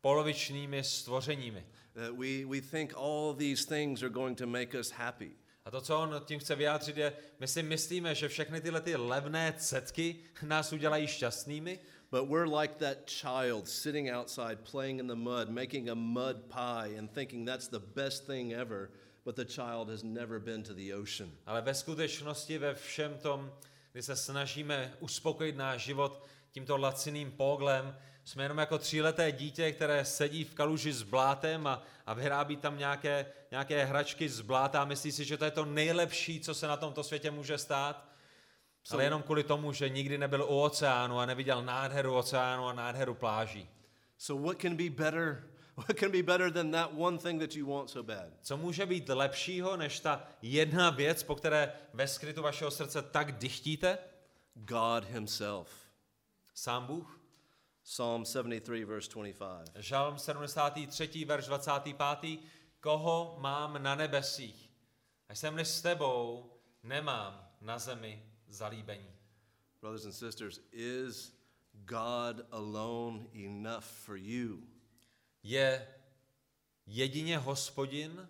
polovičnými 0.01 0.85
stvořeními. 0.85 1.67
That 1.95 2.11
we, 2.11 2.45
we 2.45 2.61
think 2.61 2.95
all 2.97 3.35
these 3.35 3.67
things 3.67 4.03
are 4.03 4.13
going 4.13 4.39
to 4.39 4.47
make 4.47 4.79
us 4.79 4.91
happy. 4.91 5.37
A 5.65 5.71
to, 5.71 5.81
co 5.81 5.99
on 5.99 6.23
tím 6.25 6.41
chce 6.41 6.55
vyjádřit, 6.55 6.97
je, 6.97 7.13
my 7.41 7.49
si 7.49 7.63
myslíme, 7.63 8.15
že 8.15 8.29
všechny 8.29 8.61
tyhle 8.61 8.81
ty 8.81 8.97
levné 8.97 9.55
cetky 9.59 10.17
nás 10.43 10.73
udělají 10.73 11.07
šťastnými, 11.07 11.79
But 12.15 12.29
we're 12.29 12.47
like 12.47 12.79
that 12.79 13.09
child 13.09 13.67
sitting 13.67 14.09
outside 14.09 14.59
playing 14.63 15.01
in 15.01 15.09
the 15.09 15.17
mud, 15.17 15.51
making 15.51 15.89
a 15.89 15.97
mud 15.97 16.49
pie, 16.49 16.95
and 16.99 17.11
thinking 17.11 17.45
that's 17.45 17.67
the 17.67 17.81
best 17.81 18.27
thing 18.27 18.53
ever, 18.53 18.91
but 19.25 19.35
the 19.35 19.45
child 19.45 19.89
has 19.89 20.05
never 20.05 20.39
been 20.39 20.63
to 20.63 20.75
the 20.75 20.93
ocean. 20.93 21.33
ale 21.47 21.63
ve 21.63 21.75
skutečnosti 21.75 22.59
ve 22.59 22.75
všem 22.75 23.19
tom, 23.19 23.53
kdy 23.93 24.03
se 24.03 24.17
snažíme 24.17 24.95
uspokojit 25.01 25.57
náš 25.57 25.83
život 25.83 26.23
tímto 26.53 26.77
laciným 26.77 27.31
póglem, 27.31 27.97
jsme 28.25 28.43
jenom 28.43 28.59
jako 28.59 28.79
tříleté 28.79 29.33
dítě, 29.33 29.73
které 29.73 30.05
sedí 30.05 30.45
v 30.45 30.55
kaluži 30.55 30.93
s 30.93 31.03
blátem 31.03 31.67
a, 31.67 31.83
a 32.07 32.15
vyrábí 32.15 32.57
tam 32.57 32.79
nějaké, 32.79 33.27
nějaké 33.51 33.85
hračky 33.85 34.29
z 34.29 34.41
bláta 34.41 34.83
a 34.83 34.85
myslí 34.85 35.13
si, 35.13 35.25
že 35.25 35.37
to 35.37 35.45
je 35.45 35.51
to 35.51 35.65
nejlepší, 35.65 36.41
co 36.41 36.55
se 36.55 36.67
na 36.67 36.77
tomto 36.77 37.03
světě 37.03 37.31
může 37.31 37.59
stát. 37.59 38.09
Ale 38.91 39.05
jenom 39.05 39.23
kvůli 39.23 39.45
tomu, 39.45 39.73
že 39.73 39.89
nikdy 39.89 40.19
nebyl 40.19 40.43
u 40.43 40.61
oceánu 40.63 41.19
a 41.19 41.27
neviděl 41.27 41.63
nádheru 41.63 42.15
oceánu 42.15 42.67
a 42.67 42.73
nádheru 42.73 43.15
pláží. 43.15 43.69
So, 44.19 44.47
what 44.47 44.63
can 44.63 44.77
be 44.77 44.91
better? 44.91 45.45
What 45.77 45.99
can 45.99 46.11
be 46.11 46.23
better 46.23 46.53
than 46.53 46.71
that 46.71 46.91
one 46.97 47.19
thing 47.19 47.41
that 47.41 47.57
you 47.57 47.67
want 47.67 47.91
so 47.91 48.15
bad? 48.15 48.29
Co 48.43 48.57
může 48.57 48.87
být 48.87 49.09
lepšího, 49.09 49.77
než 49.77 50.01
ta 50.01 50.29
jedna 50.43 50.91
věc, 50.91 51.23
po 51.23 51.35
které 51.35 51.73
ve 51.93 52.09
skrytu 52.09 52.43
vašeho 52.43 52.71
srdce 52.71 53.03
tak 53.03 53.33
dychtíte? 53.33 53.99
God 54.55 55.05
Himself. 55.05 55.71
Sám 56.55 56.87
Bůh. 56.87 57.24
Psalm 57.85 58.25
73, 58.25 58.85
verse 58.85 59.09
25. 59.09 59.71
Žalm 59.77 60.19
73. 60.19 61.25
verš 61.25 61.47
25. 61.47 62.39
Koho 62.81 63.37
mám 63.41 63.83
na 63.83 63.95
nebesích? 63.95 64.71
A 65.29 65.35
jsem-li 65.35 65.65
s 65.65 65.83
tebou, 65.83 66.53
nemám 66.83 67.49
na 67.61 67.79
zemi 67.79 68.23
zalíbení. 68.49 69.11
Brothers 69.81 70.05
and 70.05 70.13
sisters, 70.13 70.61
is 70.73 71.33
God 71.85 72.41
alone 72.51 73.27
enough 73.35 73.85
for 73.85 74.17
you? 74.17 74.63
Je 75.43 75.95
jedině 76.87 77.39
hospodin 77.39 78.29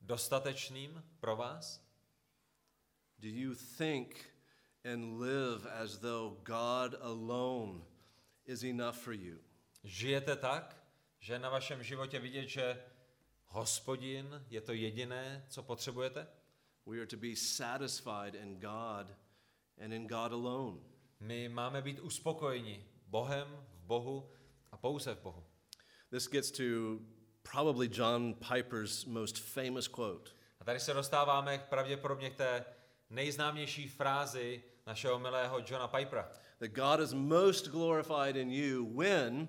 dostatečným 0.00 1.04
pro 1.20 1.36
vás? 1.36 1.88
Do 3.18 3.28
you 3.28 3.54
think 3.54 4.34
and 4.84 5.20
live 5.20 5.70
as 5.70 5.98
though 5.98 6.38
God 6.42 6.94
alone 7.00 7.87
is 8.48 8.64
enough 8.64 8.96
for 8.96 9.14
you? 9.14 9.38
Žijete 9.84 10.36
tak, 10.36 10.78
Že 11.20 11.38
na 11.38 11.50
vašem 11.50 11.82
životě 11.82 12.18
vidět, 12.18 12.46
že 12.46 12.82
hospodin 13.46 14.44
je 14.50 14.60
to 14.60 14.72
jediné, 14.72 15.44
co 15.48 15.62
potřebujete? 15.62 16.26
We 16.86 16.96
are 16.96 17.06
to 17.06 17.16
be 17.16 17.36
satisfied 17.36 18.34
in 18.34 18.60
God 18.60 19.16
and 19.84 19.92
in 19.92 20.06
God 20.06 20.32
alone. 20.32 20.78
My 21.20 21.48
máme 21.48 21.82
být 21.82 22.00
uspokojeni 22.00 22.86
Bohem, 23.06 23.66
v 23.74 23.84
Bohu 23.86 24.30
a 24.72 24.76
pouze 24.76 25.14
v 25.14 25.20
Bohu. 25.20 25.46
This 26.10 26.28
gets 26.28 26.50
to 26.50 26.62
probably 27.52 27.88
John 27.92 28.34
Piper's 28.34 29.04
most 29.04 29.38
famous 29.38 29.88
quote. 29.88 30.30
A 30.60 30.64
tady 30.64 30.80
se 30.80 30.94
dostáváme 30.94 31.58
k 31.58 31.68
pravděpodobně 31.68 32.30
k 32.30 32.36
té 32.36 32.64
nejznámější 33.10 33.88
frázi 33.88 34.62
našeho 34.86 35.18
milého 35.18 35.58
Johna 35.58 35.88
Pipera. 35.88 36.32
That 36.58 36.74
God 36.74 37.00
is 37.00 37.14
most 37.14 37.70
glorified 37.70 38.36
in 38.36 38.50
you 38.50 38.84
when 38.84 39.48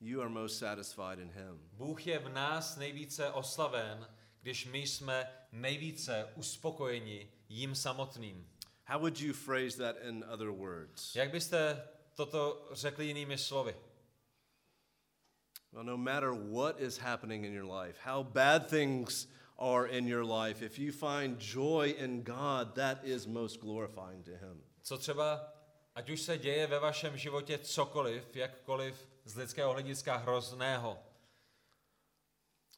you 0.00 0.20
are 0.20 0.28
most 0.28 0.58
satisfied 0.58 1.18
in 1.18 1.30
Him. 1.30 1.58
Bůh 1.72 2.06
je 2.06 2.18
v 2.18 2.28
nás 2.28 2.76
nejvíce 2.76 3.30
oslaven, 3.30 4.08
když 4.42 4.66
my 4.66 4.78
jsme 4.78 5.26
nejvíce 5.52 6.28
uspokojeni 6.36 7.28
jím 7.48 7.74
samotným. 7.74 8.48
How 8.84 8.98
would 8.98 9.20
you 9.20 9.32
phrase 9.32 9.78
that 9.78 9.96
in 10.08 10.24
other 10.32 10.50
words? 10.50 11.16
Jak 11.16 11.30
byste 11.30 11.88
toto 12.14 12.68
řekli 12.72 13.06
jinými 13.06 13.38
slovy? 13.38 13.74
Well, 15.72 15.84
no 15.84 15.96
matter 15.96 16.30
what 16.30 16.80
is 16.80 16.98
happening 16.98 17.44
in 17.44 17.54
your 17.54 17.64
life, 17.64 17.98
how 18.04 18.22
bad 18.22 18.68
things 18.68 19.28
are 19.58 19.86
in 19.86 20.06
your 20.06 20.24
life, 20.24 20.62
if 20.64 20.78
you 20.78 20.92
find 20.92 21.38
joy 21.38 21.94
in 21.98 22.22
God, 22.22 22.74
that 22.74 23.04
is 23.04 23.26
most 23.26 23.60
glorifying 23.60 24.24
to 24.24 24.30
Him. 24.30 24.62
Co 24.82 24.98
třeba, 24.98 25.52
ať 25.94 26.10
už 26.10 26.20
se 26.20 26.38
děje 26.38 26.66
ve 26.66 26.78
vašem 26.78 27.16
životě 27.16 27.58
cokoliv, 27.58 28.36
jakkoliv 28.36 29.08
z 29.24 29.36
lidského 29.36 29.72
hlediska 29.72 30.16
hrozného, 30.16 30.98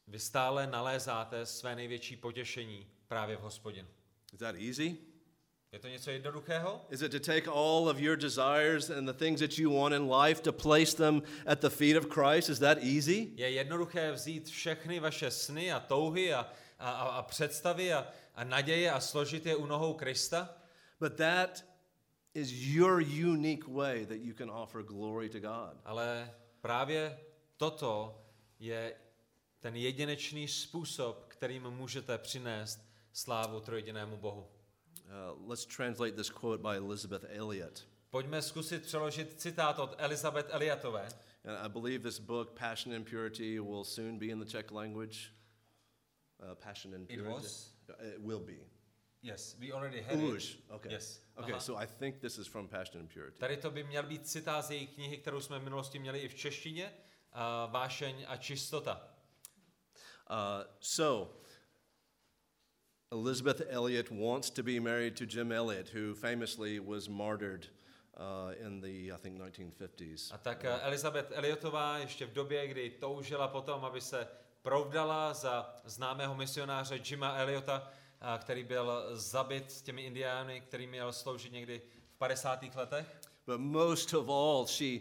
vy 0.06 0.18
stále 0.18 0.66
nalézáte 0.66 1.46
své 1.46 1.76
největší 1.76 2.16
potěšení 2.16 2.86
právě 3.08 3.36
v 3.36 3.40
hospodinu. 3.40 3.88
Is 4.32 4.38
that 4.38 4.54
easy? 4.54 4.96
Je 5.72 5.78
to 5.78 5.88
něco 5.88 6.10
jednoduchého? 6.10 6.86
Is 6.90 7.02
it 7.02 7.12
to 7.12 7.20
take 7.20 7.50
all 7.50 7.88
of 7.88 7.98
your 7.98 8.16
desires 8.16 8.90
and 8.90 9.06
the 9.06 9.12
things 9.12 9.40
that 9.40 9.58
you 9.58 9.80
want 9.80 9.94
in 9.94 10.14
life 10.14 10.42
to 10.42 10.52
place 10.52 10.96
them 10.96 11.22
at 11.46 11.60
the 11.60 11.68
feet 11.68 11.96
of 11.96 12.06
Christ? 12.06 12.48
Is 12.48 12.58
that 12.58 12.78
easy? 12.78 13.28
Je 13.34 13.50
jednoduché 13.50 14.12
vzít 14.12 14.48
všechny 14.48 15.00
vaše 15.00 15.30
sny 15.30 15.72
a 15.72 15.80
touhy 15.80 16.34
a, 16.34 16.40
a, 16.78 16.90
a, 16.90 17.08
a 17.08 17.22
představy 17.22 17.92
a, 17.92 18.06
a 18.34 18.44
naděje 18.44 18.90
a 18.90 19.00
složit 19.00 19.46
je 19.46 19.56
u 19.56 19.66
nohou 19.66 19.94
Krista? 19.94 20.56
But 21.00 21.16
that 21.16 21.64
is 22.34 22.74
your 22.74 23.00
unique 23.00 23.68
way 23.68 24.06
that 24.06 24.18
you 24.18 24.34
can 24.34 24.50
offer 24.50 24.82
glory 24.82 25.28
to 25.28 25.40
God. 25.40 25.80
Ale 25.84 26.34
právě 26.60 27.18
toto 27.56 28.20
je 28.58 28.96
ten 29.60 29.76
jedinečný 29.76 30.48
způsob, 30.48 31.24
kterým 31.28 31.70
můžete 31.70 32.18
přinést 32.18 32.80
slávu 33.12 33.60
trojedinému 33.60 34.16
Bohu. 34.16 34.48
Uh, 35.04 35.48
let's 35.48 35.66
translate 35.76 36.12
this 36.12 36.30
quote 36.30 36.62
by 36.62 36.76
Elizabeth 36.76 37.24
Elliot. 37.28 37.84
Pojďme 38.10 38.42
zkusit 38.42 38.82
přeložit 38.82 39.40
citát 39.40 39.78
od 39.78 39.94
Elizabeth 39.98 40.46
Eliotové. 40.50 41.08
And 41.44 41.66
I 41.66 41.68
believe 41.68 42.02
this 42.10 42.18
book, 42.18 42.58
Passion 42.58 42.94
and 42.94 43.04
Purity, 43.10 43.60
will 43.60 43.84
soon 43.84 44.18
be 44.18 44.26
in 44.26 44.38
the 44.38 44.44
Czech 44.50 44.70
language. 44.70 45.16
Uh, 46.38 46.54
Passion 46.54 46.94
and 46.94 47.02
It 47.10 47.16
Purity. 47.16 47.34
was? 47.34 47.72
Uh, 47.88 48.06
It 48.06 48.18
will 48.20 48.40
be. 48.40 48.73
Yes, 49.24 49.56
we 49.58 49.72
already 49.72 50.02
had 50.02 50.18
Už. 50.20 50.54
it. 50.54 50.60
Okay. 50.70 50.92
Yes. 50.92 51.20
Okay, 51.36 51.52
Aha. 51.52 51.60
so 51.60 51.76
I 51.76 51.86
think 51.86 52.20
this 52.20 52.38
is 52.38 52.46
from 52.46 52.68
Passion 52.68 53.00
and 53.00 53.08
Purity. 53.08 53.38
Tady 53.38 53.56
to 53.56 53.70
by 53.70 53.84
měl 53.84 54.02
být 54.02 54.26
citát 54.26 54.64
z 54.64 54.70
její 54.70 54.86
knihy, 54.86 55.18
kterou 55.18 55.40
jsme 55.40 55.58
v 55.58 55.62
minulosti 55.62 55.98
měli 55.98 56.18
i 56.18 56.28
v 56.28 56.34
češtině, 56.34 56.92
uh, 57.34 57.72
Vášeň 57.72 58.24
a 58.28 58.36
čistota. 58.36 59.08
Uh, 60.30 60.36
so, 60.80 61.34
Elizabeth 63.10 63.62
Elliot 63.68 64.10
wants 64.10 64.50
to 64.50 64.62
be 64.62 64.80
married 64.80 65.18
to 65.18 65.24
Jim 65.24 65.52
Elliot, 65.52 65.94
who 65.94 66.14
famously 66.14 66.80
was 66.80 67.08
martyred 67.08 67.66
uh, 68.16 68.66
in 68.66 68.80
the, 68.80 69.12
I 69.12 69.18
think, 69.18 69.40
1950s. 69.40 70.34
A 70.34 70.38
tak 70.38 70.64
eh, 70.64 70.80
Elizabeth 70.80 71.32
Eliotová 71.32 71.98
ještě 71.98 72.26
v 72.26 72.32
době, 72.32 72.68
kdy 72.68 72.90
toužila 72.90 73.48
potom, 73.48 73.84
aby 73.84 74.00
se 74.00 74.28
provdala 74.62 75.34
za 75.34 75.76
známého 75.84 76.34
misionáře 76.34 77.00
Jima 77.04 77.34
Eliota, 77.36 77.76
a 77.76 77.92
který 78.38 78.64
byl 78.64 79.04
zabit 79.12 79.72
s 79.72 79.82
těmi 79.82 80.02
indiány, 80.02 80.60
který 80.60 80.86
měl 80.86 81.12
sloužit 81.12 81.52
někdy 81.52 81.82
v 82.14 82.18
50. 82.18 82.64
letech. 82.76 83.06
But 83.46 83.60
most 83.60 84.14
of 84.14 84.28
all, 84.28 84.66
she, 84.66 85.00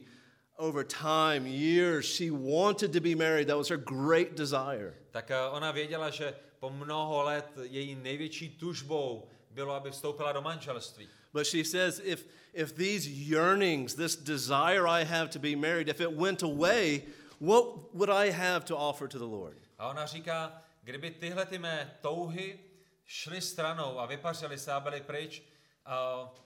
over 0.58 0.86
time, 0.86 1.48
years, 1.48 2.06
she 2.06 2.32
wanted 2.32 2.92
to 2.92 3.00
be 3.00 3.16
married. 3.16 3.48
That 3.48 3.58
was 3.58 3.70
her 3.70 3.78
great 3.78 4.34
desire. 4.34 4.94
Tak 5.12 5.32
ona 5.52 5.72
věděla, 5.72 6.10
že 6.10 6.36
po 6.60 6.70
mnoho 6.70 7.24
let 7.24 7.46
její 7.62 7.96
největší 7.96 8.50
tužbou 8.50 9.28
bylo, 9.52 9.74
aby 9.74 9.92
vstoupila 9.92 10.32
do 10.32 10.42
manželství. 10.42 11.08
But 11.34 11.48
she 11.48 11.64
says, 11.64 12.02
if, 12.04 12.26
if 12.54 12.74
these 12.74 13.10
yearnings, 13.10 13.96
this 13.96 14.16
desire 14.16 14.88
I 14.88 15.04
have 15.06 15.30
to 15.30 15.40
be 15.40 15.56
married, 15.56 15.88
if 15.88 16.02
it 16.02 16.12
went 16.12 16.44
away, 16.44 17.02
what 17.40 17.94
would 17.94 18.10
I 18.10 18.32
have 18.32 18.66
to 18.66 18.78
offer 18.78 19.08
to 19.08 19.18
the 19.18 19.26
Lord? 19.26 19.58
A 19.78 19.90
ona 19.90 20.06
říká, 20.06 20.62
kdyby 20.84 21.12
tyhle 21.12 21.46
ty 21.46 21.58
mé 21.58 21.98
touhy 22.02 22.60
šly 23.06 23.42
stranou 23.42 24.00
a 24.00 24.06
vypařily 24.06 24.58
se 24.58 24.72
a 24.72 24.80
byly 24.80 25.02
pryč, 25.02 25.44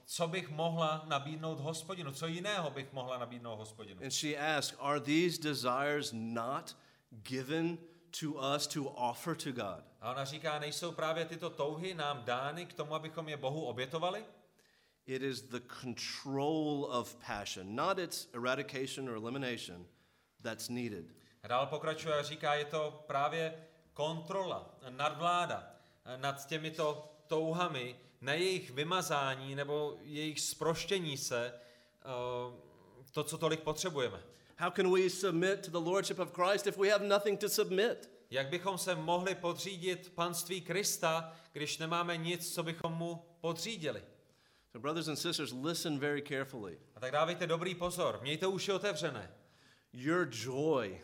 co 0.06 0.28
bych 0.28 0.50
mohla 0.50 1.04
nabídnout 1.06 1.60
hospodinu? 1.60 2.12
Co 2.12 2.28
jiného 2.28 2.70
bych 2.70 2.93
mohla 2.93 3.17
nabídnout 3.17 3.60
hospodinu? 3.60 4.04
And 4.04 4.12
she 4.12 4.38
asked, 4.38 4.78
Are 4.80 5.00
these 5.00 5.41
desires 5.41 6.12
not 6.13 6.76
given 7.12 7.78
to 8.22 8.32
us 8.56 8.67
to 8.67 8.84
offer 8.84 9.36
to 9.36 9.52
God? 9.52 9.84
A 10.02 10.12
ona 10.12 10.26
říká, 10.26 10.60
nejsou 10.60 10.91
právě 10.91 11.26
tyto 11.26 11.50
touhy 11.50 11.93
nám 11.93 12.24
dány 12.26 12.65
k 12.65 12.74
tomu, 12.74 12.96
abychom 12.96 13.30
je 13.30 13.38
Bohu 13.38 13.65
obětovali? 13.65 14.26
It 15.06 15.22
is 15.22 15.41
the 15.41 15.60
control 15.82 16.86
of 16.91 17.15
passion, 17.15 17.76
not 17.76 18.00
its 18.00 18.30
eradication 18.34 19.10
or 19.10 19.15
elimination, 19.15 19.86
that's 20.41 20.70
needed. 20.70 21.06
A 21.43 21.48
dál 21.48 21.67
pokračuje 21.67 22.15
a 22.20 22.24
říká, 22.24 22.54
je 22.54 22.65
to 22.65 23.04
právě 23.08 23.67
kontrola, 23.93 24.76
nadvláda 24.89 25.77
nad 26.15 26.48
těmito 26.48 27.12
touhami, 27.28 27.96
na 28.22 28.34
jejich 28.34 28.72
vymazání 28.72 29.56
nebo 29.56 29.98
jejich 30.02 30.39
sproštění 30.39 31.17
se, 31.17 31.54
eh, 31.54 32.08
to, 33.12 33.24
co 33.24 33.38
tolik 33.38 33.60
potřebujeme. 33.60 34.24
How 34.58 34.72
can 34.72 34.93
we 34.93 35.10
submit 35.10 35.65
to 35.65 35.72
the 35.72 35.89
Lordship 35.89 36.20
of 36.20 36.32
Christ 36.34 36.67
if 36.67 36.78
we 36.78 36.89
have 36.89 37.08
nothing 37.08 37.39
to 37.39 37.50
submit? 37.50 38.10
Jak 38.30 38.50
bychom 38.50 38.78
se 38.78 38.96
mohli 38.96 39.36
podřídit 39.36 40.12
panství 40.15 40.62
Krista, 40.62 41.36
když 41.54 41.78
nemáme 41.78 42.17
nic, 42.17 42.54
co 42.54 42.63
bychom 42.63 42.93
mu 42.93 43.26
podřídili? 43.41 44.04
So, 44.72 44.82
brothers 44.82 45.08
and 45.08 45.15
sisters, 45.15 45.54
listen 45.63 46.00
very 46.00 46.22
carefully. 46.22 46.80
A 46.96 47.00
tak 47.00 47.12
dávejte 47.12 47.48
dobrý 47.48 47.76
pozor, 47.76 48.20
mějte 48.22 48.48
uši 48.48 48.72
otevřené. 48.72 49.32
Your 49.93 50.28
joy, 50.32 51.02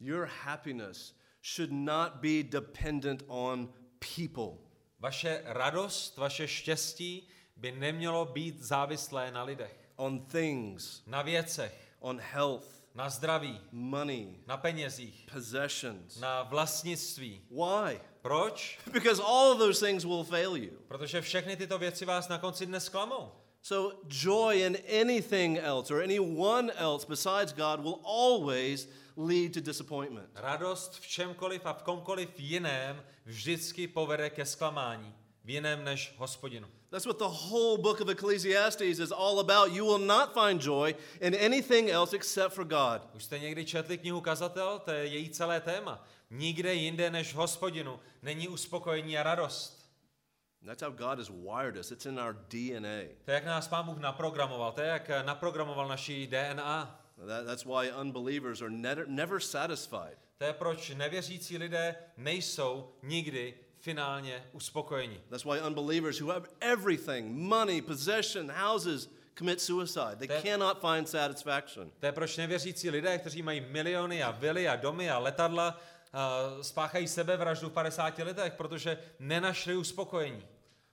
your 0.00 0.24
happiness 0.24 1.14
should 1.56 1.72
not 1.72 2.12
be 2.14 2.42
dependent 2.42 3.22
on 3.26 3.72
people. 4.16 4.58
Vaše 5.00 5.42
radost, 5.44 6.16
vaše 6.16 6.48
štěstí 6.48 7.28
by 7.56 7.72
nemělo 7.72 8.24
být 8.24 8.60
závislé 8.60 9.30
na 9.30 9.42
lidech, 9.42 9.90
on 9.96 10.26
things, 10.26 11.02
na 11.06 11.22
věcech, 11.22 11.94
on 12.00 12.20
health, 12.20 12.82
na 12.94 13.10
zdraví, 13.10 13.60
money, 13.72 14.40
na 14.46 14.56
penězích, 14.56 15.26
possessions. 15.34 16.18
na 16.20 16.42
vlastnictví. 16.42 17.40
Why? 17.50 18.00
Proč? 18.22 18.78
Because 18.92 19.22
all 19.22 19.52
of 19.52 19.58
those 19.58 19.86
things 19.86 20.04
will 20.04 20.24
fail 20.24 20.56
you. 20.56 20.70
Protože 20.88 21.20
všechny 21.20 21.56
tyto 21.56 21.78
věci 21.78 22.04
vás 22.04 22.28
na 22.28 22.38
konci 22.38 22.66
dne 22.66 22.80
zklamou. 22.80 23.32
So, 23.64 23.96
joy 24.08 24.60
in 24.60 24.78
anything 25.00 25.58
else 25.58 25.94
or 25.94 26.02
anyone 26.02 26.72
else 26.72 27.06
besides 27.08 27.52
God 27.52 27.80
will 27.80 28.00
always 28.04 28.88
lead 29.16 29.54
to 29.54 29.60
disappointment. 29.60 30.30
Radost 30.34 31.00
v 31.00 31.06
čemkoliv 31.06 31.66
a 31.66 31.72
v 31.72 31.82
komkoliv 31.82 32.40
jiném 32.40 33.02
vždycky 33.24 33.88
povede 33.88 34.30
ke 34.30 34.46
zklamání. 34.46 35.14
V 35.44 35.50
jiném 35.50 35.84
než 35.84 36.14
hospodinu. 36.16 36.68
That's 36.90 37.06
what 37.06 37.18
the 37.18 37.24
whole 37.24 37.78
book 37.78 38.00
of 38.00 38.08
Ecclesiastes 38.08 38.98
is 38.98 39.12
all 39.12 39.40
about. 39.40 39.72
You 39.72 39.84
will 39.84 40.06
not 40.06 40.34
find 40.34 40.62
joy 40.62 40.94
in 41.20 41.34
anything 41.34 41.88
else 41.88 42.16
except 42.16 42.54
for 42.54 42.64
God. 42.64 43.02
Už 43.14 43.24
jste 43.24 43.38
někdy 43.38 43.64
četli 43.64 43.98
knihu 43.98 44.20
Kazatel? 44.20 44.78
To 44.78 44.90
je 44.90 45.06
její 45.06 45.30
celé 45.30 45.60
téma. 45.60 46.04
Nikde 46.30 46.74
jinde 46.74 47.10
než 47.10 47.32
v 47.32 47.36
hospodinu 47.36 48.00
není 48.22 48.48
uspokojení 48.48 49.18
a 49.18 49.22
radost. 49.22 49.82
That's 50.66 50.82
how 50.82 50.90
God 50.90 51.18
has 51.18 51.28
wired 51.28 51.76
us. 51.76 51.90
It's 51.90 52.06
in 52.06 52.20
our 52.20 52.32
DNA. 52.32 53.02
To 53.24 53.30
je, 53.30 53.34
jak 53.34 53.44
nás 53.44 53.68
Pán 53.68 53.86
Bůh 53.86 53.98
naprogramoval. 53.98 54.72
To 54.72 54.80
je, 54.80 54.88
jak 54.88 55.10
naprogramoval 55.24 55.88
naší 55.88 56.26
DNA. 56.26 57.01
That, 57.26 57.46
that's 57.46 57.64
why 57.64 57.90
unbelievers 57.90 58.62
are 58.62 58.70
never, 58.70 59.06
never 59.06 59.40
satisfied. 59.40 60.16
To 60.38 60.44
je, 60.44 60.52
proč 60.52 60.90
nevěřící 60.94 61.58
lidé 61.58 61.94
nejsou 62.16 62.92
nikdy 63.02 63.54
finálně 63.80 64.44
uspokojeni. 64.52 65.20
That's 65.30 65.44
why 65.44 65.60
unbelievers 65.66 66.20
who 66.20 66.30
have 66.32 66.46
everything 66.60 67.26
money, 67.36 67.82
possession, 67.82 68.50
houses 68.50 69.08
commit 69.38 69.60
suicide. 69.60 70.16
They 70.18 70.28
That- 70.28 70.42
cannot 70.42 70.80
find 70.80 71.08
satisfaction. 71.08 71.90
To 72.00 72.06
je 72.06 72.12
proč 72.12 72.36
nevěřící 72.36 72.90
lidé, 72.90 73.18
kteří 73.18 73.42
mají 73.42 73.60
miliony 73.60 74.22
a 74.22 74.30
vily 74.30 74.68
a 74.68 74.76
domy 74.76 75.10
a 75.10 75.18
letadla, 75.18 75.80
uh, 76.56 76.62
spáchají 76.62 77.08
sebevraždu 77.08 77.68
v 77.68 77.72
50 77.72 78.22
letech, 78.24 78.52
protože 78.52 78.98
nenašli 79.18 79.76
uspokojení. 79.76 80.42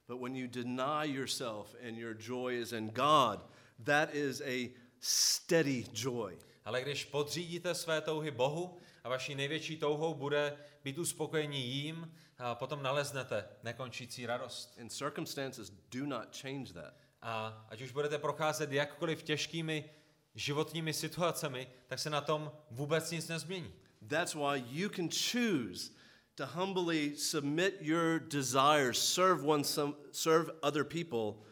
But 0.07 0.21
when 0.21 0.35
you 0.35 0.47
deny 0.47 1.05
yourself 1.05 1.75
and 1.87 1.97
your 1.97 2.15
joy 2.19 2.61
is 2.61 2.71
in 2.71 2.87
God, 2.89 3.39
that 3.83 4.15
is 4.15 4.41
a 4.41 4.69
steady 4.99 5.85
joy. 5.93 6.37
Ale 6.65 6.81
když 6.81 7.05
podřídíte 7.05 7.75
své 7.75 8.01
touhy 8.01 8.31
Bohu 8.31 8.77
a 9.03 9.09
vaší 9.09 9.35
největší 9.35 9.77
touhou 9.77 10.13
bude 10.13 10.57
být 10.83 10.97
uspokojení 10.97 11.67
jím, 11.67 12.11
a 12.39 12.55
potom 12.55 12.83
naleznete 12.83 13.45
nekončící 13.63 14.25
radost. 14.25 14.77
And 14.81 14.89
circumstances 14.89 15.69
do 15.91 16.05
not 16.05 16.37
change 16.41 16.73
that. 16.73 16.93
A 17.21 17.65
ať 17.69 17.81
už 17.81 17.91
budete 17.91 18.17
procházet 18.17 18.71
jakkoliv 18.71 19.23
těžkými 19.23 19.89
životními 20.35 20.93
situacemi, 20.93 21.67
tak 21.87 21.99
se 21.99 22.09
na 22.09 22.21
tom 22.21 22.51
vůbec 22.71 23.11
nic 23.11 23.27
nezmění. 23.27 23.73
That's 24.07 24.35
why 24.35 24.63
you 24.69 24.89
can 24.89 25.09
choose 25.09 25.91
to 26.35 26.45
humbly 26.47 27.15
submit 27.17 27.77
your 27.81 28.19
desires, 28.19 29.13
serve 29.13 29.47
one 29.47 29.63
some, 29.63 29.93
serve 30.11 30.51
other 30.61 30.83
people, 30.83 31.43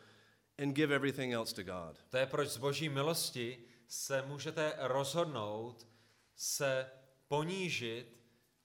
and 0.64 0.76
give 0.76 0.96
everything 0.96 1.34
else 1.34 1.56
to 1.56 1.64
God. 1.64 1.98
To 2.10 2.18
je 2.18 2.26
proč 2.26 2.50
z 2.50 2.58
boží 2.58 2.90
milosti 2.90 3.58
se 3.88 4.22
můžete 4.22 4.74
rozhodnout 4.78 5.88
se 6.36 6.90
ponížit, 7.28 8.18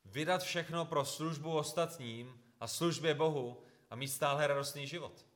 vydat 0.05 0.42
všechno 0.42 0.85
pro 0.85 1.05
službu 1.05 1.52
ostatním 1.52 2.40
a 2.61 2.66
službě 2.66 3.14
Bohu 3.14 3.64
a 3.90 3.96
mít 3.96 4.09
stále 4.09 4.46
radostný 4.46 4.87
život. 4.87 5.26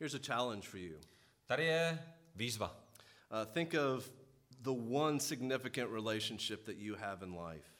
Here's 0.00 0.14
a 0.14 0.18
challenge 0.26 0.68
for 0.68 0.78
you. 0.78 1.00
Tady 1.46 1.64
je 1.64 2.12
výzva. 2.34 2.84
Uh, 3.30 3.52
think 3.52 3.74
of 3.96 4.12
the 4.60 4.94
one 4.94 5.20
significant 5.20 5.92
relationship 5.92 6.64
that 6.64 6.76
you 6.78 6.96
have 6.96 7.26
in 7.26 7.40
life. 7.40 7.70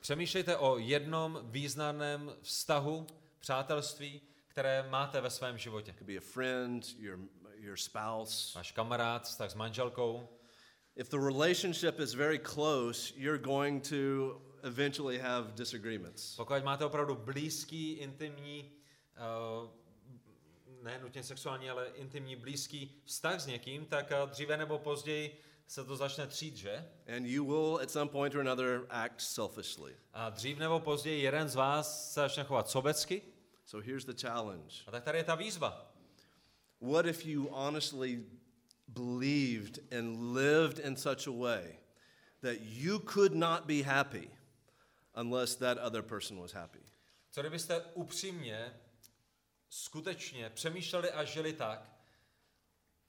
Přemýšlejte 0.00 0.56
o 0.56 0.78
jednom 0.78 1.40
významném 1.42 2.32
vztahu, 2.42 3.06
přátelství, 3.38 4.22
které 4.48 4.88
máte 4.90 5.20
ve 5.20 5.30
svém 5.30 5.58
životě. 5.58 5.92
Could 5.92 6.06
be 6.06 6.16
a 6.16 6.20
friend, 6.20 6.84
your, 6.98 7.18
your 7.66 7.76
spouse. 7.76 8.52
Váš 8.54 8.72
kamarád, 8.72 9.24
vztah 9.24 9.50
s 9.50 9.54
manželkou. 9.54 10.28
If 10.96 11.08
the 11.08 11.18
relationship 11.18 12.00
is 12.00 12.14
very 12.14 12.38
close, 12.38 13.12
you're 13.16 13.42
going 13.42 13.88
to 13.88 14.40
eventually 14.62 15.18
have 15.18 15.52
disagreements. 15.54 16.36
Pokud 16.36 16.64
máte 16.64 16.84
opravdu 16.84 17.14
blízký, 17.14 17.92
intimní, 17.92 18.72
uh, 19.62 19.70
ne 20.82 20.98
nutně 20.98 21.22
sexuální, 21.22 21.70
ale 21.70 21.86
intimní, 21.86 22.36
blízký 22.36 23.02
vztah 23.04 23.40
s 23.40 23.46
někým, 23.46 23.86
tak 23.86 24.12
uh, 24.22 24.30
dříve 24.30 24.56
nebo 24.56 24.78
později 24.78 25.42
se 25.66 25.84
to 25.84 25.96
začne 25.96 26.26
třít, 26.26 26.56
že? 26.56 26.88
And 27.16 27.26
you 27.26 27.44
will, 27.44 27.80
at 27.82 27.90
some 27.90 28.10
point 28.10 28.34
or 28.34 28.40
another, 28.40 28.86
act 28.88 29.20
selfishly. 29.20 29.96
A 30.12 30.30
dřív 30.30 30.58
nebo 30.58 30.80
později 30.80 31.22
jeden 31.22 31.48
z 31.48 31.54
vás 31.54 32.12
se 32.12 32.20
začne 32.20 32.44
chovat 32.44 32.68
sobecky. 32.68 33.22
So 33.64 33.86
here's 33.86 34.04
the 34.04 34.14
challenge 34.20 34.74
A 34.86 34.90
tak 34.90 35.04
tady 35.04 35.18
je 35.18 35.24
ta 35.24 35.34
výzva. 35.34 35.95
What 36.80 37.06
if 37.06 37.26
you 37.26 37.48
honestly 37.52 38.24
believed 38.88 39.80
and 39.92 40.34
lived 40.34 40.78
in 40.78 40.96
such 40.96 41.26
a 41.26 41.32
way 41.32 41.78
that 42.42 42.60
you 42.60 42.98
could 43.00 43.34
not 43.34 43.66
be 43.66 43.82
happy 43.82 44.30
unless 45.14 45.56
that 45.56 45.78
other 45.78 46.02
person 46.02 46.40
was 46.40 46.52
happy? 46.52 46.82
Co 47.30 47.40
kdybyste 47.40 47.80
upřímně, 47.94 48.80
skutečně 49.68 50.50
přemýšleli 50.50 51.10
a 51.10 51.24
žili 51.24 51.52
tak, 51.52 51.92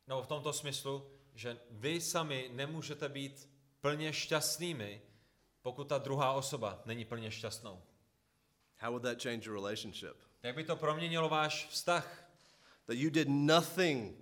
nebo 0.08 0.22
v 0.22 0.28
tomto 0.28 0.54
smyslu, 0.54 1.12
že 1.36 1.58
vy 1.72 2.02
sami 2.02 2.50
nemůžete 2.54 3.10
být 3.10 3.50
plně 3.82 4.14
šťastnými, 4.14 5.02
pokud 5.62 5.84
ta 5.84 5.98
druhá 5.98 6.34
osoba 6.34 6.82
není 6.86 7.06
plně 7.06 7.32
šťastnou. 7.32 7.84
How 8.78 8.92
would 8.92 9.04
that 9.04 9.24
change 9.24 9.50
your 9.50 9.56
relationship? 9.56 10.18
Jak 10.44 10.56
by 10.56 10.64
to 10.64 10.76
proměnilo 10.76 11.30
váš 11.30 11.68
vztah? 11.68 12.27
That 12.88 12.98
you 12.98 13.10
did 13.10 13.30
nothing 13.30 14.16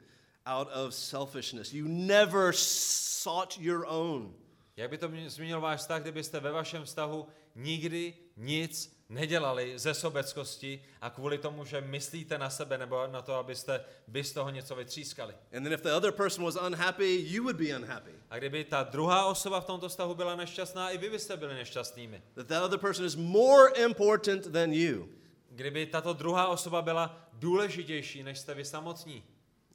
out 0.46 0.68
of 0.74 0.94
selfishness. 0.94 1.74
You 1.74 1.88
never 1.88 2.54
sought 2.54 3.58
your 3.58 3.86
own. 3.88 4.34
Jak 4.78 4.90
by 4.90 4.98
to 4.98 5.10
mě- 5.10 5.30
změnilo 5.30 5.62
váš 5.62 5.80
vztah, 5.80 6.02
kdybyste 6.02 6.40
ve 6.40 6.52
vašem 6.52 6.84
vztahu 6.84 7.28
nikdy 7.56 8.14
nic 8.38 8.96
nedělali 9.10 9.80
ze 9.80 9.94
sobeckosti 9.94 10.82
a 11.02 11.10
kvůli 11.10 11.38
tomu, 11.38 11.66
že 11.66 11.82
myslíte 11.82 12.38
na 12.38 12.50
sebe 12.50 12.78
nebo 12.78 13.08
na 13.08 13.22
to, 13.22 13.34
abyste 13.36 13.86
vy 14.08 14.24
z 14.24 14.32
toho 14.34 14.50
něco 14.50 14.76
vytřískali? 14.76 15.34
And 15.54 15.64
then 15.64 15.74
if 15.74 15.82
the 15.82 15.94
other 15.94 16.12
person 16.12 16.46
was 16.46 16.58
unhappy, 16.68 17.26
you 17.28 17.44
would 17.44 17.56
be 17.56 17.76
unhappy. 17.78 18.12
A 18.30 18.38
kdyby 18.38 18.64
ta 18.64 18.84
druhá 18.84 19.26
osoba 19.26 19.62
v 19.62 19.66
tomto 19.66 19.90
vztahu 19.90 20.16
byla 20.16 20.36
nešťastná, 20.36 20.90
i 20.90 20.98
vy 20.98 21.10
byste 21.10 21.38
byli 21.38 21.54
nešťastnými. 21.54 22.22
That 22.34 22.48
that 22.48 22.64
other 22.64 22.80
person 22.80 23.06
is 23.06 23.16
more 23.16 23.70
important 23.84 24.52
than 24.52 24.74
you. 24.74 25.10
Kdyby 25.56 25.86
tato 25.86 26.14
druhá 26.14 26.48
osoba 26.48 26.82
byla 26.82 27.30
důležitější, 27.34 28.24
než 28.24 28.40
jste 28.40 28.54
vy 28.54 28.66
samotní, 28.66 29.24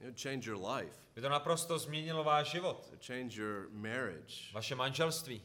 It 0.09 0.21
change 0.21 0.49
your 0.49 0.65
life. 0.67 0.95
by 1.15 1.21
to 1.21 1.29
naprosto 1.29 1.79
změnilo 1.79 2.23
váš 2.23 2.51
život, 2.51 2.89
It 2.93 3.05
change 3.05 3.41
your 3.41 3.67
marriage. 3.71 4.35
vaše 4.53 4.75
manželství. 4.75 5.41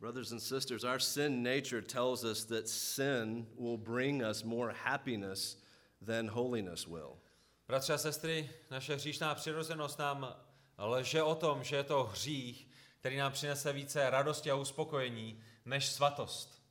Brothers 0.00 0.32
and 0.32 0.40
sisters, 0.40 0.84
our 0.84 0.98
sin 1.00 1.42
nature 1.42 1.82
tells 1.82 2.24
us 2.24 2.44
that 2.44 2.68
sin 2.68 3.46
will 3.58 3.78
bring 3.78 4.22
us 4.30 4.42
more 4.42 4.72
happiness 4.72 5.62
than 6.06 6.28
holiness 6.30 6.86
will. 6.86 7.18
Bratři 7.68 7.92
a 7.92 7.98
sestry, 7.98 8.50
naše 8.70 8.94
hříšná 8.94 9.34
přirozenost 9.34 9.98
nám 9.98 10.36
lže 10.78 11.22
o 11.22 11.34
tom, 11.34 11.64
že 11.64 11.76
je 11.76 11.84
to 11.84 12.04
hřích, 12.04 12.68
který 13.00 13.16
nám 13.16 13.32
přinese 13.32 13.72
více 13.72 14.10
radosti 14.10 14.50
a 14.50 14.54
uspokojení 14.54 15.42
než 15.64 15.86
svatost. 15.88 16.62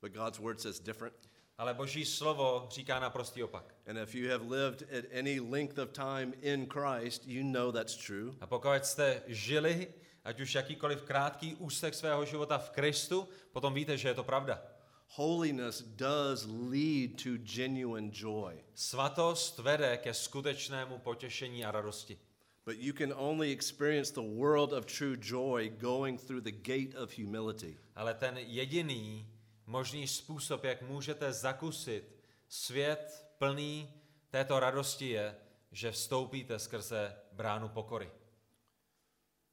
But 0.00 0.12
God's 0.12 0.38
word 0.38 0.60
says 0.60 0.80
different. 0.80 1.28
Ale 1.58 1.74
Boží 1.74 2.04
slovo 2.04 2.66
říká 2.70 3.00
naprostý 3.00 3.42
opak. 3.42 3.74
And 3.86 3.96
if 3.96 4.14
you 4.14 4.30
have 4.30 4.44
lived 4.44 4.82
at 4.98 5.04
any 5.18 5.40
length 5.40 5.78
of 5.78 5.90
time 5.90 6.34
in 6.40 6.66
Christ, 6.66 7.26
you 7.26 7.42
know 7.52 7.72
that's 7.72 7.96
true. 7.96 8.32
A 8.40 8.46
pokud 8.46 8.84
jste 8.84 9.22
žili, 9.26 9.88
ať 10.24 10.40
už 10.40 10.54
jakýkoliv 10.54 11.02
krátký 11.02 11.54
úsek 11.54 11.94
svého 11.94 12.24
života 12.24 12.58
v 12.58 12.70
Kristu, 12.70 13.28
potom 13.52 13.74
víte, 13.74 13.96
že 13.96 14.08
je 14.08 14.14
to 14.14 14.24
pravda. 14.24 14.62
Holiness 15.08 15.82
does 15.82 16.46
lead 16.70 17.22
to 17.22 17.30
genuine 17.56 18.10
joy. 18.12 18.64
Svatost 18.74 19.58
vede 19.58 19.96
ke 19.96 20.14
skutečnému 20.14 20.98
potěšení 20.98 21.64
a 21.64 21.70
radosti. 21.70 22.18
But 22.66 22.76
you 22.78 22.92
can 22.92 23.14
only 23.16 23.52
experience 23.52 24.12
the 24.12 24.28
world 24.38 24.72
of 24.72 24.86
true 24.86 25.16
joy 25.16 25.68
going 25.68 26.20
through 26.20 26.44
the 26.44 26.52
gate 26.52 26.94
of 27.02 27.18
humility. 27.18 27.76
Ale 27.96 28.14
ten 28.14 28.38
jediný 28.38 29.26
možný 29.68 30.08
způsob, 30.08 30.64
jak 30.64 30.82
můžete 30.82 31.32
zakusit 31.32 32.16
svět 32.48 33.32
plný 33.38 33.94
této 34.30 34.60
radosti 34.60 35.08
je, 35.08 35.36
že 35.72 35.90
vstoupíte 35.90 36.58
skrze 36.58 37.16
bránu 37.32 37.68
pokory. 37.68 38.10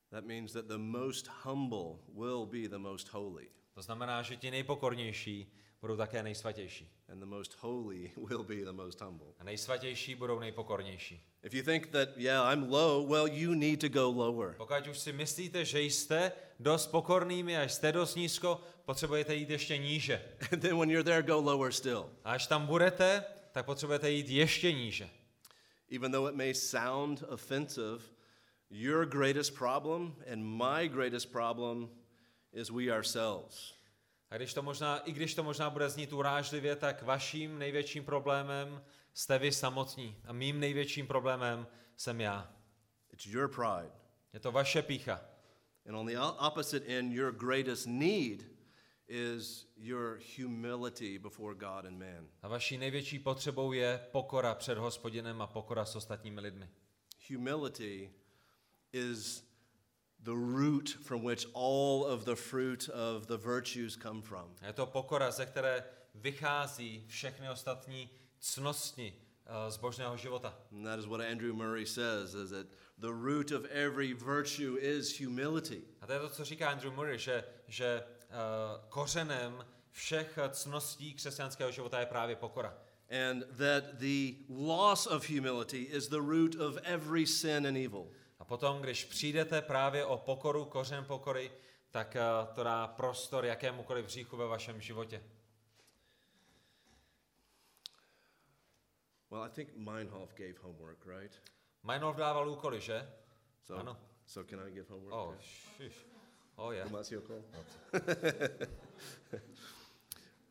That 0.10 0.24
means 0.24 0.54
that 0.54 0.66
the 0.66 0.78
most 0.78 1.28
humble 1.28 2.00
will 2.08 2.46
be 2.46 2.70
the 2.70 2.78
most 2.78 3.08
holy, 3.08 3.50
To 3.74 3.82
znamená, 3.82 4.22
že 4.22 4.36
ti 4.36 4.52
nejpokornější 4.52 5.54
budou 5.86 5.98
také 5.98 6.24
nejsvatější. 6.24 6.90
and 7.10 7.20
the 7.20 7.26
most 7.26 7.54
holy 7.60 8.12
will 8.30 8.44
be 8.44 8.66
the 8.66 8.72
most 8.72 9.02
humble. 9.02 9.28
A 9.40 9.44
nejsvatější 9.44 10.16
budou 10.16 10.40
nejpokornější. 10.40 11.22
If 11.44 11.54
you 11.54 11.64
think 11.64 11.88
that, 11.88 12.10
yeah, 12.18 12.54
I'm 12.54 12.72
low, 12.72 13.08
well, 13.08 13.28
you 13.28 13.54
need 13.54 13.82
to 13.82 13.90
go 13.90 14.10
lower. 14.10 14.56
Pokud 14.58 14.88
už 14.88 15.00
si 15.00 15.14
myslíte, 15.14 15.66
že 15.66 15.82
jste 15.82 16.32
dost 16.60 16.88
pokornými 16.88 17.58
a 17.58 17.64
jste 17.64 17.92
dost 17.92 18.16
nízko, 18.16 18.62
potřebujete 18.86 19.36
jít 19.36 19.50
ještě 19.50 19.78
níže. 19.78 20.22
And 20.52 20.62
then 20.62 20.80
when 20.80 20.90
you're 20.90 21.04
there, 21.04 21.24
go 21.24 21.42
lower 21.42 21.72
still. 21.72 22.10
A 22.24 22.32
až 22.32 22.48
tam 22.48 22.66
budete, 22.66 23.24
tak 23.52 23.66
potřebujete 23.66 24.12
jít 24.12 24.30
ještě 24.30 24.74
níže. 24.74 25.10
Even 25.96 26.12
though 26.12 26.30
it 26.30 26.36
may 26.36 26.54
sound 26.54 27.24
offensive, 27.30 28.00
your 28.70 29.06
greatest 29.06 29.54
problem 29.58 30.16
and 30.32 30.44
my 30.44 30.88
greatest 30.90 31.32
problem 31.32 31.90
is 32.54 32.70
we 32.70 32.92
ourselves. 32.92 33.76
A 34.36 34.38
když 34.38 34.54
to 34.54 34.62
možná, 34.62 35.00
i 35.00 35.12
když 35.12 35.36
to 35.36 35.44
možná 35.44 35.70
bude 35.70 35.90
znít 35.90 36.14
urážlivě, 36.14 36.76
tak 36.76 37.04
vaším 37.04 37.60
největším 37.60 38.06
problémem 38.06 38.84
jste 39.14 39.40
vy 39.40 39.52
samotní. 39.52 40.18
A 40.26 40.34
mým 40.34 40.60
největším 40.60 41.08
problémem 41.08 41.68
jsem 41.96 42.22
já. 42.22 42.54
It's 43.14 43.26
your 43.26 43.48
pride. 43.48 43.92
Je 44.34 44.40
to 44.40 44.52
vaše 44.52 44.82
pícha. 44.82 45.22
And 45.88 45.96
on 45.96 46.06
the 46.06 46.20
opposite 46.48 46.98
end, 46.98 47.14
your 47.14 47.32
greatest 47.32 47.88
need 47.88 48.46
is 49.08 49.68
your 49.78 50.20
humility 50.38 51.20
before 51.20 51.56
God 51.56 51.86
and 51.86 52.00
man. 52.00 52.28
A 52.42 52.48
vaší 52.48 52.78
největší 52.78 53.20
potřebou 53.20 53.72
je 53.72 54.08
pokora 54.12 54.56
před 54.56 54.78
hospodinem 54.78 55.42
a 55.42 55.48
pokora 55.48 55.86
s 55.86 55.96
ostatními 55.96 56.42
lidmi. 56.42 56.70
Humility 57.30 58.14
is 58.94 59.44
the 60.26 60.36
root 60.36 60.98
from 61.04 61.24
which 61.24 61.46
all 61.54 62.04
of 62.04 62.26
the 62.26 62.36
fruit 62.36 62.90
of 62.90 63.28
the 63.28 63.38
virtues 63.38 63.96
come 63.96 64.22
from. 64.22 64.46
Je 64.62 64.74
to 64.74 64.86
pokora, 64.86 65.32
ze 65.32 65.46
které 65.46 65.84
vychází 66.16 67.04
všechny 67.08 67.50
ostatní 67.50 68.10
cnosti 68.40 69.14
uh, 69.14 69.72
zbožného 69.72 70.18
života. 70.18 70.54
And 70.72 70.84
that 70.86 71.00
is 71.00 71.06
what 71.06 71.22
Andrew 71.22 71.54
Murray 71.54 71.86
says 71.86 72.34
is 72.34 72.50
that 72.50 72.68
the 72.98 73.14
root 73.14 73.52
of 73.52 73.66
every 73.66 74.14
virtue 74.14 74.78
is 74.82 75.20
humility. 75.20 75.82
A 76.02 76.08
to 76.08 76.14
je 76.14 76.20
to, 76.20 76.30
co 76.30 76.44
říká 76.44 76.70
Andrew 76.70 76.94
Murray, 76.94 77.20
že, 77.20 77.44
že 77.68 78.04
uh, 78.30 78.90
kořenem 78.90 79.66
všech 79.92 80.40
cností 80.52 81.14
křesťanského 81.14 81.72
života 81.72 82.00
je 82.00 82.06
právě 82.06 82.36
pokora. 82.36 82.74
And 83.10 83.44
that 83.58 84.00
the 84.00 84.36
loss 84.50 85.06
of 85.08 85.30
humility 85.30 85.84
is 85.84 86.08
the 86.08 86.22
root 86.22 86.56
of 86.56 86.78
every 86.84 87.26
sin 87.26 87.68
and 87.68 87.78
evil. 87.78 88.08
A 88.46 88.48
potom, 88.48 88.82
když 88.82 89.06
přijdete 89.06 89.62
právě 89.62 90.06
o 90.06 90.18
pokoru, 90.18 90.66
kořen 90.66 91.06
pokory, 91.06 91.52
tak 91.92 92.16
uh, 92.48 92.54
to 92.56 92.64
dá 92.64 92.88
prostor 92.88 93.46
jakémukoliv 93.46 94.06
hříchu 94.06 94.38
ve 94.38 94.46
vašem 94.48 94.82
životě. 94.82 95.24
Well, 99.32 99.44
I 99.44 99.50
think 99.50 99.76
Meinhof 99.76 100.34
gave 100.34 100.54
homework, 100.62 101.06
right? 101.06 101.42
Meinhof 101.84 102.16
dával 102.16 102.50
úkoly, 102.50 102.82
že? 102.82 103.14
So, 103.64 103.80
Ano. 103.82 103.98
so 104.26 104.50
can 104.50 104.68
I 104.68 104.72
give 104.72 104.90
homework? 104.90 105.14
Oh, 105.14 105.34
Yeah. 105.80 105.94
Oh, 106.56 106.72
je. 106.72 106.84
Tomasio 106.84 107.22
Cole? 107.22 107.44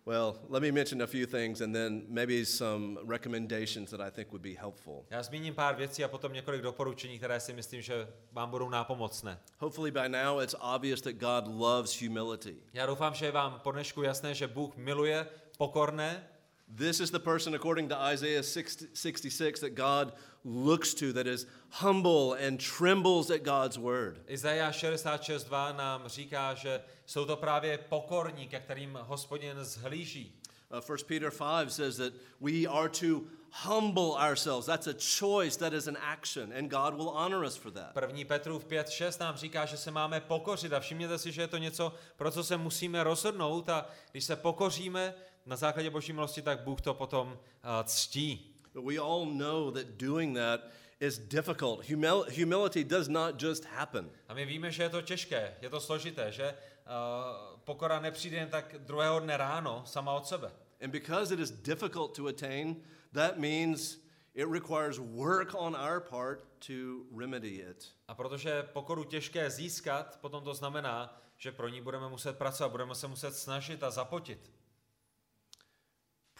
Well, 0.06 0.34
let 0.48 0.62
me 0.62 0.72
mention 0.72 1.02
a 1.02 1.06
few 1.06 1.26
things 1.26 1.60
and 1.60 1.74
then 1.74 2.04
maybe 2.08 2.44
some 2.44 2.98
recommendations 3.04 3.90
that 3.90 4.00
I 4.00 4.10
think 4.10 4.32
would 4.32 4.42
be 4.42 4.54
helpful. 4.54 5.04
Já 5.10 5.22
zmíním 5.22 5.54
pár 5.54 5.76
věcí 5.76 6.04
a 6.04 6.08
potom 6.08 6.32
několik 6.32 6.62
doporučení, 6.62 7.18
které 7.18 7.40
si 7.40 7.52
myslím, 7.52 7.82
že 7.82 8.08
vám 8.32 8.50
budou 8.50 8.68
nápomocné. 8.68 9.38
Hopefully, 9.58 9.90
by 9.90 10.08
now 10.08 10.40
it's 10.40 10.54
obvious 10.74 11.00
that 11.00 11.12
God 11.12 11.44
loves 11.46 12.02
humility. 12.02 12.56
Já 12.72 12.86
doufám, 12.86 13.14
že 13.14 13.26
je 13.26 13.32
vám 13.32 13.60
po 13.62 13.72
dnešku 13.72 14.02
jasné, 14.02 14.34
že 14.34 14.46
Bůh 14.46 14.76
miluje 14.76 15.26
pokorné. 15.58 16.28
This 16.68 17.00
is 17.00 17.10
the 17.10 17.20
person, 17.20 17.54
according 17.54 17.88
to 17.90 17.96
Isaiah 17.96 18.42
60 18.42 18.86
66, 18.94 19.60
that 19.60 19.74
God 19.74 20.12
looks 20.44 20.94
to, 20.94 21.12
that 21.12 21.26
is 21.26 21.46
humble 21.68 22.32
and 22.34 22.58
trembles 22.58 23.30
at 23.30 23.44
God's 23.44 23.78
word. 23.78 24.18
Izajáš 24.28 24.84
66.2 24.84 25.76
nám 25.76 26.08
říká, 26.08 26.54
že 26.54 26.80
jsou 27.06 27.24
to 27.24 27.36
právě 27.36 27.78
pokorní, 27.78 28.48
ke 28.48 28.60
kterým 28.60 28.98
hospodin 29.02 29.56
zhlíží. 29.60 30.32
Uh, 30.70 30.80
1 30.88 31.04
Peter 31.06 31.30
5 31.30 31.72
says 31.72 31.96
that 31.96 32.12
we 32.40 32.66
are 32.66 32.88
to 32.88 33.22
humble 33.50 34.16
ourselves. 34.16 34.66
That's 34.66 34.86
a 34.86 34.94
choice, 34.94 35.56
that 35.58 35.72
is 35.72 35.86
an 35.86 35.96
action, 36.00 36.52
and 36.52 36.70
God 36.70 36.94
will 36.94 37.10
honor 37.10 37.44
us 37.44 37.56
for 37.56 37.70
that. 37.70 37.92
První 37.94 38.24
Petrův 38.24 38.64
5.6 38.66 39.20
nám 39.20 39.36
říká, 39.36 39.66
že 39.66 39.76
se 39.76 39.90
máme 39.90 40.20
pokořit 40.20 40.72
a 40.72 40.80
všimněte 40.80 41.18
si, 41.18 41.32
že 41.32 41.42
je 41.42 41.48
to 41.48 41.58
něco, 41.58 41.92
pro 42.16 42.30
co 42.30 42.44
se 42.44 42.56
musíme 42.56 43.04
rozhodnout 43.04 43.68
a 43.68 43.86
když 44.12 44.24
se 44.24 44.36
pokoříme 44.36 45.14
na 45.46 45.56
základě 45.56 45.90
boží 45.90 46.12
milosti, 46.12 46.42
tak 46.42 46.60
Bůh 46.60 46.80
to 46.80 46.94
potom 46.94 47.28
uh, 47.28 47.84
ctí. 47.84 48.54
But 48.72 48.84
we 48.84 48.98
all 48.98 49.26
know 49.26 49.70
that 49.70 49.86
doing 49.86 50.36
that 50.36 50.60
is 51.00 51.18
difficult. 51.18 51.80
Humil- 51.88 52.26
humility 52.40 52.84
does 52.84 53.08
not 53.08 53.42
just 53.42 53.64
happen. 53.64 54.10
A 54.28 54.34
my 54.34 54.46
víme, 54.46 54.70
že 54.70 54.82
je 54.82 54.88
to 54.88 55.02
těžké, 55.02 55.54
je 55.60 55.70
to 55.70 55.80
složité, 55.80 56.32
že 56.32 56.54
uh, 56.54 57.58
pokora 57.64 58.00
nepřijde 58.00 58.36
jen 58.36 58.48
tak 58.48 58.74
druhého 58.78 59.20
dne 59.20 59.36
ráno 59.36 59.82
sama 59.86 60.12
od 60.12 60.26
sebe. 60.26 60.50
And 60.80 60.90
because 60.90 61.34
it 61.34 61.40
is 61.40 61.50
difficult 61.50 62.16
to 62.16 62.26
attain, 62.26 62.76
that 63.12 63.38
means 63.38 63.98
it 64.34 64.48
requires 64.50 64.98
work 64.98 65.54
on 65.54 65.76
our 65.76 66.00
part 66.00 66.44
to 66.58 66.72
remedy 67.18 67.64
it. 67.70 67.88
A 68.08 68.14
protože 68.14 68.62
pokoru 68.62 69.04
těžké 69.04 69.50
získat, 69.50 70.18
potom 70.20 70.44
to 70.44 70.54
znamená, 70.54 71.20
že 71.36 71.52
pro 71.52 71.68
ní 71.68 71.80
budeme 71.80 72.08
muset 72.08 72.38
pracovat, 72.38 72.68
budeme 72.68 72.94
se 72.94 73.08
muset 73.08 73.36
snažit 73.36 73.82
a 73.82 73.90
zapotit. 73.90 74.53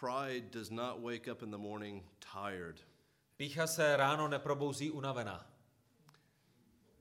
Pride 0.04 0.50
does 0.50 0.70
not 0.70 1.00
wake 1.00 1.28
up 1.28 1.42
in 1.42 1.50
the 1.50 1.56
morning 1.56 2.02
tired. 2.20 2.78
Pícha 3.38 3.66
se 3.66 3.96
ráno 3.96 4.28
neprobouzí 4.28 4.90
unavená. 4.90 5.46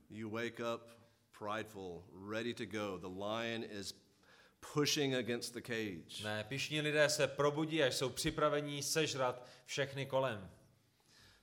You 0.09 0.29
wake 0.29 0.61
up 0.61 0.89
prideful, 1.37 2.05
ready 2.13 2.53
to 2.53 2.65
go. 2.65 2.97
The 2.97 3.09
lion 3.09 3.63
is 3.63 3.93
pushing 4.73 5.15
against 5.15 5.53
the 5.53 5.61
cage. 5.61 6.23
Ne, 6.23 6.45
pišní 6.47 6.81
lidé 6.81 7.09
se 7.09 7.27
probudí, 7.27 7.83
až 7.83 7.95
jsou 7.95 8.09
připraveni 8.09 8.83
sežrat 8.83 9.45
všechny 9.65 10.05
kolem. 10.05 10.49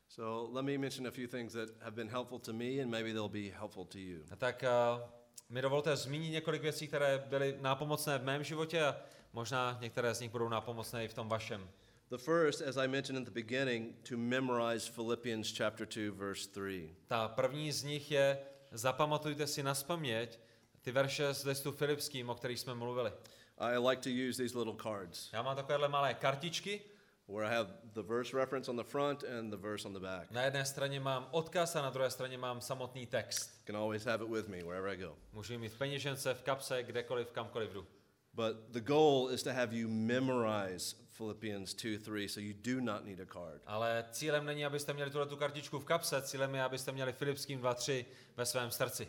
So 0.08 0.52
let 0.52 0.64
me 0.64 0.78
mention 0.78 1.06
a 1.06 1.10
few 1.10 1.28
things 1.28 1.52
that 1.52 1.68
have 1.80 1.94
been 1.94 2.08
helpful 2.08 2.38
to 2.38 2.52
me, 2.52 2.80
and 2.82 2.90
maybe 2.90 3.12
they'll 3.12 3.28
be 3.28 3.50
helpful 3.58 3.84
to 3.84 3.98
you. 3.98 4.24
A 4.30 4.36
tak 4.36 4.64
uh, 4.64 5.00
mi 5.48 5.62
dovolte 5.62 5.96
zmínit 5.96 6.32
několik 6.32 6.62
věcí, 6.62 6.88
které 6.88 7.18
byly 7.18 7.56
nápomocné 7.60 8.18
v 8.18 8.24
mém 8.24 8.44
životě 8.44 8.82
a 8.82 8.96
možná 9.32 9.78
některé 9.80 10.14
z 10.14 10.20
nich 10.20 10.30
budou 10.30 10.48
nápomocné 10.48 11.04
i 11.04 11.08
v 11.08 11.14
tom 11.14 11.28
vašem. 11.28 11.70
The 12.10 12.18
first, 12.18 12.62
as 12.62 12.76
I 12.76 12.88
mentioned 12.88 13.18
in 13.18 13.24
the 13.24 13.30
beginning, 13.42 13.94
to 14.08 14.16
memorize 14.16 14.92
Philippians 14.92 15.56
chapter 15.56 15.86
2, 15.86 16.10
verse 16.10 16.48
3. 16.50 16.96
Ta 17.06 17.28
první 17.28 17.72
z 17.72 17.82
nich 17.82 18.10
je, 18.10 18.38
zapamatujte 18.72 19.46
si 19.46 19.62
na 19.62 19.74
spaměť 19.74 20.38
ty 20.82 20.92
verše 20.92 21.34
z 21.34 21.44
listu 21.44 21.72
Filipským, 21.72 22.30
o 22.30 22.34
kterých 22.34 22.60
jsme 22.60 22.74
mluvili. 22.74 23.12
I 23.58 23.78
like 23.78 24.02
to 24.02 24.08
use 24.30 24.42
these 24.42 24.58
little 24.58 24.74
cards 24.82 25.32
Já 25.32 25.42
mám 25.42 25.56
takovéhle 25.56 25.88
malé 25.88 26.14
kartičky, 26.14 26.80
where 27.28 27.46
I 27.46 27.54
have 27.56 27.70
the 27.82 28.02
verse 28.02 28.36
reference 28.36 28.70
on 28.70 28.76
the 28.76 28.84
front 28.84 29.24
and 29.38 29.50
the 29.50 29.56
verse 29.56 29.88
on 29.88 29.94
the 29.94 30.00
back. 30.00 30.30
na 30.30 30.42
jedné 30.42 30.64
straně 30.64 31.00
mám 31.00 31.28
odkaz 31.30 31.76
a 31.76 31.82
na 31.82 31.90
druhé 31.90 32.10
straně 32.10 32.38
mám 32.38 32.60
samotný 32.60 33.06
text. 33.06 33.50
Can 33.66 33.76
always 33.76 34.04
have 34.04 34.24
it 34.24 34.30
with 34.30 34.48
me 34.48 34.62
wherever 34.64 34.90
I 34.90 34.96
go. 34.96 35.16
Můžu 35.32 35.58
mít 35.58 35.68
v 35.68 35.78
peněžence, 35.78 36.34
v 36.34 36.42
kapse, 36.42 36.82
kdekoliv, 36.82 37.30
kamkoliv 37.30 37.72
jdu. 37.72 37.86
But 38.34 38.72
the 38.72 38.80
goal 38.80 39.28
is 39.34 39.42
to 39.42 39.52
have 39.52 39.76
you 39.76 39.88
memorize 39.88 40.94
Philippians 41.10 41.74
2 41.74 41.98
3, 41.98 42.28
so 42.28 42.40
you 42.40 42.54
do 42.54 42.80
not 42.80 43.04
need 43.04 43.20
a 43.20 43.26
card. 43.26 43.62
Ale 43.66 44.04
cílem 44.10 44.46
není, 44.46 44.64
abyste 44.64 44.92
měli 44.92 45.10
tuhle 45.10 45.26
tu 45.26 45.36
kartičku 45.36 45.78
v 45.78 45.84
kapse, 45.84 46.22
cílem 46.22 46.54
je, 46.54 46.62
abyste 46.62 46.92
měli 46.92 47.12
Filipským 47.12 47.60
2.3 47.60 48.04
ve 48.36 48.46
svém 48.46 48.70
srdci. 48.70 49.08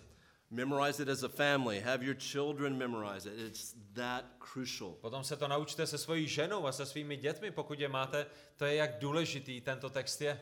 Memorize 0.49 1.03
it 1.03 1.09
as 1.09 1.23
a 1.23 1.29
family. 1.29 1.79
Have 1.79 2.05
your 2.05 2.15
children 2.15 2.77
memorize 2.77 3.29
it. 3.29 3.39
It's 3.39 3.75
that 3.93 4.25
crucial. 4.39 4.91
Potom 4.91 5.23
se 5.23 5.37
to 5.37 5.47
naučte 5.47 5.87
se 5.87 5.97
svojí 5.97 6.27
ženou 6.27 6.67
a 6.67 6.71
se 6.71 6.85
svými 6.85 7.17
dětmi, 7.17 7.51
pokud 7.51 7.79
je 7.79 7.87
máte. 7.87 8.25
To 8.57 8.65
je, 8.65 8.75
jak 8.75 8.99
důležitý 8.99 9.61
tento 9.61 9.89
text 9.89 10.21
je. 10.21 10.41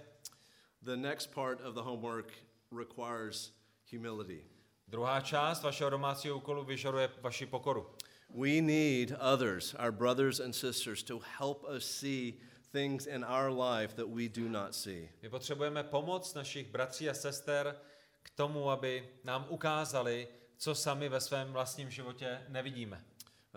The 0.81 0.95
next 0.95 1.33
part 1.33 1.61
of 1.61 1.75
the 1.75 1.81
homework 1.81 2.33
requires 2.77 3.53
humility. 3.91 4.45
Druhá 4.87 5.21
část 5.21 5.63
vašeho 5.63 5.89
domácího 5.89 6.37
úkolu 6.37 6.63
vyžaduje 6.63 7.09
vaši 7.21 7.45
pokoru. 7.45 7.95
We 8.33 8.61
need 8.61 9.11
others, 9.19 9.75
our 9.79 9.91
brothers 9.91 10.39
and 10.39 10.53
sisters, 10.53 11.03
to 11.03 11.19
help 11.19 11.65
us 11.65 11.85
see 11.85 12.39
things 12.71 13.07
in 13.07 13.23
our 13.23 13.51
life 13.51 13.95
that 13.95 14.07
we 14.07 14.27
do 14.27 14.47
not 14.47 14.75
see. 14.75 15.09
My 15.23 15.29
potřebujeme 15.29 15.83
pomoc 15.83 16.33
našich 16.33 16.67
bratří 16.67 17.09
a 17.09 17.13
sester 17.13 17.75
k 18.23 18.29
tomu, 18.29 18.69
aby 18.69 19.09
nám 19.23 19.45
ukázali, 19.49 20.27
co 20.57 20.75
sami 20.75 21.09
ve 21.09 21.21
svém 21.21 21.53
vlastním 21.53 21.89
životě 21.89 22.41
nevidíme. 22.49 23.03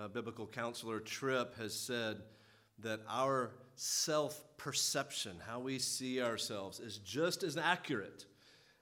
Biblical 0.08 0.46
counselor 0.46 1.00
Tripp 1.00 1.54
has 1.56 1.74
said 1.74 2.22
that 2.78 3.00
our 3.06 3.50
self 3.76 4.44
perception, 4.56 5.38
how 5.46 5.60
we 5.60 5.78
see 5.78 6.22
ourselves, 6.22 6.80
is 6.80 6.98
just 6.98 7.42
as 7.42 7.56
accurate 7.56 8.26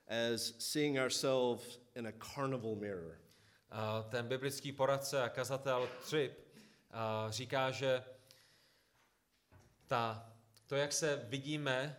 as 0.08 0.54
seeing 0.58 0.98
ourselves 0.98 1.78
in 1.96 2.06
a 2.06 2.12
carnival 2.12 2.76
mirror. 2.76 3.18
Ten 4.08 4.28
biblický 4.28 4.72
poradce 4.72 5.22
a 5.22 5.28
kazatel 5.28 5.88
Tripp 6.10 6.38
říká, 7.28 7.70
že 7.70 8.04
ta, 9.86 10.32
to, 10.66 10.76
jak 10.76 10.92
se 10.92 11.16
vidíme 11.16 11.96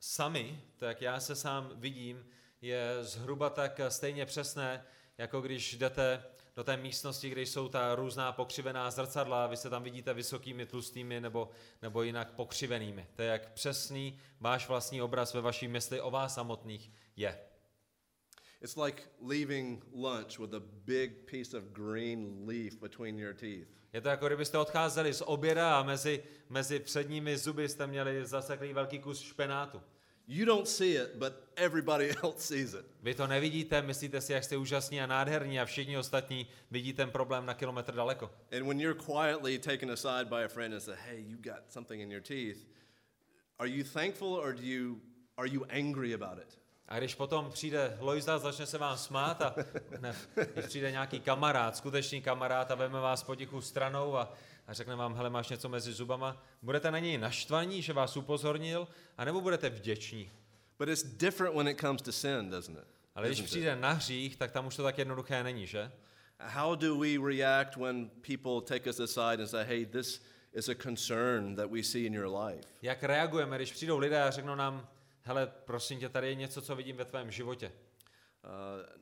sami, 0.00 0.60
to, 0.76 0.84
jak 0.84 1.02
já 1.02 1.20
se 1.20 1.36
sám 1.36 1.70
vidím, 1.74 2.26
je 2.60 2.96
zhruba 3.00 3.50
tak 3.50 3.80
stejně 3.88 4.26
přesné, 4.26 4.84
jako 5.18 5.40
když 5.40 5.74
jdete 5.74 6.24
do 6.56 6.64
té 6.64 6.76
místnosti, 6.76 7.30
kde 7.30 7.42
jsou 7.42 7.68
ta 7.68 7.94
různá 7.94 8.32
pokřivená 8.32 8.90
zrcadla 8.90 9.46
vy 9.46 9.56
se 9.56 9.70
tam 9.70 9.82
vidíte 9.82 10.14
vysokými, 10.14 10.66
tlustými 10.66 11.20
nebo, 11.20 11.50
nebo 11.82 12.02
jinak 12.02 12.30
pokřivenými. 12.30 13.06
To 13.16 13.22
je, 13.22 13.28
jak 13.28 13.52
přesný 13.52 14.18
váš 14.40 14.68
vlastní 14.68 15.02
obraz 15.02 15.34
ve 15.34 15.40
vaší 15.40 15.68
mysli 15.68 16.00
o 16.00 16.10
vás 16.10 16.34
samotných 16.34 16.92
je. 17.16 17.38
It's 18.64 18.76
like 18.76 19.02
leaving 19.20 19.82
lunch 19.92 20.38
with 20.38 20.54
a 20.54 20.62
big 20.86 21.26
piece 21.26 21.52
of 21.52 21.74
green 21.74 22.46
leaf 22.46 22.80
between 22.80 23.18
your 23.18 23.34
teeth. 23.34 23.68
Je 23.92 24.00
to 24.00 24.08
jako 24.08 24.26
kdybyste 24.26 24.58
odcházeli 24.58 25.12
z 25.14 25.22
oběda 25.26 25.78
a 25.78 25.82
mezi, 25.82 26.22
mezi 26.48 26.78
předními 26.78 27.38
zuby 27.38 27.68
jste 27.68 27.86
měli 27.86 28.26
zaseklý 28.26 28.72
velký 28.72 28.98
kus 28.98 29.20
špenátu. 29.20 29.82
You 30.28 30.46
don't 30.46 30.68
see 30.68 30.96
it, 30.96 31.14
but 31.14 31.32
everybody 31.56 32.10
else 32.22 32.38
sees 32.38 32.74
it. 32.74 32.86
Vy 33.02 33.14
to 33.14 33.26
nevidíte, 33.26 33.82
myslíte 33.82 34.20
si, 34.20 34.32
jak 34.32 34.44
jste 34.44 34.56
úžasní 34.56 35.00
a 35.00 35.06
nádherní 35.06 35.60
a 35.60 35.64
všichni 35.64 35.98
ostatní 35.98 36.46
vidí 36.70 36.92
ten 36.92 37.10
problém 37.10 37.46
na 37.46 37.54
kilometr 37.54 37.94
daleko. 37.94 38.30
And 38.52 38.66
when 38.66 38.80
you're 38.80 39.00
quietly 39.00 39.58
taken 39.58 39.90
aside 39.90 40.24
by 40.24 40.44
a 40.44 40.48
friend 40.48 40.74
and 40.74 40.80
say, 40.80 40.96
"Hey, 41.08 41.24
you 41.28 41.36
got 41.36 41.62
something 41.68 42.02
in 42.02 42.12
your 42.12 42.22
teeth," 42.22 42.66
are 43.58 43.70
you 43.70 43.84
thankful 43.84 44.28
or 44.28 44.52
do 44.54 44.62
you 44.62 45.00
are 45.36 45.50
you 45.50 45.64
angry 45.68 46.14
about 46.14 46.38
it? 46.38 46.63
A 46.88 46.98
když 46.98 47.14
potom 47.14 47.50
přijde 47.50 47.96
Lojza, 48.00 48.38
začne 48.38 48.66
se 48.66 48.78
vám 48.78 48.98
smát 48.98 49.42
a 49.42 49.54
ne, 50.00 50.14
když 50.52 50.66
přijde 50.66 50.90
nějaký 50.90 51.20
kamarád, 51.20 51.76
skutečný 51.76 52.22
kamarád 52.22 52.70
a 52.70 52.74
veme 52.74 53.00
vás 53.00 53.22
potichu 53.22 53.60
stranou 53.60 54.16
a 54.16 54.32
a 54.66 54.72
řekne 54.72 54.96
vám, 54.96 55.14
hele, 55.14 55.30
máš 55.30 55.48
něco 55.48 55.68
mezi 55.68 55.92
zubama, 55.92 56.42
budete 56.62 56.90
na 56.90 56.98
něj 56.98 57.18
naštvaní, 57.18 57.82
že 57.82 57.92
vás 57.92 58.16
upozornil, 58.16 58.88
anebo 59.18 59.40
budete 59.40 59.70
vděční. 59.70 60.30
But 60.78 60.88
it's 60.88 61.02
different 61.02 61.56
when 61.56 61.68
it 61.68 61.80
comes 61.80 62.02
to 62.02 62.12
sin, 62.12 62.50
doesn't 62.50 62.78
it? 62.78 62.84
Ale 63.14 63.26
když 63.26 63.40
přijde 63.40 63.76
na 63.76 63.92
hřích, 63.92 64.36
tak 64.36 64.52
tam 64.52 64.66
už 64.66 64.76
to 64.76 64.82
tak 64.82 64.98
jednoduché 64.98 65.42
není, 65.42 65.66
že? 65.66 65.92
How 66.38 66.74
do 66.74 66.98
we 66.98 67.08
react 67.28 67.76
when 67.76 68.08
people 68.08 68.60
take 68.78 68.90
us 68.90 69.00
aside 69.00 69.42
and 69.42 69.46
say, 69.46 69.64
hey, 69.64 69.86
this 69.86 70.22
is 70.52 70.68
a 70.68 70.74
concern 70.74 71.56
that 71.56 71.70
we 71.70 71.82
see 71.82 72.06
in 72.06 72.14
your 72.14 72.36
life? 72.36 72.68
Jak 72.82 73.02
reagujeme, 73.02 73.56
když 73.56 73.72
přijdou 73.72 73.98
lidé 73.98 74.22
a 74.22 74.30
řeknou 74.30 74.54
nám, 74.54 74.88
hele, 75.24 75.52
prosím 75.64 76.00
tě, 76.00 76.08
tady 76.08 76.28
je 76.28 76.34
něco, 76.34 76.62
co 76.62 76.76
vidím 76.76 76.96
ve 76.96 77.04
tvém 77.04 77.30
životě. 77.30 77.72
Uh, 78.44 78.50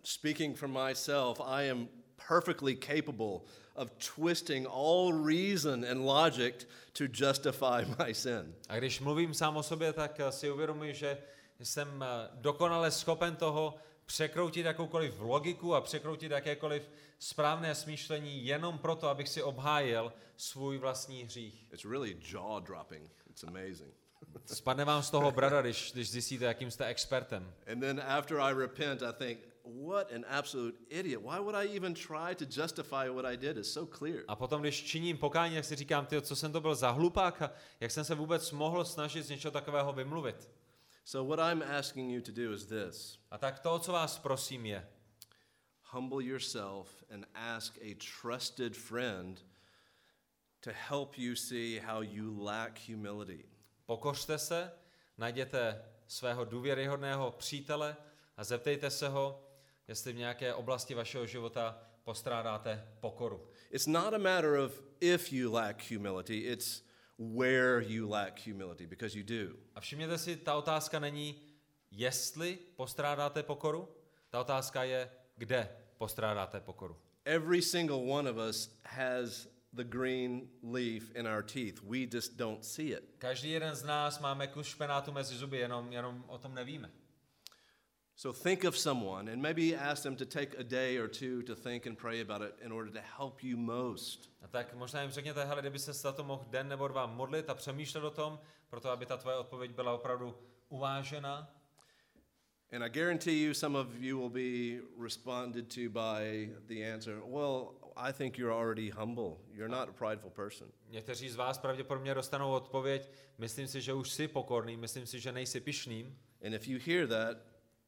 speaking 0.03 0.57
for 0.57 0.68
myself, 0.68 1.41
I 1.41 1.70
am 1.70 1.89
perfectly 2.29 2.77
capable 2.77 3.41
of 3.77 3.91
twisting 3.99 4.66
all 4.66 5.12
reason 5.12 5.85
and 5.85 6.05
logic 6.05 6.66
to 6.93 7.05
justify 7.07 7.85
my 7.99 8.14
sin. 8.14 8.55
A 8.68 8.79
když 8.79 9.01
mluvím 9.01 9.35
sám 9.35 9.57
o 9.57 9.62
sobě, 9.62 9.93
tak 9.93 10.20
eh, 10.20 10.33
si 10.33 10.51
uvědomuji, 10.51 10.95
že 10.95 11.18
jsem 11.61 12.03
eh, 12.03 12.29
dokonale 12.35 12.91
schopen 12.91 13.37
toho 13.37 13.75
překroutit 14.07 14.66
jakoukoliv 14.66 15.20
logiku 15.20 15.75
a 15.75 15.81
překroutit 15.81 16.31
jakékoliv 16.31 16.91
správné 17.18 17.75
smýšlení 17.75 18.47
jenom 18.47 18.79
proto, 18.79 19.09
abych 19.09 19.29
si 19.29 19.43
obhájil 19.43 20.12
svůj 20.37 20.79
vlastní 20.79 21.23
hřích. 21.23 21.66
It's 21.73 21.85
really 21.85 22.16
jaw 22.33 22.62
dropping. 22.62 23.11
It's 23.31 23.45
amazing. 23.45 24.01
Spadne 24.47 24.85
vám 24.85 25.03
z 25.03 25.11
toho 25.11 25.30
brada, 25.30 25.62
když, 25.62 25.93
když 25.93 26.11
zjistíte, 26.11 26.45
jakým 26.45 26.70
jste 26.70 26.87
expertem. 26.87 27.55
And 27.72 27.80
then 27.80 28.03
after 28.07 28.41
I 28.41 28.55
repent, 28.55 29.03
I 29.03 29.12
think, 29.12 29.39
what 29.64 30.12
an 30.12 30.24
absolute 30.28 30.78
idiot. 30.89 31.22
Why 31.22 31.39
would 31.39 31.55
I 31.55 31.76
even 31.76 31.95
try 31.95 32.35
to 32.35 32.45
justify 32.61 33.09
what 33.09 33.24
I 33.24 33.37
did? 33.37 33.57
It's 33.57 33.72
so 33.72 33.97
clear. 33.97 34.24
A 34.28 34.37
potom, 34.37 34.61
když 34.61 34.83
činím 34.83 35.18
pokání, 35.18 35.55
jak 35.55 35.64
si 35.64 35.76
říkám, 35.76 36.07
ty, 36.07 36.22
co 36.22 36.37
jsem 36.37 36.53
to 36.53 36.61
byl 36.61 36.74
za 36.74 36.91
hlupák 36.91 37.43
jak 37.80 37.91
jsem 37.91 38.05
se 38.05 38.14
vůbec 38.14 38.53
mohl 38.53 38.85
snažit 38.85 39.22
z 39.22 39.30
něčeho 39.30 39.53
takového 39.53 39.93
vymluvit. 39.93 40.51
So, 41.05 41.37
what 41.37 41.53
I'm 41.53 41.62
asking 41.78 42.11
you 42.11 42.20
to 42.20 42.33
do 42.33 42.53
is 42.53 42.66
this 42.66 43.18
A 43.30 43.39
tak 43.39 43.59
to, 43.59 43.78
co 43.78 43.93
vás 43.93 44.18
prosím, 44.18 44.66
je, 44.66 44.89
humble 45.83 46.24
yourself 46.24 47.05
and 47.11 47.26
ask 47.35 47.78
a 47.83 47.97
trusted 48.22 48.76
friend 48.76 49.45
to 50.61 50.70
help 50.89 51.18
you 51.18 51.37
see 51.37 51.78
how 51.78 52.03
you 52.03 52.45
lack 52.45 52.78
humility. 52.89 53.45
Pokořte 53.97 54.38
se, 54.38 54.72
najděte 55.18 55.84
svého 56.07 56.45
důvěryhodného 56.45 57.30
přítele 57.30 57.97
a 58.36 58.45
zeptejte 58.45 58.90
se 58.90 59.09
ho, 59.09 59.49
jestli 59.88 60.12
v 60.12 60.16
nějaké 60.16 60.55
oblasti 60.55 60.95
vašeho 60.95 61.26
života 61.26 61.82
postrádáte 62.05 62.88
pokoru. 63.01 63.49
It's 63.70 63.86
not 63.86 64.14
a 64.14 64.18
matter 64.18 64.55
of 64.55 64.82
if 65.01 65.32
you 65.32 65.53
lack 65.53 65.90
humility, 65.90 66.38
it's 66.38 66.84
where 67.18 67.84
you 67.84 68.09
lack 68.09 68.47
humility, 68.47 68.86
because 68.86 69.18
you 69.18 69.24
do. 69.24 69.57
A 69.74 69.80
všimněte 69.80 70.18
si, 70.18 70.36
ta 70.36 70.55
otázka 70.55 70.99
není, 70.99 71.43
jestli 71.90 72.59
postrádáte 72.76 73.43
pokoru, 73.43 73.88
ta 74.30 74.40
otázka 74.40 74.84
je, 74.84 75.11
kde 75.36 75.76
postrádáte 75.99 76.61
pokoru. 76.61 76.97
Every 77.24 77.62
single 77.62 77.97
one 77.97 78.30
of 78.30 78.36
us 78.49 78.70
has 78.84 79.49
the 79.73 79.85
green 79.85 80.49
leaf 80.62 81.11
in 81.14 81.27
our 81.27 81.43
teeth. 81.43 81.83
We 81.83 82.07
just 82.07 82.37
don't 82.37 82.64
see 82.64 82.93
it. 82.93 83.05
Každý 83.18 83.51
jeden 83.51 83.75
z 83.75 83.85
nás 83.85 84.20
máme 84.20 84.47
kus 84.47 84.66
špenátu 84.66 85.12
mezi 85.12 85.37
zuby, 85.37 85.59
jenom, 85.59 85.93
jenom 85.93 86.25
o 86.27 86.39
tom 86.39 86.55
nevíme. 86.55 86.91
So 88.16 88.33
think 88.33 88.64
of 88.64 88.79
someone 88.79 89.33
and 89.33 89.43
maybe 89.43 89.75
ask 89.75 90.03
them 90.03 90.16
to 90.16 90.25
take 90.25 90.55
a 90.59 90.62
day 90.62 90.99
or 90.99 91.09
two 91.09 91.43
to 91.43 91.55
think 91.55 91.87
and 91.87 91.99
pray 91.99 92.20
about 92.20 92.43
it 92.43 92.55
in 92.64 92.73
order 92.73 92.93
to 92.93 93.01
help 93.18 93.43
you 93.43 93.57
most. 93.57 94.31
A 94.43 94.49
tak 94.49 94.75
možná 94.75 95.03
jim 95.03 95.11
řekněte, 95.11 95.45
hele, 95.45 95.61
kdyby 95.61 95.79
se 95.79 95.93
za 95.93 96.12
to 96.12 96.25
mohl 96.25 96.45
den 96.51 96.68
nebo 96.68 96.89
dva 96.89 97.07
modlit 97.07 97.51
a 97.51 97.55
přemýšlet 97.55 98.05
o 98.05 98.11
tom, 98.11 98.39
proto 98.70 98.91
aby 98.91 99.07
ta 99.07 99.16
tvoje 99.16 99.37
odpověď 99.37 99.70
byla 99.70 99.95
opravdu 99.95 100.35
uvážena. 100.68 101.55
And 102.73 102.83
I 102.83 102.89
guarantee 102.89 103.35
you, 103.35 103.55
some 103.55 103.79
of 103.79 103.87
you 104.01 104.18
will 104.18 104.31
be 104.31 104.81
responded 105.03 105.68
to 105.75 105.91
by 105.91 106.55
the 106.66 106.93
answer, 106.95 107.20
Well, 107.27 107.82
I 107.97 108.12
think 108.12 108.38
you're 108.38 108.55
already 108.55 108.90
humble. 108.90 109.36
You're 109.53 109.68
not 109.68 109.88
a 109.88 109.93
prideful 109.93 110.30
person. 110.30 110.68
Někteří 110.88 111.28
z 111.28 111.36
vás 111.36 111.59
pravděpodobně 111.59 112.14
dostanou 112.14 112.53
odpověď, 112.53 113.11
myslím 113.38 113.68
si, 113.68 113.80
že 113.80 113.93
už 113.93 114.11
jsi 114.11 114.28
pokorný, 114.28 114.76
myslím 114.76 115.07
si, 115.07 115.20
že 115.20 115.32
nejsi 115.32 115.61
pišným. 115.61 116.18
And 116.47 116.55
if 116.55 116.68
you 116.68 116.78
hear 116.86 117.09
that, 117.09 117.36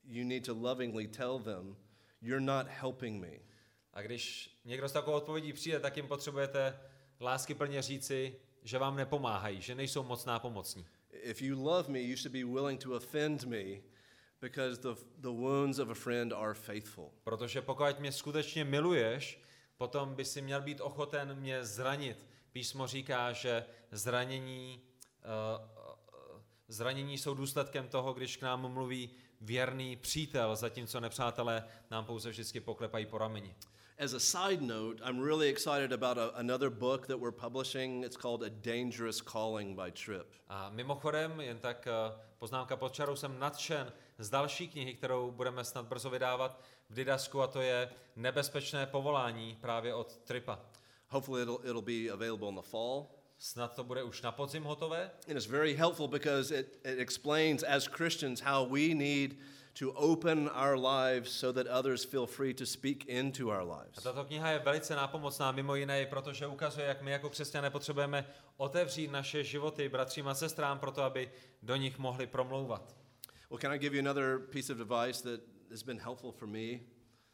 you 0.04 0.24
need 0.24 0.46
to 0.46 0.54
lovingly 0.54 1.08
tell 1.08 1.38
them, 1.38 1.76
You're 2.24 2.40
not 2.40 2.66
helping 2.68 3.20
me. 3.20 3.38
A 3.92 4.02
když 4.02 4.50
někdo 4.64 4.88
s 4.88 4.92
takovou 4.92 5.16
odpovědí 5.16 5.52
přijde, 5.52 5.80
tak 5.80 5.96
jim 5.96 6.06
potřebujete 6.06 6.80
lásky 7.20 7.54
plně 7.54 7.82
říci, 7.82 8.36
že 8.62 8.78
vám 8.78 8.96
nepomáhají, 8.96 9.60
že 9.60 9.74
nejsou 9.74 10.02
moc 10.02 10.24
nápomocní. 10.24 10.86
If 11.10 11.42
you 11.42 11.62
love 11.62 11.92
me, 11.92 12.00
you 12.00 12.16
should 12.16 12.32
be 12.32 12.44
willing 12.44 12.82
to 12.82 12.96
offend 12.96 13.44
me 13.44 13.64
because 14.40 14.80
the, 14.80 15.00
the 15.16 15.28
wounds 15.28 15.78
of 15.78 15.88
a 15.90 15.94
friend 15.94 16.32
are 16.32 16.54
faithful. 16.54 17.10
Protože 17.24 17.62
pokud 17.62 18.00
mě 18.00 18.12
skutečně 18.12 18.64
miluješ, 18.64 19.42
potom 19.76 20.14
by 20.14 20.24
si 20.24 20.42
měl 20.42 20.62
být 20.62 20.80
ochoten 20.80 21.34
mě 21.34 21.64
zranit. 21.64 22.26
Písmo 22.52 22.86
říká, 22.86 23.32
že 23.32 23.64
zranění, 23.90 24.80
uh, 25.24 25.66
zranění 26.68 27.18
jsou 27.18 27.34
důsledkem 27.34 27.88
toho, 27.88 28.12
když 28.12 28.36
k 28.36 28.42
nám 28.42 28.72
mluví 28.72 29.10
věrný 29.40 29.96
přítel, 29.96 30.56
zatímco 30.56 31.00
nepřátelé 31.00 31.64
nám 31.90 32.04
pouze 32.04 32.30
vždycky 32.30 32.60
poklepají 32.60 33.06
po 33.06 33.18
rameni. 33.18 33.54
As 33.98 34.12
a 34.12 34.20
side 34.20 34.60
note, 34.60 35.00
I'm 35.04 35.20
really 35.20 35.48
excited 35.48 35.92
about 35.92 36.18
a, 36.18 36.32
another 36.34 36.68
book 36.70 37.06
that 37.06 37.20
we're 37.20 37.30
publishing. 37.30 38.02
It's 38.02 38.16
called 38.16 38.42
A 38.42 38.50
Dangerous 38.50 39.20
Calling 39.20 39.76
by 39.76 39.90
Tripp. 39.92 40.34
A 40.48 40.70
mimochodem, 40.70 41.40
jen 41.40 41.58
tak 41.58 41.86
eh, 41.86 41.92
poznámka 42.38 42.76
pod 42.76 42.92
čarou, 42.92 43.16
jsem 43.16 43.38
nadšen 43.38 43.92
z 44.18 44.30
další 44.30 44.68
knihy, 44.68 44.94
kterou 44.94 45.30
budeme 45.30 45.64
snad 45.64 45.86
brzo 45.86 46.10
vydávat 46.10 46.60
v 46.90 46.94
Didasku, 46.94 47.42
a 47.42 47.46
to 47.46 47.60
je 47.60 47.88
Nebezpečné 48.16 48.86
povolání 48.86 49.58
právě 49.60 49.94
od 49.94 50.16
Tripa. 50.16 50.60
Hopefully, 51.08 51.42
it'll, 51.42 51.60
it'll 51.64 51.82
be 51.82 52.10
available 52.12 52.48
in 52.48 52.54
the 52.54 52.62
fall. 52.62 53.06
Snad 53.38 53.74
to 53.74 53.84
bude 53.84 54.02
už 54.02 54.22
na 54.22 54.32
podzim 54.32 54.62
hotové. 54.62 55.10
And 55.28 55.36
it's 55.36 55.46
very 55.46 55.74
helpful 55.74 56.08
because 56.08 56.58
it, 56.58 56.78
it 56.84 56.98
explains, 56.98 57.62
as 57.62 57.88
Christians, 57.88 58.40
how 58.40 58.64
we 58.68 58.94
need 58.94 59.36
to 59.78 59.92
open 59.92 60.48
our 60.48 60.76
lives 60.76 61.32
so 61.32 61.52
that 61.52 61.66
others 61.66 62.04
feel 62.04 62.26
free 62.26 62.54
to 62.54 62.66
speak 62.66 63.06
into 63.06 63.50
our 63.50 63.60
A 63.60 63.78
lives. 63.80 64.02
tato 64.02 64.24
kniha 64.24 64.50
je 64.50 64.58
velice 64.58 64.96
nápomocná, 64.96 65.52
mimo 65.52 65.74
jiné, 65.74 66.02
i 66.02 66.06
protože 66.06 66.46
ukazuje, 66.46 66.86
jak 66.86 67.02
my 67.02 67.10
jako 67.10 67.30
křesťané 67.30 67.70
potřebujeme 67.70 68.26
otevřít 68.56 69.10
naše 69.10 69.44
životy 69.44 69.88
bratřím 69.88 70.28
a 70.28 70.34
sestrám, 70.34 70.78
proto 70.78 71.02
aby 71.02 71.30
do 71.62 71.76
nich 71.76 71.98
mohli 71.98 72.26
promlouvat. 72.26 72.96
Well, 73.50 73.58
can 73.58 73.72
I 73.72 73.78
give 73.78 73.96
you 73.96 74.00
another 74.00 74.38
piece 74.38 74.72
of 74.72 74.80
advice 74.80 75.22
that 75.22 75.40
has 75.74 75.82
been 75.82 75.98
helpful 75.98 76.32
for 76.32 76.46
me? 76.46 76.80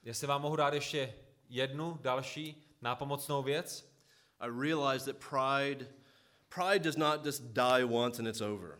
Jestli 0.02 0.26
vám 0.26 0.42
mohu 0.42 0.56
dát 0.56 0.74
ještě 0.74 1.14
jednu 1.48 1.98
další 2.02 2.62
nápomocnou 2.82 3.42
věc, 3.42 3.92
I 4.40 4.48
realize 4.60 5.12
that 5.12 5.16
pride, 5.30 5.86
pride 6.48 6.78
does 6.78 6.96
not 6.96 7.26
just 7.26 7.42
die 7.42 7.84
once 7.84 8.22
and 8.22 8.28
it's 8.28 8.40
over. 8.40 8.78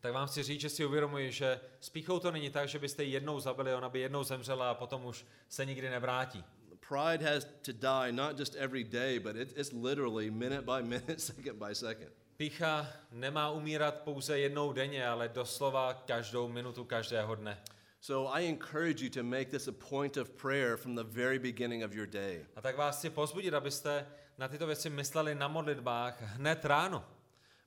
tak 0.00 0.12
vám 0.12 0.28
chci 0.28 0.42
říct, 0.42 0.60
že 0.60 0.68
si 0.68 0.84
uvědomuji, 0.84 1.32
že 1.32 1.60
s 1.80 1.88
píchou 1.88 2.18
to 2.18 2.30
není 2.30 2.50
tak, 2.50 2.68
že 2.68 2.78
byste 2.78 3.04
ji 3.04 3.12
jednou 3.12 3.40
zabili, 3.40 3.74
ona 3.74 3.88
by 3.88 4.00
jednou 4.00 4.24
zemřela 4.24 4.70
a 4.70 4.74
potom 4.74 5.04
už 5.04 5.24
se 5.48 5.66
nikdy 5.66 5.90
nevrátí. 5.90 6.44
Pride 6.88 7.24
has 7.32 7.44
to 7.44 7.72
die 7.72 8.12
not 8.12 8.38
just 8.38 8.54
every 8.54 8.84
day, 8.84 9.18
but 9.18 9.36
it, 9.36 9.58
it's 9.58 9.72
literally 9.72 10.30
minute 10.30 10.62
by 10.62 10.82
minute, 10.82 11.18
second 11.18 11.58
by 11.58 11.74
second. 11.74 12.12
Pícha 12.36 12.86
nemá 13.10 13.50
umírat 13.50 14.00
pouze 14.00 14.38
jednou 14.38 14.72
denně, 14.72 15.08
ale 15.08 15.28
doslova 15.28 15.94
každou 15.94 16.48
minutu 16.48 16.84
každého 16.84 17.34
dne. 17.34 17.62
So 18.00 18.26
I 18.26 18.40
encourage 18.40 19.02
you 19.02 19.10
to 19.10 19.22
make 19.22 19.50
this 19.50 19.68
a 19.68 19.72
point 19.72 20.16
of 20.16 20.36
prayer 20.36 20.76
from 20.76 20.94
the 20.94 21.04
very 21.04 21.38
beginning 21.38 21.82
of 21.82 21.94
your 21.94 22.06
day. 22.06 22.46
A 22.56 22.60
tak 22.60 22.76
vás 22.76 22.98
chci 22.98 23.10
pozbudit, 23.10 23.54
abyste 23.54 24.06
na 24.38 24.48
tyto 24.48 24.66
věci 24.66 24.90
mysleli 24.90 25.34
na 25.34 25.48
modlitbách 25.48 26.22
hned 26.22 26.64
ráno. 26.64 27.04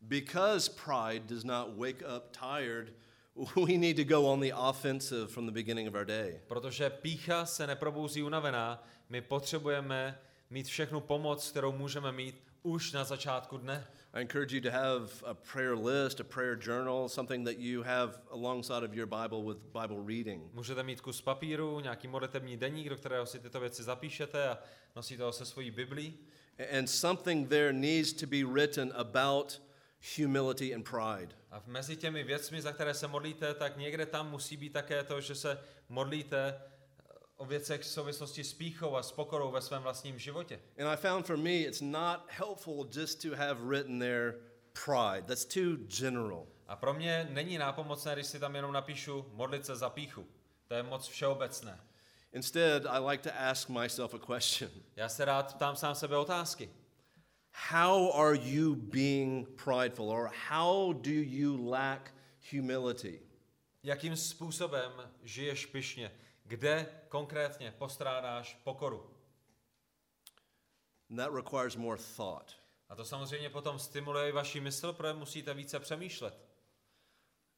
Because 0.01 0.69
pride 0.69 1.27
does 1.27 1.43
not 1.43 1.77
wake 1.77 2.01
up 2.15 2.31
tired, 2.31 2.93
we 3.55 3.77
need 3.77 3.97
to 3.97 4.03
go 4.03 4.27
on 4.27 4.39
the 4.39 4.53
offensive 4.53 5.27
from 5.27 5.45
the 5.45 5.51
beginning 5.51 5.87
of 5.87 5.95
our 5.95 6.05
day. 6.05 6.39
Protože 6.47 6.89
pícha 6.89 7.45
se 7.45 7.67
neprobouzí 7.67 8.23
unavená, 8.23 8.83
my 9.09 9.21
potřebujeme 9.21 10.19
mít 10.49 10.67
všechnu 10.67 10.99
pomoc, 11.01 11.51
kterou 11.51 11.71
můžeme 11.71 12.11
mít 12.11 12.50
už 12.63 12.91
na 12.91 13.03
začátku 13.03 13.57
dne. 13.57 13.87
I 14.13 14.21
encourage 14.21 14.55
you 14.55 14.61
to 14.61 14.71
have 14.71 15.09
a 15.25 15.33
prayer 15.33 15.75
list, 15.77 16.19
a 16.19 16.23
prayer 16.23 16.55
journal, 16.55 17.09
something 17.09 17.45
that 17.45 17.57
you 17.57 17.83
have 17.83 18.13
alongside 18.31 18.83
of 18.85 18.93
your 18.93 19.07
Bible 19.07 19.43
with 19.43 19.57
Bible 19.57 20.03
reading. 20.07 20.53
Můžete 20.53 20.83
mít 20.83 21.01
kus 21.01 21.21
papíru, 21.21 21.79
nějaký 21.79 22.07
modlitební 22.07 22.57
deník, 22.57 22.89
do 22.89 22.97
kterého 22.97 23.25
si 23.25 23.39
tyto 23.39 23.59
věci 23.59 23.83
zapíšete 23.83 24.49
a 24.49 24.57
nosíte 24.95 25.23
ho 25.23 25.31
se 25.31 25.45
svojí 25.45 25.71
Biblí. 25.71 26.17
And 26.77 26.87
something 26.87 27.49
there 27.49 27.73
needs 27.73 28.13
to 28.13 28.27
be 28.27 28.43
written 28.43 28.93
about 28.95 29.61
humility 30.17 30.75
and 30.75 30.83
pride. 30.89 31.35
A 31.51 31.59
v- 31.59 31.67
mezi 31.67 31.95
těmi 31.97 32.23
věcmi, 32.23 32.61
za 32.61 32.71
které 32.71 32.93
se 32.93 33.07
modlíte, 33.07 33.53
tak 33.53 33.77
někde 33.77 34.05
tam 34.05 34.31
musí 34.31 34.57
být 34.57 34.73
také 34.73 35.03
to, 35.03 35.21
že 35.21 35.35
se 35.35 35.59
modlíte 35.89 36.61
o 37.41 37.45
věcech 37.45 37.81
v 37.81 37.87
souvislosti 37.87 38.43
s 38.43 38.53
píchou 38.53 38.95
a 38.95 39.03
s 39.03 39.11
pokorou 39.11 39.51
ve 39.51 39.61
svém 39.61 39.81
vlastním 39.81 40.19
životě. 40.19 40.59
And 40.79 40.87
I 40.87 40.97
found 40.97 41.25
for 41.25 41.37
me 41.37 41.51
it's 41.51 41.81
not 41.81 42.19
helpful 42.27 42.87
just 42.91 43.21
to 43.21 43.35
have 43.35 43.55
written 43.65 43.99
there 43.99 44.35
pride. 44.85 45.21
That's 45.27 45.45
too 45.45 45.77
general. 45.99 46.47
A 46.67 46.75
pro 46.75 46.93
mě 46.93 47.27
není 47.31 47.57
nápomocné, 47.57 48.13
když 48.13 48.27
si 48.27 48.39
tam 48.39 48.55
jenom 48.55 48.73
napíšu 48.73 49.25
modlit 49.33 49.65
se 49.65 49.75
za 49.75 49.89
píchu. 49.89 50.27
To 50.67 50.73
je 50.73 50.83
moc 50.83 51.07
všeobecné. 51.07 51.79
Instead, 52.33 52.85
I 52.85 52.99
like 53.09 53.29
to 53.29 53.39
ask 53.39 53.69
myself 53.69 54.13
a 54.13 54.35
question 54.35 54.71
Já 54.95 55.09
se 55.09 55.25
rád 55.25 55.55
ptám 55.55 55.75
sám 55.75 55.95
sebe 55.95 56.17
otázky. 56.17 56.69
How 57.69 58.11
are 58.13 58.37
you 58.37 58.75
being 58.75 59.47
prideful, 59.63 60.09
or 60.09 60.31
how 60.49 60.93
do 60.93 61.11
you 61.11 61.69
lack 61.69 62.13
humility? 62.51 63.21
Jakým 63.83 64.15
způsobem 64.15 64.91
žiješ 65.23 65.65
pyšně? 65.65 66.11
Kde 66.51 66.85
konkrétně 67.09 67.73
postrádáš 67.77 68.59
pokoru? 68.63 69.09
And 71.09 71.17
that 71.17 71.33
requires 71.33 71.75
more 71.75 72.01
thought. 72.17 72.55
A 72.89 72.95
to 72.95 73.05
samozřejmě 73.05 73.49
potom 73.49 73.79
stimuluje 73.79 74.29
i 74.29 74.31
vaši 74.31 74.59
mysl, 74.59 74.93
protože 74.93 75.13
musíte 75.13 75.53
více 75.53 75.79
přemýšlet. 75.79 76.47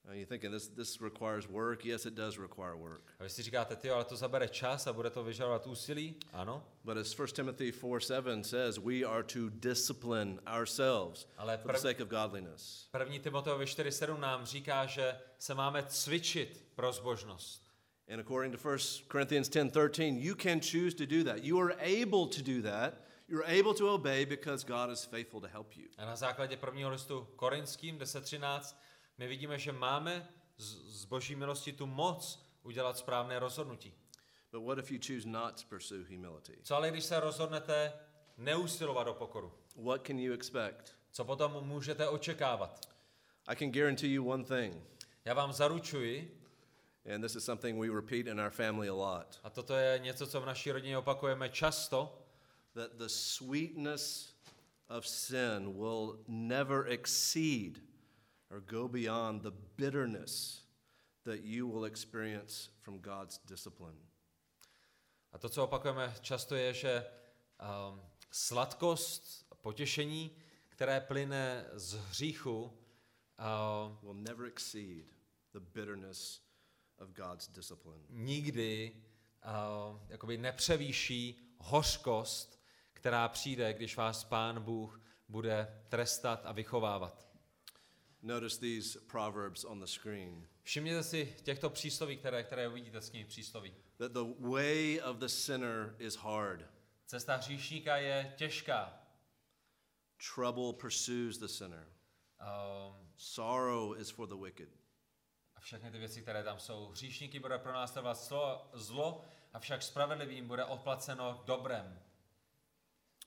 Now 0.05 0.13
you're 0.13 0.25
thinking 0.25 0.53
this, 0.53 0.67
this 0.67 1.01
requires 1.01 1.47
work. 1.47 1.85
Yes, 1.85 2.05
it 2.05 2.13
does 2.13 2.37
require 2.37 2.75
work. 2.75 3.01
A 3.19 3.23
vy 3.23 3.29
si 3.29 3.43
říkáte, 3.43 3.75
ty, 3.75 3.89
ale 3.89 4.05
to 4.05 4.15
zabere 4.15 4.49
čas 4.49 4.87
a 4.87 4.93
bude 4.93 5.09
to 5.09 5.23
vyžadovat 5.23 5.67
úsilí? 5.67 6.15
Ano. 6.33 6.63
But 6.83 6.97
as 6.97 7.19
1 7.19 7.27
Timothy 7.27 7.71
4 7.71 8.05
7 8.05 8.43
says, 8.43 8.77
we 8.77 9.03
are 9.03 9.23
to 9.23 9.49
discipline 9.49 10.39
ourselves 10.57 11.27
Ale 11.37 11.57
for 11.57 11.71
the 11.71 11.73
prv, 11.73 11.81
sake 11.81 12.03
of 12.03 12.09
godliness. 12.09 12.87
první 12.91 13.19
Timoteovi 13.19 13.65
4.7 13.65 14.19
nám 14.19 14.45
říká, 14.45 14.85
že 14.85 15.19
se 15.39 15.53
máme 15.53 15.83
cvičit 15.83 16.65
pro 16.75 16.93
zbožnost. 16.93 17.72
And 18.11 18.19
according 18.19 18.51
to 18.51 18.69
1 18.69 18.79
Corinthians 19.07 19.49
10 19.49 19.71
13, 19.71 20.17
you 20.17 20.35
can 20.35 20.59
choose 20.59 20.93
to 20.95 21.05
do 21.05 21.23
that. 21.23 21.43
You 21.43 21.59
are 21.59 21.75
able 21.79 22.27
to 22.27 22.41
do 22.41 22.61
that. 22.61 22.93
You're 23.27 23.45
able 23.47 23.73
to 23.73 23.89
obey 23.89 24.25
because 24.25 24.65
God 24.65 24.91
is 24.91 25.05
faithful 25.05 25.41
to 25.41 25.47
help 25.47 25.77
you. 25.77 25.87
A 25.97 26.05
na 26.05 26.15
základě 26.15 26.57
prvního 26.57 26.89
listu 26.89 27.27
Korinským 27.35 27.97
10.13 27.97 28.75
my 29.17 29.27
vidíme, 29.27 29.59
že 29.59 29.71
máme 29.71 30.29
z, 30.57 31.01
z 31.01 31.05
boží 31.05 31.35
milosti 31.35 31.73
tu 31.73 31.85
moc 31.85 32.45
udělat 32.63 32.97
správné 32.97 33.39
rozhodnutí. 33.39 33.93
But 34.51 34.63
what 34.63 34.77
if 34.77 34.91
you 34.91 34.99
choose 35.07 35.27
not 35.27 35.61
to 35.61 35.67
pursue 35.69 36.03
humility? 36.03 36.57
Co 36.63 36.75
ale 36.75 36.91
když 36.91 37.03
se 37.03 37.19
rozhodnete 37.19 37.93
neusilovat 38.37 39.07
o 39.07 39.13
pokoru? 39.13 39.53
What 39.75 40.07
can 40.07 40.19
you 40.19 40.33
expect? 40.33 40.95
Co 41.11 41.25
potom 41.25 41.67
můžete 41.67 42.07
očekávat? 42.07 42.93
I 43.47 43.55
can 43.55 43.71
guarantee 43.71 44.09
you 44.09 44.29
one 44.29 44.43
thing, 44.43 44.83
Já 45.25 45.33
vám 45.33 45.53
zaručuji, 45.53 46.42
and 47.05 47.23
this 47.23 47.35
is 47.35 47.43
something 47.43 47.77
we 47.77 47.89
repeat 47.89 48.27
in 48.27 48.39
our 48.39 48.51
family 48.51 48.87
a 48.87 48.93
lot, 48.93 49.39
a 49.43 49.49
toto 49.49 49.75
je 49.75 49.99
něco, 49.99 50.27
co 50.27 50.41
v 50.41 50.45
naší 50.45 50.71
rodině 50.71 50.97
opakujeme 50.97 51.49
často, 51.49 52.19
that 52.73 52.97
the 52.97 53.07
sweetness 53.07 54.33
of 54.89 55.07
sin 55.07 55.73
will 55.77 56.19
never 56.27 56.87
exceed 56.87 57.81
or 58.51 58.61
go 58.61 58.87
beyond 58.87 59.41
the 59.41 59.51
bitterness 59.75 60.63
that 61.23 61.43
you 61.43 61.67
will 61.67 61.85
experience 61.85 62.69
from 62.81 62.99
God's 62.99 63.39
discipline. 63.45 63.97
A 65.31 65.37
to, 65.37 65.49
co 65.49 65.63
opakujeme 65.63 66.13
často, 66.21 66.55
je, 66.55 66.73
že 66.73 67.05
um, 67.59 68.01
sladkost, 68.31 69.45
potěšení, 69.61 70.31
které 70.69 71.01
plyne 71.01 71.65
z 71.73 71.93
hříchu, 71.93 72.63
uh, 72.63 72.73
Will 74.03 74.13
never 74.13 74.45
exceed 74.45 75.05
the 75.53 75.59
bitterness 75.59 76.41
of 77.03 77.09
God's 77.09 77.47
discipline. 77.47 78.03
nikdy 78.09 78.91
uh, 79.45 79.99
jakoby 80.09 80.37
nepřevýší 80.37 81.55
hořkost, 81.57 82.63
která 82.93 83.27
přijde, 83.27 83.73
když 83.73 83.97
vás 83.97 84.23
Pán 84.23 84.61
Bůh 84.61 85.01
bude 85.29 85.83
trestat 85.89 86.41
a 86.45 86.51
vychovávat. 86.51 87.27
Notice 88.21 88.59
these 88.59 88.99
proverbs 88.99 89.63
on 89.63 89.79
the 89.79 89.85
screen. 89.85 90.47
Všimněte 90.61 91.03
si 91.03 91.35
těchto 91.43 91.69
přísloví, 91.69 92.17
které, 92.17 92.43
které 92.43 92.67
uvidíte 92.67 93.01
z 93.01 93.09
knihy 93.09 93.25
přísloví. 93.25 93.73
That 93.97 94.11
the 94.11 94.23
way 94.39 95.01
of 95.01 95.17
the 95.17 95.25
sinner 95.25 95.95
is 95.99 96.15
hard. 96.15 96.65
Cesta 97.05 97.35
hříšníka 97.35 97.97
je 97.97 98.33
těžká. 98.37 98.99
Trouble 100.35 100.73
pursues 100.73 101.37
the 101.37 101.47
sinner. 101.47 101.87
Um, 102.39 103.11
Sorrow 103.15 103.97
is 103.97 104.09
for 104.09 104.27
the 104.27 104.35
wicked. 104.35 104.69
Všechny 105.63 105.91
ty 105.91 105.97
věci, 105.97 106.21
které 106.21 106.43
tam 106.43 106.59
jsou. 106.59 106.87
Hříšníky 106.87 107.39
bude 107.39 107.57
pro 107.57 107.73
nás 107.73 107.91
trvat 107.91 108.17
zlo, 108.17 108.69
zlo, 108.73 109.21
avšak 109.53 109.83
spravedlivým 109.83 110.47
bude 110.47 110.65
odplaceno 110.65 111.43
dobrem. 111.45 111.99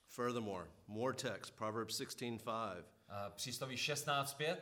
Furthermore, 0.07 0.71
more 0.87 1.13
text, 1.13 1.51
Proverbs 1.55 1.99
16:5, 1.99 2.83
Uh, 3.09 3.33
přísloví 3.35 3.75
16.5. 3.75 4.57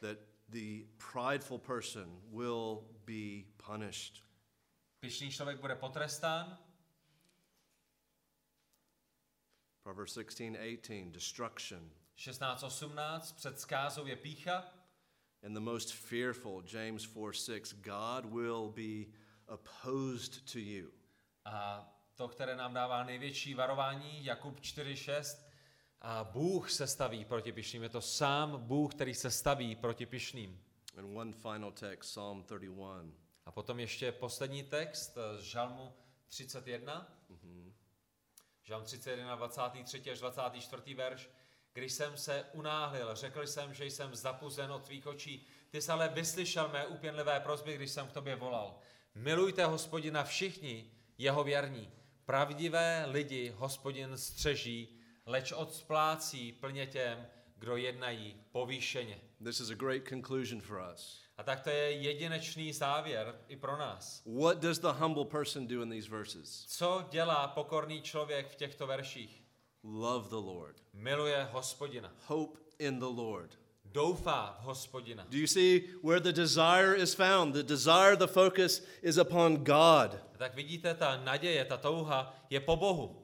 that 0.00 0.18
the 0.48 0.84
prideful 1.12 1.58
person 1.58 2.20
will 2.30 2.84
be 3.04 3.44
punished. 3.56 4.24
Pyšný 5.00 5.30
člověk 5.30 5.60
bude 5.60 5.74
potrestán. 5.76 6.58
Proverbs 9.82 10.16
16:18, 10.16 11.12
destruction. 11.12 11.90
16.18. 12.16 13.34
Před 13.34 13.60
skázou 13.60 14.06
je 14.06 14.16
pícha. 14.16 14.77
And 15.42 15.54
the 15.54 15.60
most 15.60 15.92
fearful, 15.92 16.62
James 16.72 17.06
4:6, 17.06 17.74
God 17.74 18.24
will 18.24 18.68
be 18.68 19.12
opposed 19.46 20.52
to 20.52 20.58
you. 20.58 20.90
A 21.44 21.88
to, 22.14 22.28
které 22.28 22.56
nám 22.56 22.74
dává 22.74 23.04
největší 23.04 23.54
varování, 23.54 24.24
Jakub 24.24 24.60
4.6. 24.60 25.48
A 26.00 26.24
Bůh 26.24 26.70
se 26.70 26.86
staví 26.86 27.24
proti 27.24 27.52
pyšným. 27.52 27.82
Je 27.82 27.88
to 27.88 28.00
sám 28.00 28.66
Bůh, 28.66 28.94
který 28.94 29.14
se 29.14 29.30
staví 29.30 29.76
proti 29.76 30.06
pyšným. 30.06 30.64
And 30.96 31.16
one 31.16 31.32
final 31.32 31.72
text, 31.72 32.10
Psalm 32.10 32.42
31. 32.42 33.12
A 33.44 33.52
potom 33.52 33.80
ještě 33.80 34.12
poslední 34.12 34.62
text 34.62 35.18
z 35.38 35.42
Žalmu 35.42 35.92
31. 36.28 37.18
Žalm 38.62 38.84
31, 38.84 39.36
23. 39.36 40.10
až 40.10 40.18
24. 40.18 40.94
verš. 40.94 41.30
Když 41.78 41.92
jsem 41.92 42.16
se 42.16 42.44
unáhlil, 42.52 43.14
řekl 43.14 43.46
jsem, 43.46 43.74
že 43.74 43.86
jsem 43.86 44.14
zapuzen 44.14 44.72
od 44.72 44.84
tvých 44.84 45.06
očí. 45.06 45.46
Ty 45.70 45.82
jsi 45.82 45.92
ale 45.92 46.08
vyslyšel 46.08 46.68
mé 46.68 46.86
úpěnlivé 46.86 47.40
prozby, 47.40 47.74
když 47.74 47.90
jsem 47.90 48.06
k 48.06 48.12
tobě 48.12 48.36
volal. 48.36 48.78
Milujte 49.14 49.64
hospodina 49.64 50.24
všichni, 50.24 50.90
jeho 51.18 51.44
věrní. 51.44 51.90
Pravdivé 52.26 53.04
lidi 53.08 53.52
hospodin 53.56 54.16
střeží, 54.16 54.98
leč 55.26 55.52
odsplácí 55.52 56.52
plně 56.52 56.86
těm, 56.86 57.26
kdo 57.56 57.76
jednají 57.76 58.36
povýšeně. 58.52 59.20
This 59.44 59.60
is 59.60 59.70
a 59.70 59.74
great 59.74 60.02
conclusion 60.08 60.60
for 60.60 60.90
us. 60.94 61.22
A 61.36 61.42
tak 61.42 61.60
to 61.60 61.70
je 61.70 61.90
jedinečný 61.90 62.72
závěr 62.72 63.40
i 63.48 63.56
pro 63.56 63.76
nás. 63.76 64.22
What 64.40 64.58
does 64.58 64.78
the 64.78 64.88
humble 64.88 65.24
person 65.24 65.66
do 65.66 65.82
in 65.82 65.90
these 65.90 66.10
verses? 66.10 66.64
Co 66.66 67.06
dělá 67.10 67.48
pokorný 67.48 68.02
člověk 68.02 68.48
v 68.48 68.56
těchto 68.56 68.86
verších? 68.86 69.47
Love 69.82 70.30
the 70.30 70.40
Lord. 70.40 70.74
Miluje 70.94 71.46
hospodina. 71.52 72.08
Hope 72.26 72.58
in 72.78 72.98
the 72.98 73.08
Lord. 73.08 73.56
Doufá 73.92 74.54
v 74.60 74.66
hospodina. 74.66 75.24
Do 75.30 75.38
you 75.38 75.46
see 75.46 75.88
where 76.02 76.20
the 76.20 76.32
desire 76.32 76.94
is 76.94 77.14
found? 77.14 77.54
The 77.54 77.62
desire, 77.62 78.16
the 78.16 78.28
focus 78.28 78.82
is 79.02 79.16
upon 79.16 79.64
God. 79.64 80.18
Tak 80.38 80.54
vidíte, 80.54 80.94
ta 80.94 81.16
naděje, 81.24 81.64
ta 81.64 81.76
touha 81.76 82.34
je 82.50 82.60
po 82.60 82.76
Bohu. 82.76 83.16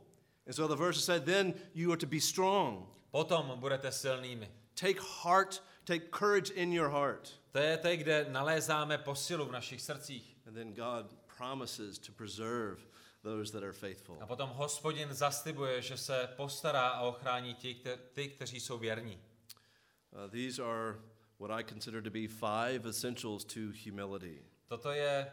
And 0.47 0.55
so 0.55 0.67
the 0.69 0.77
verse 0.77 1.05
said, 1.05 1.25
then 1.25 1.55
you 1.75 1.93
are 1.93 1.97
to 1.97 2.07
be 2.07 2.21
strong. 2.21 2.87
Potom 3.13 3.59
budete 3.61 3.93
silnými. 3.93 4.49
Take 4.75 5.01
heart, 5.01 5.61
take 5.85 6.11
courage 6.11 6.51
in 6.51 6.73
your 6.73 6.89
heart. 6.89 7.33
To 7.53 7.59
je 7.59 7.77
to, 7.77 7.97
kde 7.97 8.27
nalézáme 8.31 8.99
posilu 8.99 9.45
v 9.47 9.53
našich 9.53 9.81
srdcích. 9.81 10.37
And 10.47 10.57
then 10.57 10.75
God 10.75 11.15
promises 11.37 11.99
to 11.99 12.13
preserve 12.13 12.79
those 13.25 13.53
that 13.53 13.63
are 13.63 13.73
faithful. 13.73 14.19
A 14.21 14.27
potom 14.27 14.51
hospodin 14.51 15.15
zaslibuje, 15.15 15.83
že 15.83 15.97
se 15.97 16.29
postará 16.37 16.89
a 16.89 17.01
ochrání 17.01 17.55
ti, 17.55 17.75
kte- 17.75 17.99
ty, 18.13 18.29
kteří 18.29 18.61
jsou 18.61 18.79
věrní. 18.79 19.17
Uh, 19.17 20.31
these 20.31 20.63
are 20.63 20.99
what 21.39 21.51
I 21.51 21.65
consider 21.65 22.03
to 22.03 22.11
be 22.11 22.29
five 22.29 22.89
essentials 22.89 23.45
to 23.45 23.61
humility. 23.85 24.45
Toto 24.67 24.93
je 24.93 25.33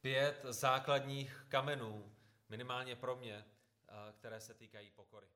pět 0.00 0.40
základních 0.48 1.46
kamenů, 1.48 2.12
minimálně 2.48 2.96
pro 2.96 3.16
mě, 3.16 3.44
a 3.88 4.12
které 4.12 4.40
se 4.40 4.54
týkají 4.54 4.90
pokory. 4.90 5.26